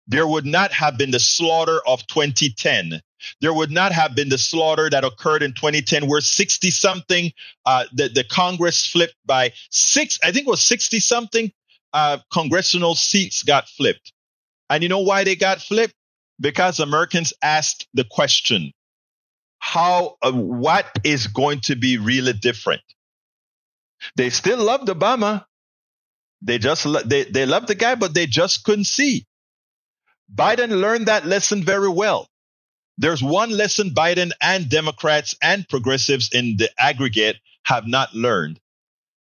there 0.08 0.28
would 0.28 0.46
not 0.46 0.72
have 0.72 0.98
been 0.98 1.12
the 1.12 1.20
slaughter 1.20 1.80
of 1.86 2.06
2010. 2.08 3.02
There 3.42 3.54
would 3.54 3.72
not 3.72 3.92
have 3.92 4.16
been 4.16 4.30
the 4.30 4.38
slaughter 4.38 4.90
that 4.90 5.04
occurred 5.04 5.44
in 5.44 5.54
2010, 5.54 6.08
where 6.08 6.22
60 6.22 6.72
something, 6.72 7.32
uh, 7.66 7.86
the, 7.92 8.10
the 8.10 8.24
Congress 8.24 8.86
flipped 8.86 9.16
by 9.26 9.52
six, 9.70 10.18
I 10.24 10.32
think 10.32 10.48
it 10.48 10.50
was 10.50 10.64
60 10.64 11.00
something 11.00 11.52
uh, 11.94 12.18
congressional 12.32 12.96
seats 12.96 13.44
got 13.44 13.68
flipped. 13.68 14.14
And 14.70 14.84
you 14.84 14.90
know 14.90 15.00
why 15.00 15.24
they 15.24 15.36
got 15.36 15.62
flipped? 15.62 15.94
because 16.40 16.80
Americans 16.80 17.34
asked 17.42 17.88
the 17.94 18.06
question, 18.10 18.72
how, 19.60 20.18
uh, 20.22 20.32
what 20.32 20.86
is 21.04 21.28
going 21.28 21.62
to 21.62 21.76
be 21.76 21.98
really 21.98 22.34
different? 22.34 22.82
They 24.16 24.30
still 24.30 24.64
loved 24.64 24.88
Obama. 24.88 25.46
They 26.42 26.60
just, 26.60 26.86
they, 27.10 27.24
they 27.24 27.46
loved 27.46 27.68
the 27.68 27.76
guy, 27.76 27.96
but 27.96 28.14
they 28.14 28.28
just 28.28 28.64
couldn't 28.64 28.86
see. 28.86 29.26
Biden 30.34 30.70
learned 30.70 31.08
that 31.08 31.26
lesson 31.26 31.64
very 31.64 31.90
well. 31.90 32.28
There's 33.00 33.24
one 33.24 33.50
lesson 33.50 33.92
Biden 33.92 34.32
and 34.42 34.70
Democrats 34.70 35.36
and 35.42 35.68
progressives 35.68 36.30
in 36.34 36.58
the 36.58 36.70
aggregate 36.78 37.38
have 37.64 37.88
not 37.88 38.14
learned. 38.14 38.60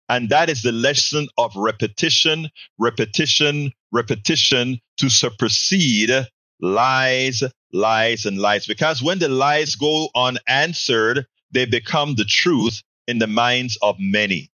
And 0.09 0.29
that 0.29 0.49
is 0.49 0.63
the 0.63 0.73
lesson 0.73 1.29
of 1.37 1.53
repetition, 1.57 2.49
repetition, 2.79 3.73
repetition 3.93 4.81
to 4.99 5.09
supersede 5.09 6.27
lies, 6.61 7.43
lies, 7.73 8.25
and 8.25 8.39
lies. 8.39 8.67
Because 8.67 9.03
when 9.03 9.19
the 9.19 9.29
lies 9.29 9.75
go 9.75 10.09
unanswered, 10.15 11.27
they 11.51 11.65
become 11.65 12.15
the 12.15 12.25
truth 12.25 12.83
in 13.07 13.19
the 13.19 13.27
minds 13.27 13.79
of 13.83 13.97
many. 13.99 14.51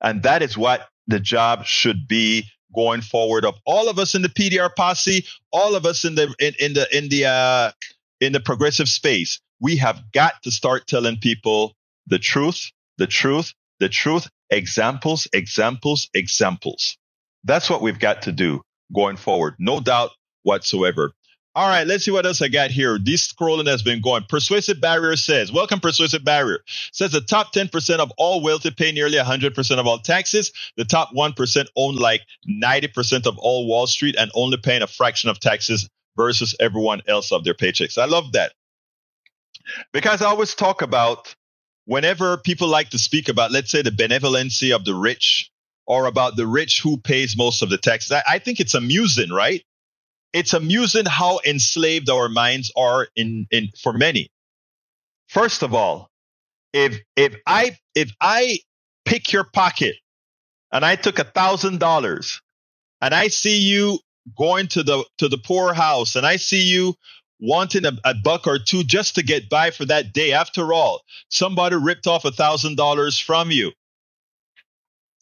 And 0.00 0.22
that 0.22 0.42
is 0.42 0.56
what 0.56 0.88
the 1.06 1.20
job 1.20 1.64
should 1.64 2.08
be 2.08 2.44
going 2.74 3.00
forward 3.00 3.44
of 3.44 3.54
all 3.64 3.88
of 3.88 3.98
us 3.98 4.14
in 4.14 4.22
the 4.22 4.28
PDR 4.28 4.74
posse, 4.74 5.24
all 5.52 5.74
of 5.74 5.86
us 5.86 6.04
in 6.04 6.14
the 6.14 6.34
in, 6.38 6.54
in 6.60 6.74
the 6.74 6.96
in 6.96 7.08
the 7.08 7.24
uh, 7.24 7.70
in 8.20 8.32
the 8.32 8.40
progressive 8.40 8.88
space. 8.88 9.40
We 9.60 9.76
have 9.76 10.02
got 10.12 10.42
to 10.42 10.50
start 10.50 10.86
telling 10.86 11.16
people 11.16 11.74
the 12.06 12.18
truth, 12.18 12.70
the 12.98 13.06
truth, 13.06 13.54
the 13.80 13.88
truth, 13.88 14.28
examples, 14.50 15.26
examples, 15.32 16.08
examples. 16.14 16.96
That's 17.44 17.70
what 17.70 17.82
we've 17.82 17.98
got 17.98 18.22
to 18.22 18.32
do 18.32 18.62
going 18.94 19.16
forward. 19.16 19.54
No 19.58 19.80
doubt 19.80 20.10
whatsoever. 20.42 21.12
All 21.56 21.68
right, 21.68 21.86
let's 21.86 22.04
see 22.04 22.10
what 22.10 22.26
else 22.26 22.42
I 22.42 22.48
got 22.48 22.70
here. 22.70 22.98
This 23.02 23.32
scrolling 23.32 23.66
has 23.66 23.82
been 23.82 24.02
going. 24.02 24.24
Persuasive 24.28 24.78
Barrier 24.78 25.16
says, 25.16 25.50
Welcome, 25.50 25.80
Persuasive 25.80 26.22
Barrier. 26.22 26.60
Says 26.92 27.12
the 27.12 27.22
top 27.22 27.54
10% 27.54 27.98
of 27.98 28.12
all 28.18 28.42
wealthy 28.42 28.70
pay 28.70 28.92
nearly 28.92 29.16
100% 29.16 29.78
of 29.78 29.86
all 29.86 29.98
taxes. 29.98 30.52
The 30.76 30.84
top 30.84 31.14
1% 31.14 31.66
own 31.74 31.96
like 31.96 32.20
90% 32.46 33.26
of 33.26 33.38
all 33.38 33.66
Wall 33.66 33.86
Street 33.86 34.16
and 34.18 34.30
only 34.34 34.58
paying 34.58 34.82
a 34.82 34.86
fraction 34.86 35.30
of 35.30 35.40
taxes 35.40 35.88
versus 36.14 36.54
everyone 36.60 37.00
else 37.08 37.32
of 37.32 37.44
their 37.44 37.54
paychecks. 37.54 37.96
I 37.96 38.04
love 38.04 38.32
that. 38.32 38.52
Because 39.94 40.20
I 40.20 40.26
always 40.26 40.54
talk 40.54 40.82
about 40.82 41.34
whenever 41.86 42.36
people 42.36 42.68
like 42.68 42.90
to 42.90 42.98
speak 42.98 43.28
about, 43.28 43.50
let's 43.50 43.70
say, 43.70 43.82
the 43.82 43.90
benevolency 43.90 44.72
of 44.72 44.84
the 44.84 44.94
rich 44.94 45.50
or 45.86 46.06
about 46.06 46.36
the 46.36 46.46
rich 46.46 46.82
who 46.82 46.98
pays 46.98 47.36
most 47.36 47.62
of 47.62 47.70
the 47.70 47.78
taxes, 47.78 48.12
I, 48.12 48.22
I 48.28 48.38
think 48.38 48.60
it's 48.60 48.74
amusing, 48.74 49.30
right? 49.30 49.62
it's 50.36 50.52
amusing 50.52 51.06
how 51.06 51.40
enslaved 51.46 52.10
our 52.10 52.28
minds 52.28 52.70
are 52.76 53.08
in, 53.16 53.46
in 53.50 53.70
for 53.82 53.94
many. 53.94 54.28
First 55.28 55.62
of 55.62 55.72
all, 55.72 56.10
if 56.74 57.00
if 57.16 57.36
I 57.46 57.78
if 57.94 58.12
I 58.20 58.58
pick 59.06 59.32
your 59.32 59.44
pocket 59.44 59.96
and 60.70 60.84
I 60.84 60.96
took 60.96 61.18
a 61.18 61.24
thousand 61.24 61.80
dollars 61.80 62.42
and 63.00 63.14
I 63.14 63.28
see 63.28 63.60
you 63.60 63.98
going 64.36 64.66
to 64.68 64.82
the 64.82 65.06
to 65.18 65.28
the 65.28 65.38
poorhouse 65.38 66.16
and 66.16 66.26
I 66.26 66.36
see 66.36 66.64
you 66.64 66.94
wanting 67.40 67.84
a, 67.84 67.92
a, 68.04 68.14
buck 68.14 68.46
or 68.46 68.58
two 68.58 68.84
just 68.84 69.16
to 69.16 69.22
get 69.22 69.48
by 69.48 69.70
for 69.70 69.84
that 69.84 70.12
day. 70.12 70.32
After 70.32 70.72
all, 70.72 71.02
somebody 71.28 71.76
ripped 71.76 72.06
off 72.06 72.24
a 72.24 72.32
thousand 72.32 72.76
dollars 72.76 73.18
from 73.18 73.50
you. 73.50 73.72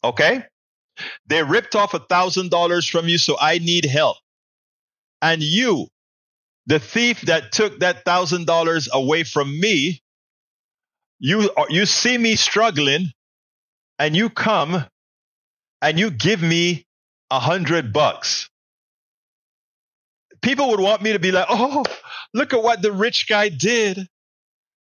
Okay? 0.03 0.43
They 1.27 1.43
ripped 1.43 1.75
off 1.75 1.93
a 1.93 1.99
thousand 1.99 2.51
dollars 2.51 2.87
from 2.87 3.07
you, 3.07 3.17
so 3.17 3.37
I 3.39 3.59
need 3.59 3.85
help 3.85 4.17
And 5.21 5.43
you, 5.43 5.87
the 6.67 6.79
thief 6.79 7.21
that 7.21 7.51
took 7.51 7.79
that 7.79 8.05
thousand 8.05 8.47
dollars 8.47 8.89
away 8.91 9.23
from 9.23 9.59
me, 9.59 10.01
you, 11.19 11.51
you 11.69 11.85
see 11.85 12.17
me 12.17 12.35
struggling 12.35 13.11
and 13.99 14.15
you 14.15 14.29
come 14.29 14.85
and 15.81 15.99
you 15.99 16.11
give 16.11 16.41
me 16.41 16.85
a 17.31 17.39
hundred 17.39 17.93
bucks. 17.93 18.49
People 20.45 20.69
would 20.69 20.79
want 20.79 21.01
me 21.01 21.11
to 21.11 21.17
be 21.17 21.31
like, 21.31 21.47
oh, 21.49 21.83
look 22.31 22.53
at 22.53 22.61
what 22.61 22.83
the 22.83 22.91
rich 22.91 23.27
guy 23.27 23.49
did. 23.49 24.07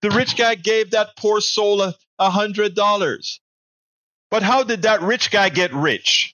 The 0.01 0.09
rich 0.09 0.37
guy 0.37 0.55
gave 0.55 0.91
that 0.91 1.17
poor 1.17 1.41
soul 1.41 1.81
a 1.81 2.29
hundred 2.29 2.75
dollars. 2.75 3.41
But 4.31 4.41
how 4.41 4.63
did 4.63 4.83
that 4.83 5.01
rich 5.01 5.31
guy 5.31 5.49
get 5.49 5.73
rich? 5.73 6.33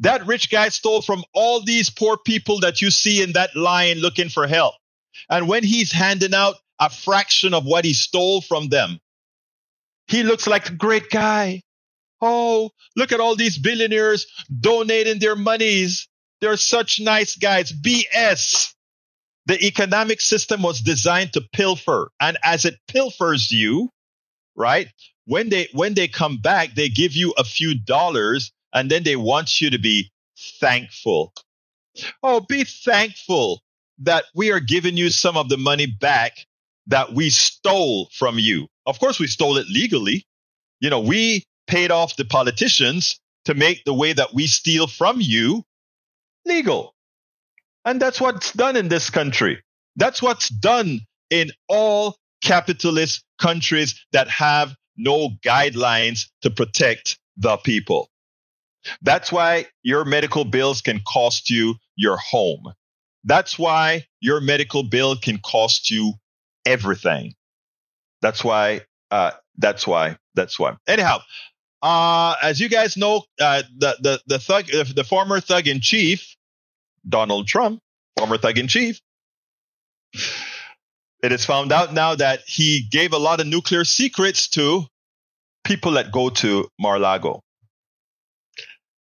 That 0.00 0.26
rich 0.26 0.50
guy 0.50 0.68
stole 0.68 1.00
from 1.00 1.24
all 1.32 1.64
these 1.64 1.88
poor 1.88 2.18
people 2.18 2.60
that 2.60 2.82
you 2.82 2.90
see 2.90 3.22
in 3.22 3.32
that 3.32 3.56
line 3.56 4.00
looking 4.00 4.28
for 4.28 4.46
help. 4.46 4.74
And 5.30 5.48
when 5.48 5.64
he's 5.64 5.90
handing 5.90 6.34
out 6.34 6.56
a 6.78 6.90
fraction 6.90 7.54
of 7.54 7.64
what 7.64 7.86
he 7.86 7.94
stole 7.94 8.42
from 8.42 8.68
them, 8.68 9.00
he 10.06 10.22
looks 10.22 10.46
like 10.46 10.68
a 10.68 10.74
great 10.74 11.08
guy. 11.08 11.62
Oh, 12.20 12.72
look 12.94 13.10
at 13.10 13.20
all 13.20 13.36
these 13.36 13.56
billionaires 13.56 14.26
donating 14.60 15.18
their 15.18 15.34
monies. 15.34 16.08
They're 16.44 16.58
such 16.58 17.00
nice 17.00 17.36
guys. 17.36 17.72
BS. 17.72 18.74
The 19.46 19.64
economic 19.64 20.20
system 20.20 20.60
was 20.60 20.82
designed 20.82 21.32
to 21.32 21.40
pilfer. 21.40 22.10
And 22.20 22.36
as 22.44 22.66
it 22.66 22.74
pilfers 22.86 23.50
you, 23.50 23.88
right? 24.54 24.88
When 25.24 25.48
they, 25.48 25.68
when 25.72 25.94
they 25.94 26.06
come 26.06 26.36
back, 26.36 26.74
they 26.74 26.90
give 26.90 27.14
you 27.14 27.32
a 27.38 27.44
few 27.44 27.74
dollars 27.74 28.52
and 28.74 28.90
then 28.90 29.04
they 29.04 29.16
want 29.16 29.62
you 29.62 29.70
to 29.70 29.78
be 29.78 30.12
thankful. 30.60 31.32
Oh, 32.22 32.40
be 32.40 32.64
thankful 32.64 33.62
that 34.00 34.24
we 34.34 34.52
are 34.52 34.60
giving 34.60 34.98
you 34.98 35.08
some 35.08 35.38
of 35.38 35.48
the 35.48 35.56
money 35.56 35.86
back 35.86 36.32
that 36.88 37.14
we 37.14 37.30
stole 37.30 38.10
from 38.12 38.38
you. 38.38 38.68
Of 38.84 38.98
course, 38.98 39.18
we 39.18 39.28
stole 39.28 39.56
it 39.56 39.68
legally. 39.70 40.26
You 40.78 40.90
know, 40.90 41.00
we 41.00 41.44
paid 41.66 41.90
off 41.90 42.16
the 42.16 42.26
politicians 42.26 43.18
to 43.46 43.54
make 43.54 43.84
the 43.84 43.94
way 43.94 44.12
that 44.12 44.34
we 44.34 44.46
steal 44.46 44.86
from 44.86 45.22
you 45.22 45.64
legal. 46.44 46.94
And 47.84 48.00
that's 48.00 48.20
what's 48.20 48.52
done 48.52 48.76
in 48.76 48.88
this 48.88 49.10
country. 49.10 49.62
That's 49.96 50.22
what's 50.22 50.48
done 50.48 51.00
in 51.30 51.50
all 51.68 52.16
capitalist 52.42 53.24
countries 53.38 54.04
that 54.12 54.28
have 54.28 54.74
no 54.96 55.30
guidelines 55.44 56.26
to 56.42 56.50
protect 56.50 57.18
the 57.36 57.56
people. 57.58 58.08
That's 59.02 59.32
why 59.32 59.66
your 59.82 60.04
medical 60.04 60.44
bills 60.44 60.82
can 60.82 61.00
cost 61.06 61.50
you 61.50 61.76
your 61.96 62.16
home. 62.16 62.72
That's 63.24 63.58
why 63.58 64.04
your 64.20 64.40
medical 64.40 64.82
bill 64.82 65.16
can 65.16 65.38
cost 65.38 65.90
you 65.90 66.14
everything. 66.66 67.34
That's 68.20 68.44
why, 68.44 68.82
uh, 69.10 69.32
that's 69.56 69.86
why, 69.86 70.18
that's 70.34 70.58
why. 70.58 70.76
Anyhow, 70.86 71.20
uh, 71.84 72.34
as 72.42 72.58
you 72.58 72.70
guys 72.70 72.96
know, 72.96 73.22
uh, 73.38 73.62
the, 73.76 73.96
the, 74.00 74.20
the 74.26 74.38
thug, 74.38 74.64
the 74.68 75.04
former 75.04 75.38
thug 75.38 75.68
in 75.68 75.80
chief, 75.80 76.34
Donald 77.06 77.46
Trump, 77.46 77.80
former 78.18 78.38
thug 78.38 78.56
in 78.56 78.68
chief, 78.68 79.00
it 81.22 81.30
is 81.30 81.44
found 81.44 81.72
out 81.72 81.92
now 81.92 82.14
that 82.14 82.40
he 82.46 82.86
gave 82.90 83.12
a 83.12 83.18
lot 83.18 83.40
of 83.40 83.46
nuclear 83.46 83.84
secrets 83.84 84.48
to 84.48 84.84
people 85.62 85.92
that 85.92 86.10
go 86.10 86.30
to 86.30 86.66
Mar-Lago. 86.80 87.42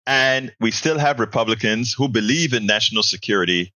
And 0.05 0.53
we 0.59 0.69
still 0.69 0.99
have 0.99 1.19
Republicans 1.19 1.93
who 1.97 2.07
believe 2.07 2.53
in 2.53 2.67
national 2.67 3.01
security 3.01 3.73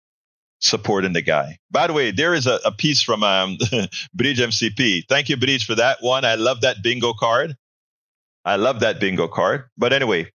supporting 0.60 1.14
the 1.14 1.22
guy. 1.22 1.56
By 1.70 1.86
the 1.86 1.94
way, 1.94 2.10
there 2.10 2.34
is 2.34 2.46
a, 2.46 2.60
a 2.66 2.72
piece 2.72 3.02
from 3.02 3.22
um, 3.22 3.56
Bridge 4.14 4.40
MCP. 4.40 5.04
Thank 5.08 5.30
you, 5.30 5.38
Bridge, 5.38 5.64
for 5.64 5.74
that 5.76 6.02
one. 6.02 6.26
I 6.26 6.34
love 6.34 6.60
that 6.60 6.82
bingo 6.82 7.14
card. 7.14 7.56
I 8.50 8.56
love 8.56 8.80
that 8.80 8.98
bingo 8.98 9.28
card. 9.28 9.70
But 9.78 9.92
anyway, 9.92 10.32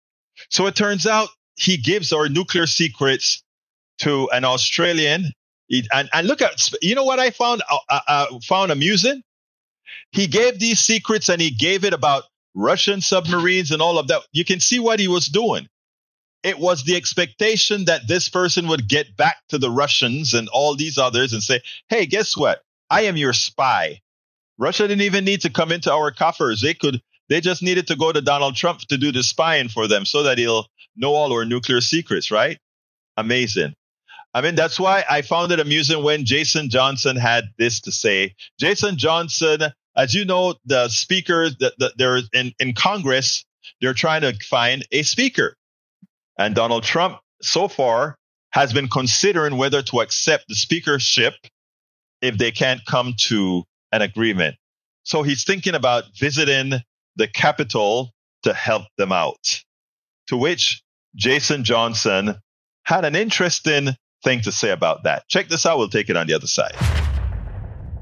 so 0.50 0.68
it 0.68 0.76
turns 0.76 1.08
out 1.08 1.30
he 1.56 1.78
gives 1.78 2.12
our 2.12 2.28
nuclear 2.28 2.68
secrets 2.68 3.42
to 4.00 4.30
an 4.32 4.44
Australian. 4.44 5.32
And, 5.94 6.10
and 6.12 6.28
look 6.28 6.42
at, 6.42 6.52
you 6.82 6.94
know 6.94 7.06
what 7.06 7.20
I 7.20 7.30
found, 7.30 7.64
uh, 7.72 7.78
uh, 7.90 8.00
uh, 8.06 8.26
found 8.44 8.74
amusing? 8.74 9.22
He 10.12 10.28
gave 10.28 10.60
these 10.60 10.82
secrets 10.82 11.30
and 11.30 11.42
he 11.42 11.52
gave 11.52 11.86
it 11.86 11.94
about 11.94 12.24
Russian 12.54 13.00
submarines 13.00 13.72
and 13.72 13.82
all 13.82 13.98
of 13.98 14.10
that. 14.10 14.24
You 14.34 14.44
can 14.44 14.60
see 14.60 14.80
what 14.80 15.00
he 15.00 15.08
was 15.08 15.28
doing. 15.28 15.70
It 16.44 16.60
was 16.60 16.84
the 16.84 16.98
expectation 16.98 17.86
that 17.86 18.10
this 18.10 18.28
person 18.28 18.68
would 18.68 18.90
get 18.90 19.16
back 19.16 19.38
to 19.50 19.58
the 19.58 19.70
Russians 19.70 20.34
and 20.34 20.50
all 20.50 20.76
these 20.76 20.98
others 20.98 21.32
and 21.32 21.42
say, 21.42 21.62
Hey, 21.88 22.08
guess 22.08 22.36
what? 22.36 22.62
I 22.90 23.04
am 23.04 23.16
your 23.16 23.32
spy. 23.32 24.02
Russia 24.58 24.86
didn't 24.88 25.04
even 25.04 25.24
need 25.24 25.42
to 25.42 25.50
come 25.50 25.72
into 25.72 25.94
our 25.94 26.12
coffers. 26.12 26.60
They 26.60 26.74
could 26.74 27.02
they 27.32 27.40
just 27.40 27.64
needed 27.64 27.88
to 27.88 27.96
go 27.96 28.12
to 28.12 28.20
Donald 28.20 28.58
Trump 28.58 28.82
to 28.90 28.98
do 28.98 29.14
the 29.14 29.24
spying 29.24 29.70
for 29.70 29.88
them 29.88 30.04
so 30.04 30.24
that 30.24 30.38
he'll 30.38 30.68
know 30.98 31.14
all 31.14 31.32
our 31.32 31.46
nuclear 31.46 31.80
secrets, 31.80 32.30
right? 32.30 32.58
Amazing. 33.16 33.74
I 34.34 34.42
mean, 34.42 34.56
that's 34.56 34.78
why 34.78 35.06
I 35.10 35.22
found 35.22 35.54
it 35.54 35.62
amusing 35.62 36.04
when 36.04 36.26
Jason 36.26 36.70
Johnson 36.70 37.16
had 37.16 37.46
this 37.58 37.80
to 37.82 37.92
say. 37.94 38.36
Jason 38.60 38.98
Johnson, 38.98 39.62
as 39.96 40.14
you 40.14 40.26
know, 40.26 40.56
the 40.66 40.90
speaker 40.90 41.50
that 41.50 41.74
the, 41.78 41.94
they're 41.96 42.20
in, 42.34 42.52
in 42.60 42.74
Congress, 42.74 43.46
they're 43.80 43.94
trying 43.94 44.22
to 44.22 44.34
find 44.50 44.86
a 44.92 45.04
speaker. 45.04 45.56
And 46.38 46.54
Donald 46.54 46.84
Trump, 46.84 47.20
so 47.42 47.70
far, 47.70 48.18
has 48.50 48.74
been 48.74 48.90
considering 48.90 49.56
whether 49.56 49.82
to 49.84 50.02
accept 50.02 50.50
the 50.50 50.56
speakership 50.56 51.36
if 52.22 52.38
they 52.38 52.52
can't 52.52 52.82
come 52.86 53.14
to 53.30 53.64
an 53.94 54.02
agreement. 54.02 54.58
So 55.04 55.24
he's 55.24 55.46
thinking 55.46 55.76
about 55.76 56.04
visiting 56.18 56.82
the 57.22 57.28
Capitol 57.28 58.12
to 58.42 58.52
help 58.52 58.84
them 58.98 59.12
out. 59.12 59.62
To 60.30 60.38
which 60.38 60.82
Jason 61.16 61.64
Johnson 61.64 62.36
had 62.86 63.06
an 63.06 63.16
interesting 63.16 63.90
thing 64.24 64.42
to 64.42 64.52
say 64.52 64.72
about 64.72 65.04
that. 65.04 65.28
Check 65.28 65.48
this 65.48 65.66
out. 65.68 65.78
We'll 65.78 65.88
take 65.88 66.10
it 66.10 66.18
on 66.18 66.26
the 66.26 66.34
other 66.34 66.48
side. 66.48 66.74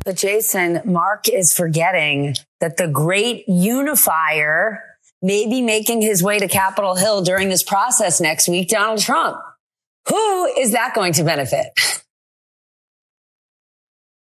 But 0.06 0.16
Jason, 0.16 0.82
Mark 0.86 1.28
is 1.28 1.54
forgetting 1.54 2.36
that 2.62 2.78
the 2.78 2.88
great 2.88 3.44
unifier 3.50 4.82
may 5.22 5.46
be 5.48 5.62
making 5.62 6.02
his 6.02 6.24
way 6.24 6.40
to 6.40 6.48
Capitol 6.48 6.96
Hill 6.96 7.22
during 7.22 7.50
this 7.50 7.62
process 7.62 8.22
next 8.22 8.48
week, 8.48 8.70
Donald 8.70 9.02
Trump. 9.02 9.38
Who 10.08 10.46
is 10.58 10.72
that 10.72 10.96
going 10.96 11.12
to 11.14 11.24
benefit? 11.24 11.68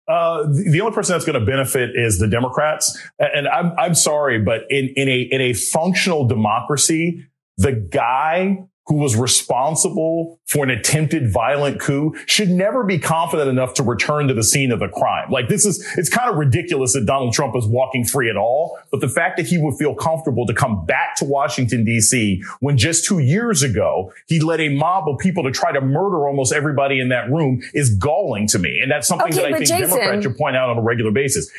Uh, 0.07 0.45
the 0.45 0.81
only 0.81 0.95
person 0.95 1.15
that's 1.15 1.25
going 1.25 1.39
to 1.39 1.47
benefit 1.47 1.91
is 1.95 2.19
the 2.19 2.29
Democrats. 2.29 2.99
And 3.19 3.49
I'm, 3.49 3.73
I'm 3.79 3.95
sorry, 3.95 4.39
but 4.39 4.63
in, 4.69 4.93
in 4.97 5.09
a, 5.09 5.21
in 5.31 5.41
a 5.41 5.53
functional 5.55 6.27
democracy, 6.27 7.27
the 7.57 7.73
guy 7.73 8.65
who 8.87 8.97
was 8.97 9.17
responsible 9.17 10.39
for 10.47 10.63
an 10.63 10.71
attempted 10.71 11.33
violent 11.33 11.81
coup 11.81 12.15
should 12.27 12.51
never 12.51 12.85
be 12.85 12.99
confident 12.99 13.49
enough 13.49 13.75
to 13.75 13.83
return 13.83 14.29
to 14.29 14.35
the 14.35 14.43
scene 14.43 14.71
of 14.71 14.79
the 14.79 14.89
crime. 14.89 15.31
Like 15.31 15.49
this 15.49 15.65
is, 15.65 15.87
it's 15.97 16.11
kind 16.11 16.31
of 16.31 16.37
ridiculous 16.37 16.93
that 16.93 17.07
Donald 17.07 17.33
Trump 17.33 17.57
is 17.57 17.67
walking 17.67 18.05
free 18.05 18.29
at 18.29 18.37
all. 18.37 18.79
But 18.91 19.01
the 19.01 19.09
fact 19.09 19.39
that 19.39 19.47
he 19.47 19.57
would 19.57 19.77
feel 19.77 19.95
comfortable 19.95 20.47
to 20.47 20.53
come 20.53 20.85
back 20.85 21.17
to 21.17 21.25
Washington 21.25 21.85
DC 21.87 22.45
when 22.61 22.77
just 22.77 23.07
two 23.07 23.21
years 23.21 23.63
ago 23.63 24.13
he 24.27 24.41
led 24.41 24.61
a 24.61 24.69
mob 24.69 25.09
of 25.09 25.19
people 25.19 25.45
to 25.45 25.51
try 25.51 25.73
to 25.73 25.81
murder 25.81 26.29
almost 26.29 26.53
everybody 26.53 27.01
in 27.01 27.09
that 27.09 27.31
room 27.31 27.63
is 27.73 27.95
galling 27.97 28.47
to 28.49 28.59
me. 28.59 28.81
And 28.83 28.91
that's 28.91 29.09
something 29.09 29.29
okay, 29.29 29.37
that 29.37 29.47
I 29.47 29.53
think 29.53 29.69
Jason, 29.69 29.89
Democrats 29.89 30.25
should 30.25 30.37
point 30.37 30.57
out 30.57 30.69
on 30.69 30.77
a 30.77 30.83
regular 30.83 31.11
basis. 31.11 31.51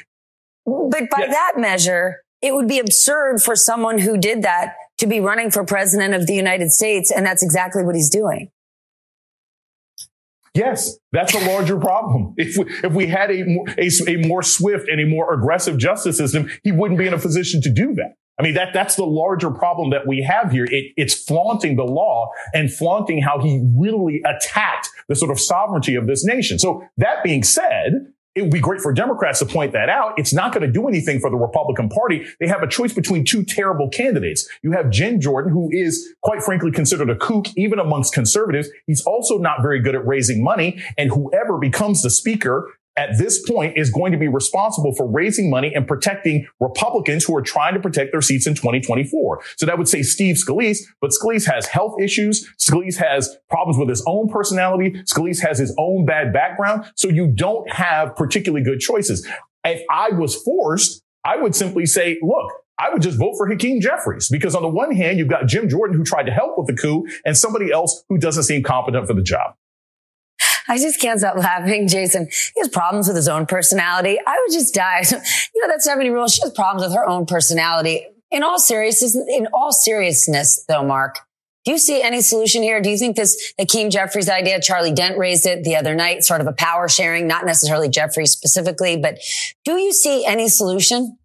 But 0.65 1.09
by 1.09 1.19
yes. 1.19 1.31
that 1.31 1.53
measure, 1.57 2.21
it 2.41 2.53
would 2.53 2.67
be 2.67 2.77
absurd 2.77 3.41
for 3.41 3.55
someone 3.55 3.97
who 3.97 4.17
did 4.17 4.43
that 4.43 4.75
to 4.97 5.07
be 5.07 5.19
running 5.19 5.51
for 5.51 5.63
president 5.65 6.13
of 6.13 6.27
the 6.27 6.33
United 6.33 6.71
States. 6.71 7.11
And 7.11 7.25
that's 7.25 7.43
exactly 7.43 7.83
what 7.83 7.95
he's 7.95 8.09
doing. 8.09 8.49
Yes, 10.53 10.97
that's 11.11 11.33
a 11.35 11.39
larger 11.39 11.77
problem. 11.77 12.33
If 12.37 12.57
we, 12.57 12.65
if 12.81 12.93
we 12.93 13.07
had 13.07 13.29
a, 13.29 13.41
a, 13.77 13.89
a 14.07 14.25
more 14.25 14.41
swift 14.41 14.87
and 14.87 15.01
a 15.01 15.05
more 15.05 15.33
aggressive 15.33 15.77
justice 15.77 16.17
system, 16.17 16.49
he 16.63 16.71
wouldn't 16.71 16.97
be 16.97 17.07
in 17.07 17.13
a 17.13 17.19
position 17.19 17.61
to 17.63 17.69
do 17.69 17.93
that. 17.95 18.15
I 18.39 18.43
mean, 18.43 18.53
that, 18.55 18.73
that's 18.73 18.95
the 18.95 19.05
larger 19.05 19.51
problem 19.51 19.89
that 19.91 20.07
we 20.07 20.21
have 20.21 20.51
here. 20.51 20.65
It, 20.65 20.93
it's 20.95 21.13
flaunting 21.13 21.75
the 21.75 21.83
law 21.83 22.31
and 22.53 22.71
flaunting 22.71 23.21
how 23.21 23.39
he 23.39 23.61
really 23.77 24.21
attacked 24.25 24.89
the 25.09 25.15
sort 25.15 25.31
of 25.31 25.39
sovereignty 25.39 25.95
of 25.95 26.07
this 26.07 26.25
nation. 26.25 26.57
So 26.57 26.83
that 26.97 27.23
being 27.23 27.43
said, 27.43 28.13
it 28.35 28.41
would 28.41 28.51
be 28.51 28.59
great 28.59 28.81
for 28.81 28.93
Democrats 28.93 29.39
to 29.39 29.45
point 29.45 29.71
that 29.71 29.87
out. 29.89 30.13
It's 30.17 30.33
not 30.33 30.53
going 30.53 30.65
to 30.65 30.71
do 30.71 30.87
anything 30.87 31.19
for 31.19 31.29
the 31.29 31.37
Republican 31.37 31.87
Party. 31.87 32.25
They 32.39 32.47
have 32.47 32.61
a 32.61 32.67
choice 32.67 32.93
between 32.93 33.23
two 33.23 33.43
terrible 33.43 33.89
candidates. 33.89 34.47
You 34.61 34.73
have 34.73 34.89
Jim 34.89 35.21
Jordan, 35.21 35.51
who 35.51 35.69
is 35.71 36.13
quite 36.21 36.43
frankly 36.43 36.71
considered 36.71 37.09
a 37.09 37.15
kook 37.15 37.47
even 37.55 37.79
amongst 37.79 38.13
conservatives. 38.13 38.67
He's 38.87 39.01
also 39.03 39.37
not 39.37 39.61
very 39.61 39.81
good 39.81 39.95
at 39.95 40.05
raising 40.05 40.43
money. 40.43 40.81
And 40.97 41.09
whoever 41.09 41.57
becomes 41.57 42.03
the 42.03 42.09
speaker 42.09 42.69
at 42.97 43.17
this 43.17 43.47
point 43.49 43.77
is 43.77 43.89
going 43.89 44.11
to 44.11 44.17
be 44.17 44.27
responsible 44.27 44.93
for 44.95 45.05
raising 45.05 45.49
money 45.49 45.73
and 45.73 45.87
protecting 45.87 46.47
Republicans 46.59 47.25
who 47.25 47.35
are 47.35 47.41
trying 47.41 47.73
to 47.73 47.79
protect 47.79 48.11
their 48.11 48.21
seats 48.21 48.47
in 48.47 48.55
2024. 48.55 49.41
So 49.57 49.65
that 49.65 49.77
would 49.77 49.87
say 49.87 50.01
Steve 50.01 50.35
Scalise, 50.35 50.79
but 51.01 51.11
Scalise 51.11 51.45
has 51.51 51.67
health 51.67 51.99
issues. 51.99 52.49
Scalise 52.57 52.97
has 52.97 53.35
problems 53.49 53.77
with 53.77 53.89
his 53.89 54.03
own 54.07 54.29
personality. 54.29 54.91
Scalise 55.03 55.45
has 55.45 55.59
his 55.59 55.73
own 55.77 56.05
bad 56.05 56.31
background. 56.31 56.85
So 56.95 57.09
you 57.09 57.27
don't 57.27 57.69
have 57.71 58.15
particularly 58.15 58.63
good 58.63 58.79
choices. 58.79 59.27
If 59.63 59.83
I 59.89 60.09
was 60.09 60.35
forced, 60.35 61.01
I 61.25 61.37
would 61.37 61.55
simply 61.55 61.85
say, 61.85 62.19
look, 62.21 62.51
I 62.77 62.89
would 62.91 63.01
just 63.01 63.17
vote 63.17 63.35
for 63.37 63.47
Hakeem 63.47 63.81
Jeffries 63.81 64.29
because 64.29 64.53
on 64.53 64.61
the 64.61 64.69
one 64.69 64.93
hand, 64.93 65.17
you've 65.17 65.29
got 65.29 65.47
Jim 65.47 65.69
Jordan 65.69 65.97
who 65.97 66.03
tried 66.03 66.25
to 66.25 66.31
help 66.31 66.57
with 66.57 66.67
the 66.67 66.73
coup 66.73 67.07
and 67.25 67.37
somebody 67.37 67.71
else 67.71 68.03
who 68.09 68.17
doesn't 68.17 68.43
seem 68.43 68.63
competent 68.63 69.07
for 69.07 69.13
the 69.13 69.23
job. 69.23 69.55
I 70.67 70.77
just 70.77 70.99
can't 70.99 71.19
stop 71.19 71.37
laughing. 71.37 71.87
Jason, 71.87 72.27
he 72.27 72.59
has 72.59 72.69
problems 72.69 73.07
with 73.07 73.15
his 73.15 73.27
own 73.27 73.45
personality. 73.45 74.19
I 74.25 74.43
would 74.45 74.53
just 74.53 74.73
die. 74.73 75.01
you 75.11 75.61
know, 75.61 75.67
that 75.67 75.81
70 75.81 76.09
rule, 76.09 76.27
she 76.27 76.41
has 76.41 76.51
problems 76.51 76.87
with 76.87 76.95
her 76.95 77.07
own 77.07 77.25
personality. 77.25 78.05
In 78.31 78.43
all 78.43 78.59
seriousness, 78.59 79.15
in 79.15 79.47
all 79.53 79.71
seriousness, 79.71 80.65
though, 80.67 80.83
Mark, 80.83 81.19
do 81.65 81.71
you 81.71 81.77
see 81.79 82.01
any 82.01 82.21
solution 82.21 82.61
here? 82.61 82.79
Do 82.79 82.89
you 82.89 82.97
think 82.97 83.15
this 83.15 83.53
Hakeem 83.59 83.89
Jeffries 83.89 84.29
idea, 84.29 84.61
Charlie 84.61 84.93
Dent 84.93 85.17
raised 85.17 85.47
it 85.47 85.63
the 85.63 85.75
other 85.75 85.95
night, 85.95 86.23
sort 86.23 86.41
of 86.41 86.47
a 86.47 86.53
power 86.53 86.87
sharing, 86.87 87.27
not 87.27 87.45
necessarily 87.45 87.89
Jeffries 87.89 88.31
specifically, 88.31 88.97
but 88.97 89.17
do 89.63 89.77
you 89.77 89.91
see 89.91 90.25
any 90.25 90.47
solution? 90.47 91.17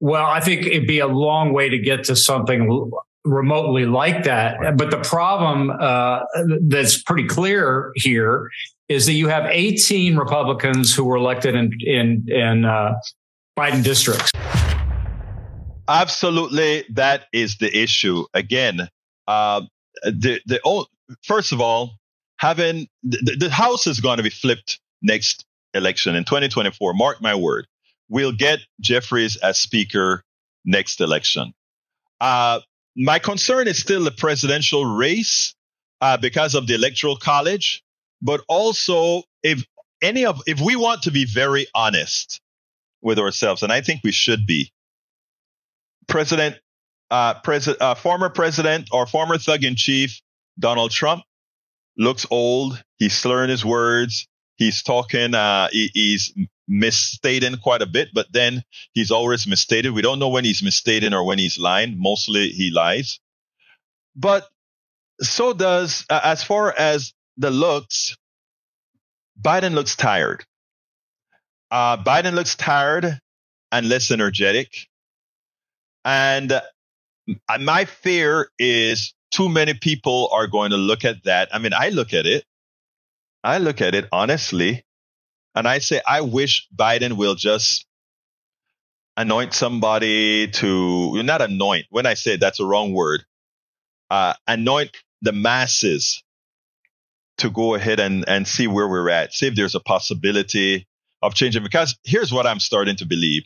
Well, 0.00 0.26
I 0.26 0.40
think 0.40 0.66
it'd 0.66 0.86
be 0.86 0.98
a 0.98 1.06
long 1.06 1.52
way 1.52 1.68
to 1.68 1.78
get 1.78 2.04
to 2.04 2.16
something 2.16 2.90
remotely 3.26 3.86
like 3.86 4.24
that. 4.24 4.76
But 4.76 4.90
the 4.90 4.98
problem 4.98 5.70
uh, 5.70 6.20
that's 6.62 7.02
pretty 7.02 7.26
clear 7.26 7.92
here 7.96 8.48
is 8.88 9.06
that 9.06 9.12
you 9.14 9.28
have 9.28 9.46
18 9.50 10.16
Republicans 10.16 10.94
who 10.94 11.04
were 11.04 11.16
elected 11.16 11.54
in 11.54 11.72
in, 11.80 12.26
in 12.28 12.64
uh, 12.64 12.94
Biden 13.58 13.82
districts. 13.82 14.30
Absolutely, 15.88 16.84
that 16.90 17.26
is 17.32 17.58
the 17.58 17.76
issue. 17.76 18.24
Again, 18.34 18.88
uh, 19.26 19.62
the 20.04 20.40
the 20.46 20.86
first 21.22 21.52
of 21.52 21.60
all, 21.60 21.92
having 22.38 22.88
the, 23.02 23.36
the 23.38 23.50
House 23.50 23.86
is 23.86 24.00
going 24.00 24.16
to 24.16 24.22
be 24.22 24.30
flipped 24.30 24.80
next 25.02 25.44
election 25.74 26.14
in 26.14 26.24
2024. 26.24 26.94
Mark 26.94 27.20
my 27.20 27.34
word, 27.34 27.66
we'll 28.08 28.32
get 28.32 28.60
Jeffries 28.80 29.36
as 29.36 29.58
Speaker 29.58 30.22
next 30.64 31.00
election. 31.00 31.52
Uh, 32.20 32.60
my 32.96 33.18
concern 33.18 33.68
is 33.68 33.78
still 33.78 34.04
the 34.04 34.10
presidential 34.10 34.84
race 34.84 35.54
uh, 36.00 36.16
because 36.16 36.54
of 36.54 36.66
the 36.66 36.74
electoral 36.74 37.16
college, 37.16 37.82
but 38.22 38.40
also 38.48 39.22
if 39.42 39.64
any 40.02 40.24
of 40.24 40.40
if 40.46 40.60
we 40.60 40.76
want 40.76 41.02
to 41.02 41.10
be 41.10 41.26
very 41.26 41.66
honest 41.74 42.40
with 43.02 43.18
ourselves, 43.18 43.62
and 43.62 43.72
I 43.72 43.82
think 43.82 44.00
we 44.02 44.12
should 44.12 44.46
be, 44.46 44.72
President, 46.08 46.56
uh, 47.10 47.34
president, 47.40 47.82
uh, 47.82 47.94
former 47.94 48.30
president 48.30 48.88
or 48.92 49.06
former 49.06 49.38
thug 49.38 49.64
in 49.64 49.76
chief 49.76 50.20
Donald 50.58 50.90
Trump 50.90 51.22
looks 51.98 52.26
old. 52.30 52.82
He's 52.98 53.16
slurring 53.16 53.50
his 53.50 53.64
words. 53.64 54.26
He's 54.56 54.82
talking. 54.82 55.34
Uh, 55.34 55.68
he, 55.70 55.90
he's 55.92 56.34
misstating 56.68 57.56
quite 57.58 57.82
a 57.82 57.86
bit, 57.86 58.08
but 58.12 58.32
then 58.32 58.62
he's 58.92 59.10
always 59.10 59.46
misstated. 59.46 59.92
We 59.92 60.02
don't 60.02 60.18
know 60.18 60.28
when 60.28 60.44
he's 60.44 60.62
misstating 60.62 61.14
or 61.14 61.24
when 61.24 61.38
he's 61.38 61.58
lying. 61.58 61.94
Mostly 61.98 62.48
he 62.48 62.70
lies. 62.70 63.20
But 64.14 64.48
so 65.20 65.52
does, 65.52 66.04
uh, 66.08 66.20
as 66.22 66.42
far 66.42 66.72
as 66.76 67.12
the 67.36 67.50
looks, 67.50 68.16
Biden 69.40 69.74
looks 69.74 69.96
tired. 69.96 70.44
Uh, 71.70 72.02
Biden 72.02 72.32
looks 72.32 72.54
tired 72.54 73.20
and 73.72 73.88
less 73.88 74.10
energetic. 74.10 74.88
And 76.04 76.52
uh, 76.52 76.62
my 77.60 77.84
fear 77.84 78.48
is 78.58 79.14
too 79.30 79.48
many 79.48 79.74
people 79.74 80.30
are 80.32 80.46
going 80.46 80.70
to 80.70 80.76
look 80.76 81.04
at 81.04 81.24
that. 81.24 81.48
I 81.52 81.58
mean, 81.58 81.72
I 81.74 81.90
look 81.90 82.14
at 82.14 82.26
it. 82.26 82.44
I 83.46 83.58
look 83.58 83.80
at 83.80 83.94
it 83.94 84.08
honestly 84.12 84.84
and 85.54 85.68
I 85.68 85.78
say, 85.78 86.00
I 86.06 86.22
wish 86.22 86.68
Biden 86.74 87.14
will 87.14 87.36
just 87.36 87.86
anoint 89.16 89.54
somebody 89.54 90.48
to, 90.48 91.22
not 91.22 91.40
anoint, 91.40 91.86
when 91.90 92.06
I 92.06 92.14
say 92.14 92.36
that's 92.36 92.60
a 92.60 92.66
wrong 92.66 92.92
word, 92.92 93.24
uh, 94.10 94.34
anoint 94.46 94.90
the 95.22 95.32
masses 95.32 96.22
to 97.38 97.50
go 97.50 97.74
ahead 97.74 98.00
and, 98.00 98.24
and 98.28 98.48
see 98.48 98.66
where 98.66 98.88
we're 98.88 99.10
at, 99.10 99.32
see 99.32 99.46
if 99.46 99.54
there's 99.54 99.74
a 99.74 99.80
possibility 99.80 100.86
of 101.22 101.34
changing. 101.34 101.62
Because 101.62 101.96
here's 102.04 102.32
what 102.32 102.46
I'm 102.46 102.60
starting 102.60 102.96
to 102.96 103.06
believe. 103.06 103.44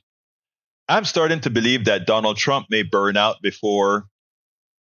I'm 0.88 1.04
starting 1.04 1.40
to 1.42 1.50
believe 1.50 1.84
that 1.84 2.06
Donald 2.06 2.36
Trump 2.36 2.66
may 2.70 2.82
burn 2.82 3.16
out 3.16 3.36
before 3.42 4.06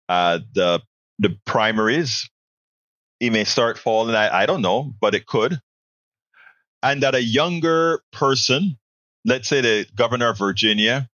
uh, 0.08 0.40
the 0.54 0.82
the 1.18 1.36
primaries. 1.46 2.28
He 3.20 3.30
may 3.30 3.44
start 3.44 3.78
falling. 3.78 4.14
I, 4.14 4.42
I 4.42 4.46
don't 4.46 4.62
know, 4.62 4.94
but 5.00 5.14
it 5.14 5.26
could 5.26 5.60
and 6.86 7.02
that 7.02 7.14
a 7.14 7.22
younger 7.22 8.00
person, 8.12 8.78
let's 9.24 9.48
say 9.48 9.60
the 9.60 9.86
governor 9.94 10.30
of 10.30 10.38
Virginia, 10.38 11.08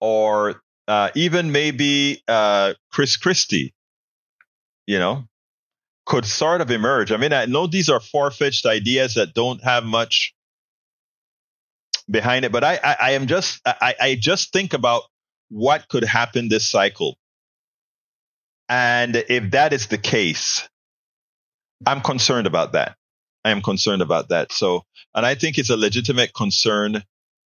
or 0.00 0.62
uh, 0.88 1.10
even 1.14 1.52
maybe 1.52 2.22
uh, 2.26 2.74
Chris 2.90 3.16
Christie, 3.16 3.72
you 4.86 4.98
know, 4.98 5.28
could 6.06 6.26
sort 6.26 6.60
of 6.60 6.70
emerge. 6.72 7.12
I 7.12 7.16
mean, 7.16 7.32
I 7.32 7.46
know 7.46 7.66
these 7.66 7.88
are 7.88 8.00
far 8.00 8.30
fetched 8.32 8.66
ideas 8.66 9.14
that 9.14 9.32
don't 9.32 9.62
have 9.62 9.84
much 9.84 10.34
behind 12.10 12.44
it, 12.44 12.52
but 12.52 12.64
I, 12.64 12.78
I, 12.82 12.96
I 13.00 13.10
am 13.12 13.28
just, 13.28 13.60
I, 13.64 13.94
I 14.00 14.18
just 14.20 14.52
think 14.52 14.74
about 14.74 15.02
what 15.50 15.88
could 15.88 16.04
happen 16.04 16.48
this 16.48 16.68
cycle. 16.68 17.16
And 18.68 19.14
if 19.16 19.52
that 19.52 19.72
is 19.72 19.86
the 19.86 19.98
case, 19.98 20.68
I'm 21.86 22.00
concerned 22.00 22.46
about 22.46 22.72
that. 22.72 22.96
I 23.44 23.50
am 23.50 23.60
concerned 23.62 24.02
about 24.02 24.28
that. 24.30 24.52
So, 24.52 24.84
and 25.14 25.26
I 25.26 25.34
think 25.34 25.58
it's 25.58 25.70
a 25.70 25.76
legitimate 25.76 26.34
concern 26.34 27.02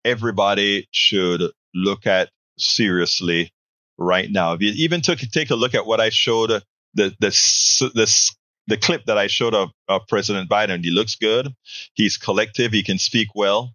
everybody 0.04 0.88
should 0.90 1.42
look 1.74 2.06
at 2.06 2.30
seriously 2.58 3.52
right 3.96 4.30
now. 4.30 4.52
If 4.52 4.62
you 4.62 4.72
even 4.76 5.00
took 5.00 5.18
take 5.18 5.50
a 5.50 5.56
look 5.56 5.74
at 5.74 5.86
what 5.86 6.00
I 6.00 6.10
showed 6.10 6.50
uh, 6.50 6.60
the 6.94 7.14
the 7.20 8.30
the 8.66 8.76
clip 8.76 9.06
that 9.06 9.16
I 9.16 9.28
showed 9.28 9.54
of, 9.54 9.70
of 9.88 10.02
President 10.08 10.50
Biden, 10.50 10.84
he 10.84 10.90
looks 10.90 11.14
good. 11.14 11.48
He's 11.94 12.18
collective. 12.18 12.72
He 12.72 12.82
can 12.82 12.98
speak 12.98 13.28
well, 13.34 13.72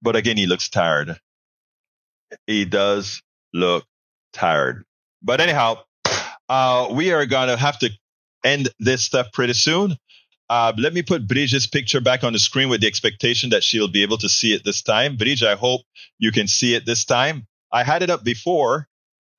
but 0.00 0.16
again, 0.16 0.36
he 0.36 0.46
looks 0.46 0.68
tired. 0.68 1.18
He 2.46 2.64
does 2.64 3.22
look 3.52 3.84
tired. 4.32 4.84
But 5.22 5.40
anyhow, 5.40 5.78
uh, 6.48 6.88
we 6.92 7.12
are 7.12 7.26
going 7.26 7.48
to 7.48 7.56
have 7.56 7.78
to 7.80 7.90
end 8.46 8.68
this 8.78 9.02
stuff 9.02 9.32
pretty 9.32 9.54
soon. 9.54 9.96
Uh, 10.48 10.72
let 10.78 10.94
me 10.94 11.02
put 11.02 11.26
Bridget's 11.26 11.66
picture 11.66 12.00
back 12.00 12.22
on 12.22 12.32
the 12.32 12.38
screen 12.38 12.68
with 12.68 12.80
the 12.80 12.86
expectation 12.86 13.50
that 13.50 13.64
she'll 13.64 13.88
be 13.88 14.02
able 14.02 14.18
to 14.18 14.28
see 14.28 14.54
it 14.54 14.64
this 14.64 14.82
time. 14.82 15.16
Bridget, 15.16 15.48
I 15.48 15.56
hope 15.56 15.82
you 16.18 16.30
can 16.30 16.46
see 16.46 16.74
it 16.74 16.86
this 16.86 17.04
time. 17.04 17.46
I 17.72 17.82
had 17.82 18.02
it 18.02 18.10
up 18.10 18.22
before. 18.22 18.88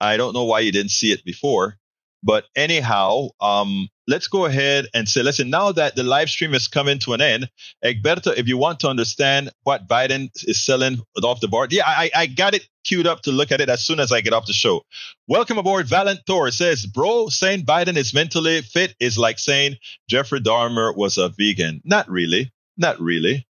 I 0.01 0.17
don't 0.17 0.33
know 0.33 0.43
why 0.43 0.59
you 0.59 0.71
didn't 0.71 0.91
see 0.91 1.11
it 1.11 1.23
before. 1.23 1.77
But 2.23 2.45
anyhow, 2.55 3.29
um, 3.39 3.87
let's 4.07 4.27
go 4.27 4.45
ahead 4.45 4.87
and 4.93 5.07
say, 5.07 5.21
listen, 5.21 5.49
now 5.49 5.71
that 5.73 5.95
the 5.95 6.03
live 6.03 6.29
stream 6.29 6.53
is 6.53 6.67
coming 6.67 6.99
to 6.99 7.13
an 7.13 7.21
end, 7.21 7.49
Egberto, 7.83 8.35
if 8.35 8.47
you 8.47 8.57
want 8.57 8.79
to 8.79 8.87
understand 8.87 9.51
what 9.63 9.87
Biden 9.87 10.29
is 10.47 10.63
selling 10.63 10.99
off 11.23 11.41
the 11.41 11.47
board, 11.47 11.73
yeah, 11.73 11.83
I, 11.85 12.09
I 12.15 12.25
got 12.27 12.53
it 12.53 12.67
queued 12.85 13.05
up 13.05 13.21
to 13.23 13.31
look 13.31 13.51
at 13.51 13.59
it 13.59 13.69
as 13.69 13.85
soon 13.85 13.99
as 13.99 14.11
I 14.11 14.21
get 14.21 14.33
off 14.33 14.45
the 14.45 14.53
show. 14.53 14.83
Welcome 15.27 15.57
aboard. 15.57 15.87
Valent 15.87 16.21
says, 16.51 16.85
bro, 16.85 17.27
saying 17.27 17.65
Biden 17.65 17.97
is 17.97 18.13
mentally 18.13 18.61
fit 18.61 18.95
is 18.99 19.17
like 19.17 19.39
saying 19.39 19.75
Jeffrey 20.09 20.39
Dahmer 20.39 20.95
was 20.95 21.17
a 21.17 21.29
vegan. 21.29 21.81
Not 21.83 22.09
really. 22.09 22.51
Not 22.77 22.99
really. 23.01 23.45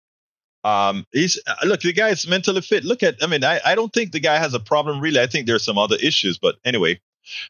Um, 0.64 1.06
he's 1.14 1.40
look, 1.64 1.82
the 1.82 1.94
guy 1.94 2.10
is 2.10 2.28
mentally 2.28 2.62
fit. 2.62 2.84
Look 2.84 3.04
at, 3.04 3.24
I 3.24 3.28
mean, 3.28 3.44
I, 3.44 3.62
I 3.64 3.76
don't 3.76 3.94
think 3.94 4.12
the 4.12 4.20
guy 4.20 4.38
has 4.38 4.54
a 4.54 4.60
problem 4.60 5.00
really. 5.00 5.22
I 5.22 5.28
think 5.28 5.46
there's 5.46 5.64
some 5.64 5.78
other 5.78 5.96
issues, 6.02 6.40
but 6.40 6.56
anyway, 6.66 7.00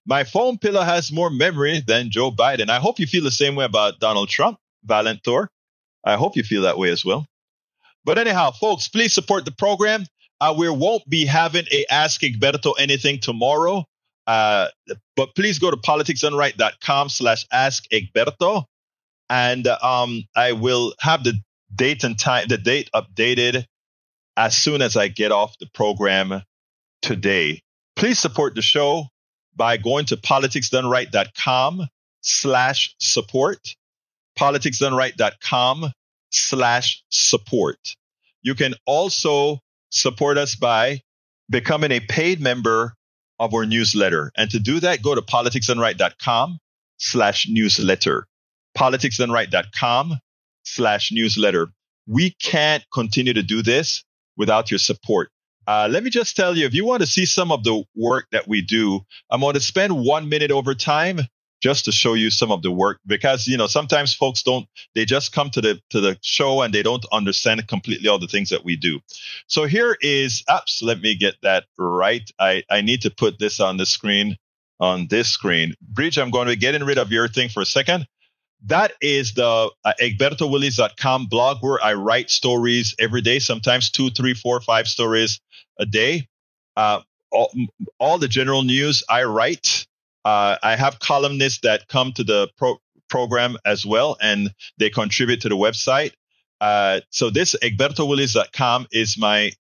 my 0.06 0.24
phone 0.24 0.58
pillow 0.58 0.82
has 0.82 1.12
more 1.12 1.30
memory 1.30 1.84
than 1.86 2.12
Joe 2.12 2.32
Biden. 2.32 2.70
I 2.70 2.80
hope 2.80 3.00
you 3.00 3.08
feel 3.08 3.24
the 3.24 3.32
same 3.32 3.56
way 3.56 3.66
about 3.66 4.00
Donald 4.00 4.30
Trump, 4.30 4.58
Valentor. 4.86 5.48
I 6.04 6.16
hope 6.16 6.36
you 6.36 6.44
feel 6.44 6.64
that 6.64 6.78
way 6.78 6.90
as 6.90 7.04
well. 7.04 7.26
But 8.06 8.18
anyhow, 8.18 8.52
folks, 8.52 8.88
please 8.88 9.14
support 9.14 9.46
the 9.46 9.52
program. 9.52 10.06
Uh, 10.40 10.56
we 10.58 10.70
won't 10.70 11.08
be 11.10 11.26
having 11.26 11.66
a 11.72 11.86
Ask 11.90 12.22
Egberto 12.22 12.74
anything 12.80 13.20
tomorrow. 13.20 13.86
Uh, 14.28 14.68
but 15.16 15.34
please 15.36 15.58
go 15.58 15.72
to 15.72 15.78
politicsdoneright.com 15.78 17.10
slash 17.10 17.46
ask 17.52 17.86
Egberto. 17.92 18.66
And 19.30 19.68
um, 19.68 20.24
I 20.36 20.52
will 20.52 20.94
have 21.00 21.24
the 21.24 21.34
date 21.74 22.04
and 22.04 22.20
time, 22.20 22.48
the 22.48 22.58
date 22.58 22.90
updated 22.94 23.66
as 24.36 24.56
soon 24.56 24.82
as 24.82 24.96
I 24.96 25.08
get 25.08 25.32
off 25.32 25.58
the 25.60 25.68
program 25.74 26.44
today. 27.02 27.62
Please 27.96 28.20
support 28.20 28.56
the 28.56 28.62
show 28.62 29.08
by 29.58 29.78
going 29.78 30.06
to 30.06 30.18
politicsdoneright.com 30.18 31.88
slash 32.22 32.96
support, 33.00 33.76
politicsdoneright.com 34.38 35.92
slash 36.32 37.04
support. 37.10 37.80
You 38.44 38.56
can 38.56 38.76
also 38.86 39.60
support 39.90 40.38
us 40.38 40.56
by 40.56 41.02
becoming 41.50 41.92
a 41.92 42.00
paid 42.00 42.40
member 42.40 42.94
of 43.40 43.54
our 43.54 43.66
newsletter. 43.66 44.32
And 44.38 44.50
to 44.52 44.60
do 44.60 44.80
that, 44.80 45.02
go 45.02 45.16
to 45.16 45.22
politicsdoneright.com 45.22 46.60
slash 46.98 47.48
newsletter. 47.50 48.26
politicsdoneright.com 48.78 50.20
slash 50.64 51.12
newsletter. 51.12 51.68
We 52.08 52.32
can't 52.42 52.84
continue 52.94 53.34
to 53.34 53.44
do 53.44 53.62
this 53.62 54.04
without 54.38 54.72
your 54.72 54.78
support. 54.80 55.30
Uh, 55.68 55.88
let 55.92 56.02
me 56.02 56.10
just 56.10 56.36
tell 56.36 56.58
you, 56.58 56.66
if 56.66 56.74
you 56.74 56.86
want 56.86 57.02
to 57.02 57.08
see 57.08 57.26
some 57.26 57.52
of 57.52 57.64
the 57.64 57.84
work 57.96 58.28
that 58.32 58.48
we 58.48 58.62
do, 58.62 59.02
I'm 59.30 59.42
going 59.42 59.56
to 59.56 59.60
spend 59.60 59.94
one 60.06 60.30
minute 60.30 60.50
over 60.50 60.74
time 60.74 61.20
just 61.62 61.86
to 61.86 61.92
show 61.92 62.14
you 62.14 62.30
some 62.30 62.52
of 62.52 62.62
the 62.62 62.72
work 62.72 63.00
because 63.06 63.48
you 63.48 63.58
know 63.58 63.68
sometimes 63.68 64.14
folks 64.14 64.44
don't 64.44 64.68
they 64.94 65.06
just 65.06 65.34
come 65.34 65.50
to 65.50 65.60
the 65.60 65.82
to 65.90 66.00
the 66.00 66.18
show 66.22 66.62
and 66.62 66.74
they 66.74 66.84
don't 66.84 67.06
understand 67.12 67.68
completely 67.68 68.08
all 68.08 68.20
the 68.20 68.28
things 68.28 68.50
that 68.50 68.64
we 68.64 68.78
do. 68.78 69.00
So 69.48 69.66
here 69.66 69.98
is 70.00 70.44
apps 70.50 70.82
let 70.82 71.02
me 71.02 71.16
get 71.16 71.36
that 71.42 71.66
right. 71.78 72.30
I 72.40 72.64
i 72.70 72.82
need 72.82 73.02
to 73.02 73.10
put 73.10 73.40
this 73.40 73.60
on 73.60 73.78
the 73.78 73.86
screen 73.86 74.38
on 74.80 75.08
this 75.10 75.30
screen. 75.30 75.74
Bridge 75.82 76.18
i'm 76.18 76.30
going 76.30 76.46
to 76.48 76.54
be 76.54 76.58
getting 76.58 76.84
rid 76.84 77.00
of 77.00 77.12
your 77.12 77.28
thing 77.28 77.50
for 77.50 77.62
a 77.62 77.66
second 77.66 78.08
that 78.66 78.94
is 79.02 79.34
the 79.34 79.72
uh, 79.86 79.94
egbertowillies.com 80.02 81.28
blog 81.28 81.58
where 81.62 81.84
i 81.84 81.94
write 81.94 82.30
stories 82.30 82.96
every 83.00 83.22
day 83.22 83.40
sometimes 83.40 83.92
two 83.92 84.10
three 84.10 84.34
four 84.34 84.60
five 84.62 84.88
stories 84.88 85.40
a 85.80 85.86
day 85.86 86.28
uh, 86.76 87.02
all, 87.32 87.52
all 88.00 88.18
the 88.18 88.28
general 88.28 88.64
news 88.64 89.04
i 89.10 89.24
write 89.24 89.86
uh, 90.28 90.58
I 90.62 90.76
have 90.76 91.00
columnists 91.00 91.62
that 91.62 91.88
come 91.88 92.12
to 92.12 92.24
the 92.26 92.50
pro- 92.58 92.82
program 93.10 93.56
as 93.64 93.86
well, 93.86 94.18
and 94.22 94.54
they 94.78 94.90
contribute 94.90 95.40
to 95.42 95.48
the 95.48 95.56
website. 95.56 96.12
Uh, 96.60 97.00
so 97.12 97.30
this 97.30 97.56
egbertowillies.com 97.64 98.88
is 98.92 99.18
my 99.18 99.54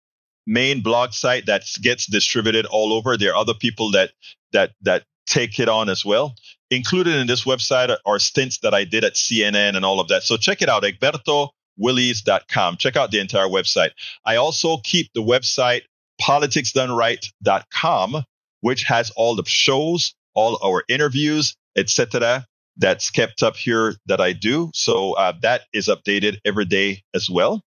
main 0.45 0.81
blog 0.81 1.13
site 1.13 1.45
that 1.45 1.63
gets 1.81 2.05
distributed 2.05 2.65
all 2.65 2.91
over. 2.91 3.15
There 3.15 3.31
are 3.31 3.37
other 3.37 3.53
people 3.53 3.91
that 3.91 4.11
that 4.51 4.71
that 4.81 5.03
take 5.25 5.57
it 5.57 5.69
on 5.69 5.87
as 5.87 6.03
well. 6.03 6.35
Included 6.69 7.15
in 7.15 7.27
this 7.27 7.45
website 7.45 7.95
are 8.05 8.19
stints 8.19 8.59
that 8.59 8.73
I 8.73 8.83
did 8.83 9.05
at 9.05 9.13
CNN 9.13 9.75
and 9.75 9.85
all 9.85 9.99
of 9.99 10.09
that. 10.09 10.23
So 10.23 10.35
check 10.35 10.61
it 10.61 10.69
out, 10.69 10.83
egbertowillies.com. 10.83 12.77
Check 12.77 12.95
out 12.97 13.11
the 13.11 13.19
entire 13.19 13.47
website. 13.47 13.91
I 14.25 14.35
also 14.35 14.77
keep 14.83 15.11
the 15.13 15.21
website 15.21 15.83
politicsdoneright.com, 16.21 18.23
which 18.61 18.83
has 18.83 19.11
all 19.11 19.35
the 19.35 19.45
shows, 19.45 20.13
all 20.33 20.59
our 20.63 20.83
interviews, 20.89 21.55
etc. 21.77 22.45
That's 22.75 23.11
kept 23.11 23.43
up 23.43 23.55
here 23.55 23.95
that 24.07 24.19
I 24.19 24.33
do. 24.33 24.71
So 24.73 25.13
uh, 25.13 25.33
that 25.41 25.61
is 25.73 25.87
updated 25.87 26.39
every 26.43 26.65
day 26.65 27.03
as 27.13 27.29
well. 27.29 27.61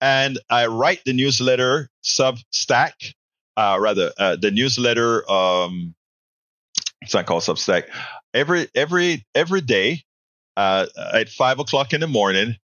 And 0.00 0.38
I 0.50 0.66
write 0.66 1.02
the 1.04 1.12
newsletter 1.12 1.88
Substack, 2.04 3.14
uh, 3.56 3.78
rather 3.80 4.12
uh, 4.18 4.36
the 4.36 4.50
newsletter. 4.50 5.30
Um, 5.30 5.94
it's 7.02 7.14
not 7.14 7.26
called 7.26 7.42
Substack. 7.42 7.84
Every 8.36 8.68
every 8.74 9.24
every 9.34 9.62
day 9.62 10.02
uh, 10.58 10.86
at 11.14 11.30
five 11.30 11.58
o'clock 11.58 11.94
in 11.94 12.02
the 12.02 12.06
morning, 12.06 12.56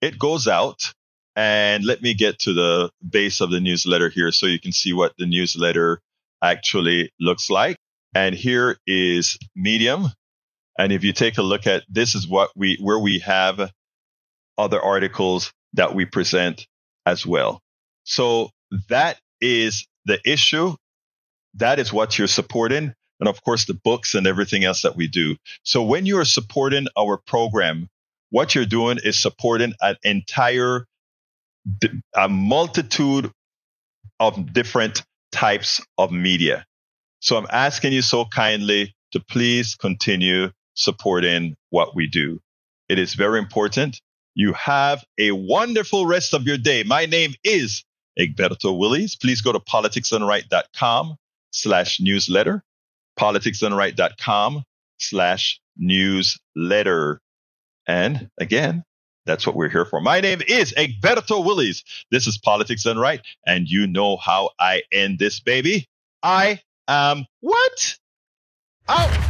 it 0.00 0.18
goes 0.18 0.48
out. 0.48 0.92
And 1.36 1.84
let 1.84 2.02
me 2.02 2.14
get 2.14 2.40
to 2.40 2.52
the 2.52 2.90
base 3.08 3.40
of 3.40 3.50
the 3.50 3.60
newsletter 3.60 4.08
here 4.08 4.32
so 4.32 4.46
you 4.46 4.58
can 4.58 4.72
see 4.72 4.92
what 4.92 5.12
the 5.16 5.26
newsletter 5.26 6.00
actually 6.42 7.12
looks 7.20 7.48
like. 7.48 7.76
And 8.12 8.34
here 8.34 8.76
is 8.86 9.38
Medium. 9.54 10.08
And 10.76 10.92
if 10.92 11.04
you 11.04 11.12
take 11.12 11.38
a 11.38 11.42
look 11.42 11.68
at 11.68 11.84
this 11.88 12.16
is 12.16 12.26
what 12.26 12.50
we 12.56 12.76
where 12.80 12.98
we 12.98 13.20
have 13.20 13.70
other 14.58 14.82
articles 14.82 15.52
that 15.74 15.94
we 15.94 16.06
present 16.06 16.66
as 17.06 17.24
well. 17.24 17.60
So 18.02 18.50
that 18.88 19.20
is 19.40 19.86
the 20.06 20.18
issue. 20.24 20.74
That 21.54 21.78
is 21.78 21.92
what 21.92 22.18
you're 22.18 22.26
supporting. 22.26 22.94
And 23.20 23.28
of 23.28 23.42
course, 23.44 23.66
the 23.66 23.74
books 23.74 24.14
and 24.14 24.26
everything 24.26 24.64
else 24.64 24.82
that 24.82 24.96
we 24.96 25.06
do. 25.06 25.36
So 25.62 25.82
when 25.82 26.06
you 26.06 26.18
are 26.18 26.24
supporting 26.24 26.86
our 26.98 27.18
program, 27.18 27.88
what 28.30 28.54
you're 28.54 28.64
doing 28.64 28.98
is 29.02 29.18
supporting 29.18 29.74
an 29.80 29.96
entire 30.02 30.86
a 32.16 32.28
multitude 32.28 33.30
of 34.18 34.52
different 34.52 35.02
types 35.30 35.80
of 35.98 36.10
media. 36.10 36.64
So 37.20 37.36
I'm 37.36 37.46
asking 37.50 37.92
you 37.92 38.02
so 38.02 38.24
kindly 38.24 38.94
to 39.12 39.20
please 39.20 39.74
continue 39.76 40.50
supporting 40.74 41.56
what 41.68 41.94
we 41.94 42.06
do. 42.06 42.40
It 42.88 42.98
is 42.98 43.14
very 43.14 43.38
important. 43.38 44.00
You 44.34 44.52
have 44.54 45.04
a 45.18 45.32
wonderful 45.32 46.06
rest 46.06 46.34
of 46.34 46.44
your 46.44 46.56
day. 46.56 46.82
My 46.82 47.06
name 47.06 47.34
is 47.44 47.84
Egberto 48.18 48.76
Willies. 48.76 49.16
Please 49.16 49.40
go 49.42 49.52
to 49.52 49.60
politicsdoneright.com 49.60 51.16
slash 51.52 52.00
newsletter, 52.00 52.62
politicsdoneright.com 53.20 54.64
slash 54.98 55.60
newsletter. 55.76 57.20
And 57.86 58.30
again, 58.38 58.82
that's 59.26 59.46
what 59.46 59.54
we're 59.54 59.68
here 59.68 59.84
for. 59.84 60.00
My 60.00 60.20
name 60.20 60.40
is 60.48 60.72
Egberto 60.72 61.44
Willies. 61.44 61.84
This 62.10 62.26
is 62.26 62.38
Politics 62.38 62.84
Done 62.84 62.98
Right. 62.98 63.20
And 63.46 63.68
you 63.68 63.86
know 63.86 64.16
how 64.16 64.50
I 64.58 64.82
end 64.90 65.18
this 65.18 65.40
baby. 65.40 65.86
I 66.22 66.60
am 66.88 67.26
what? 67.40 67.98
Oh 68.88 69.29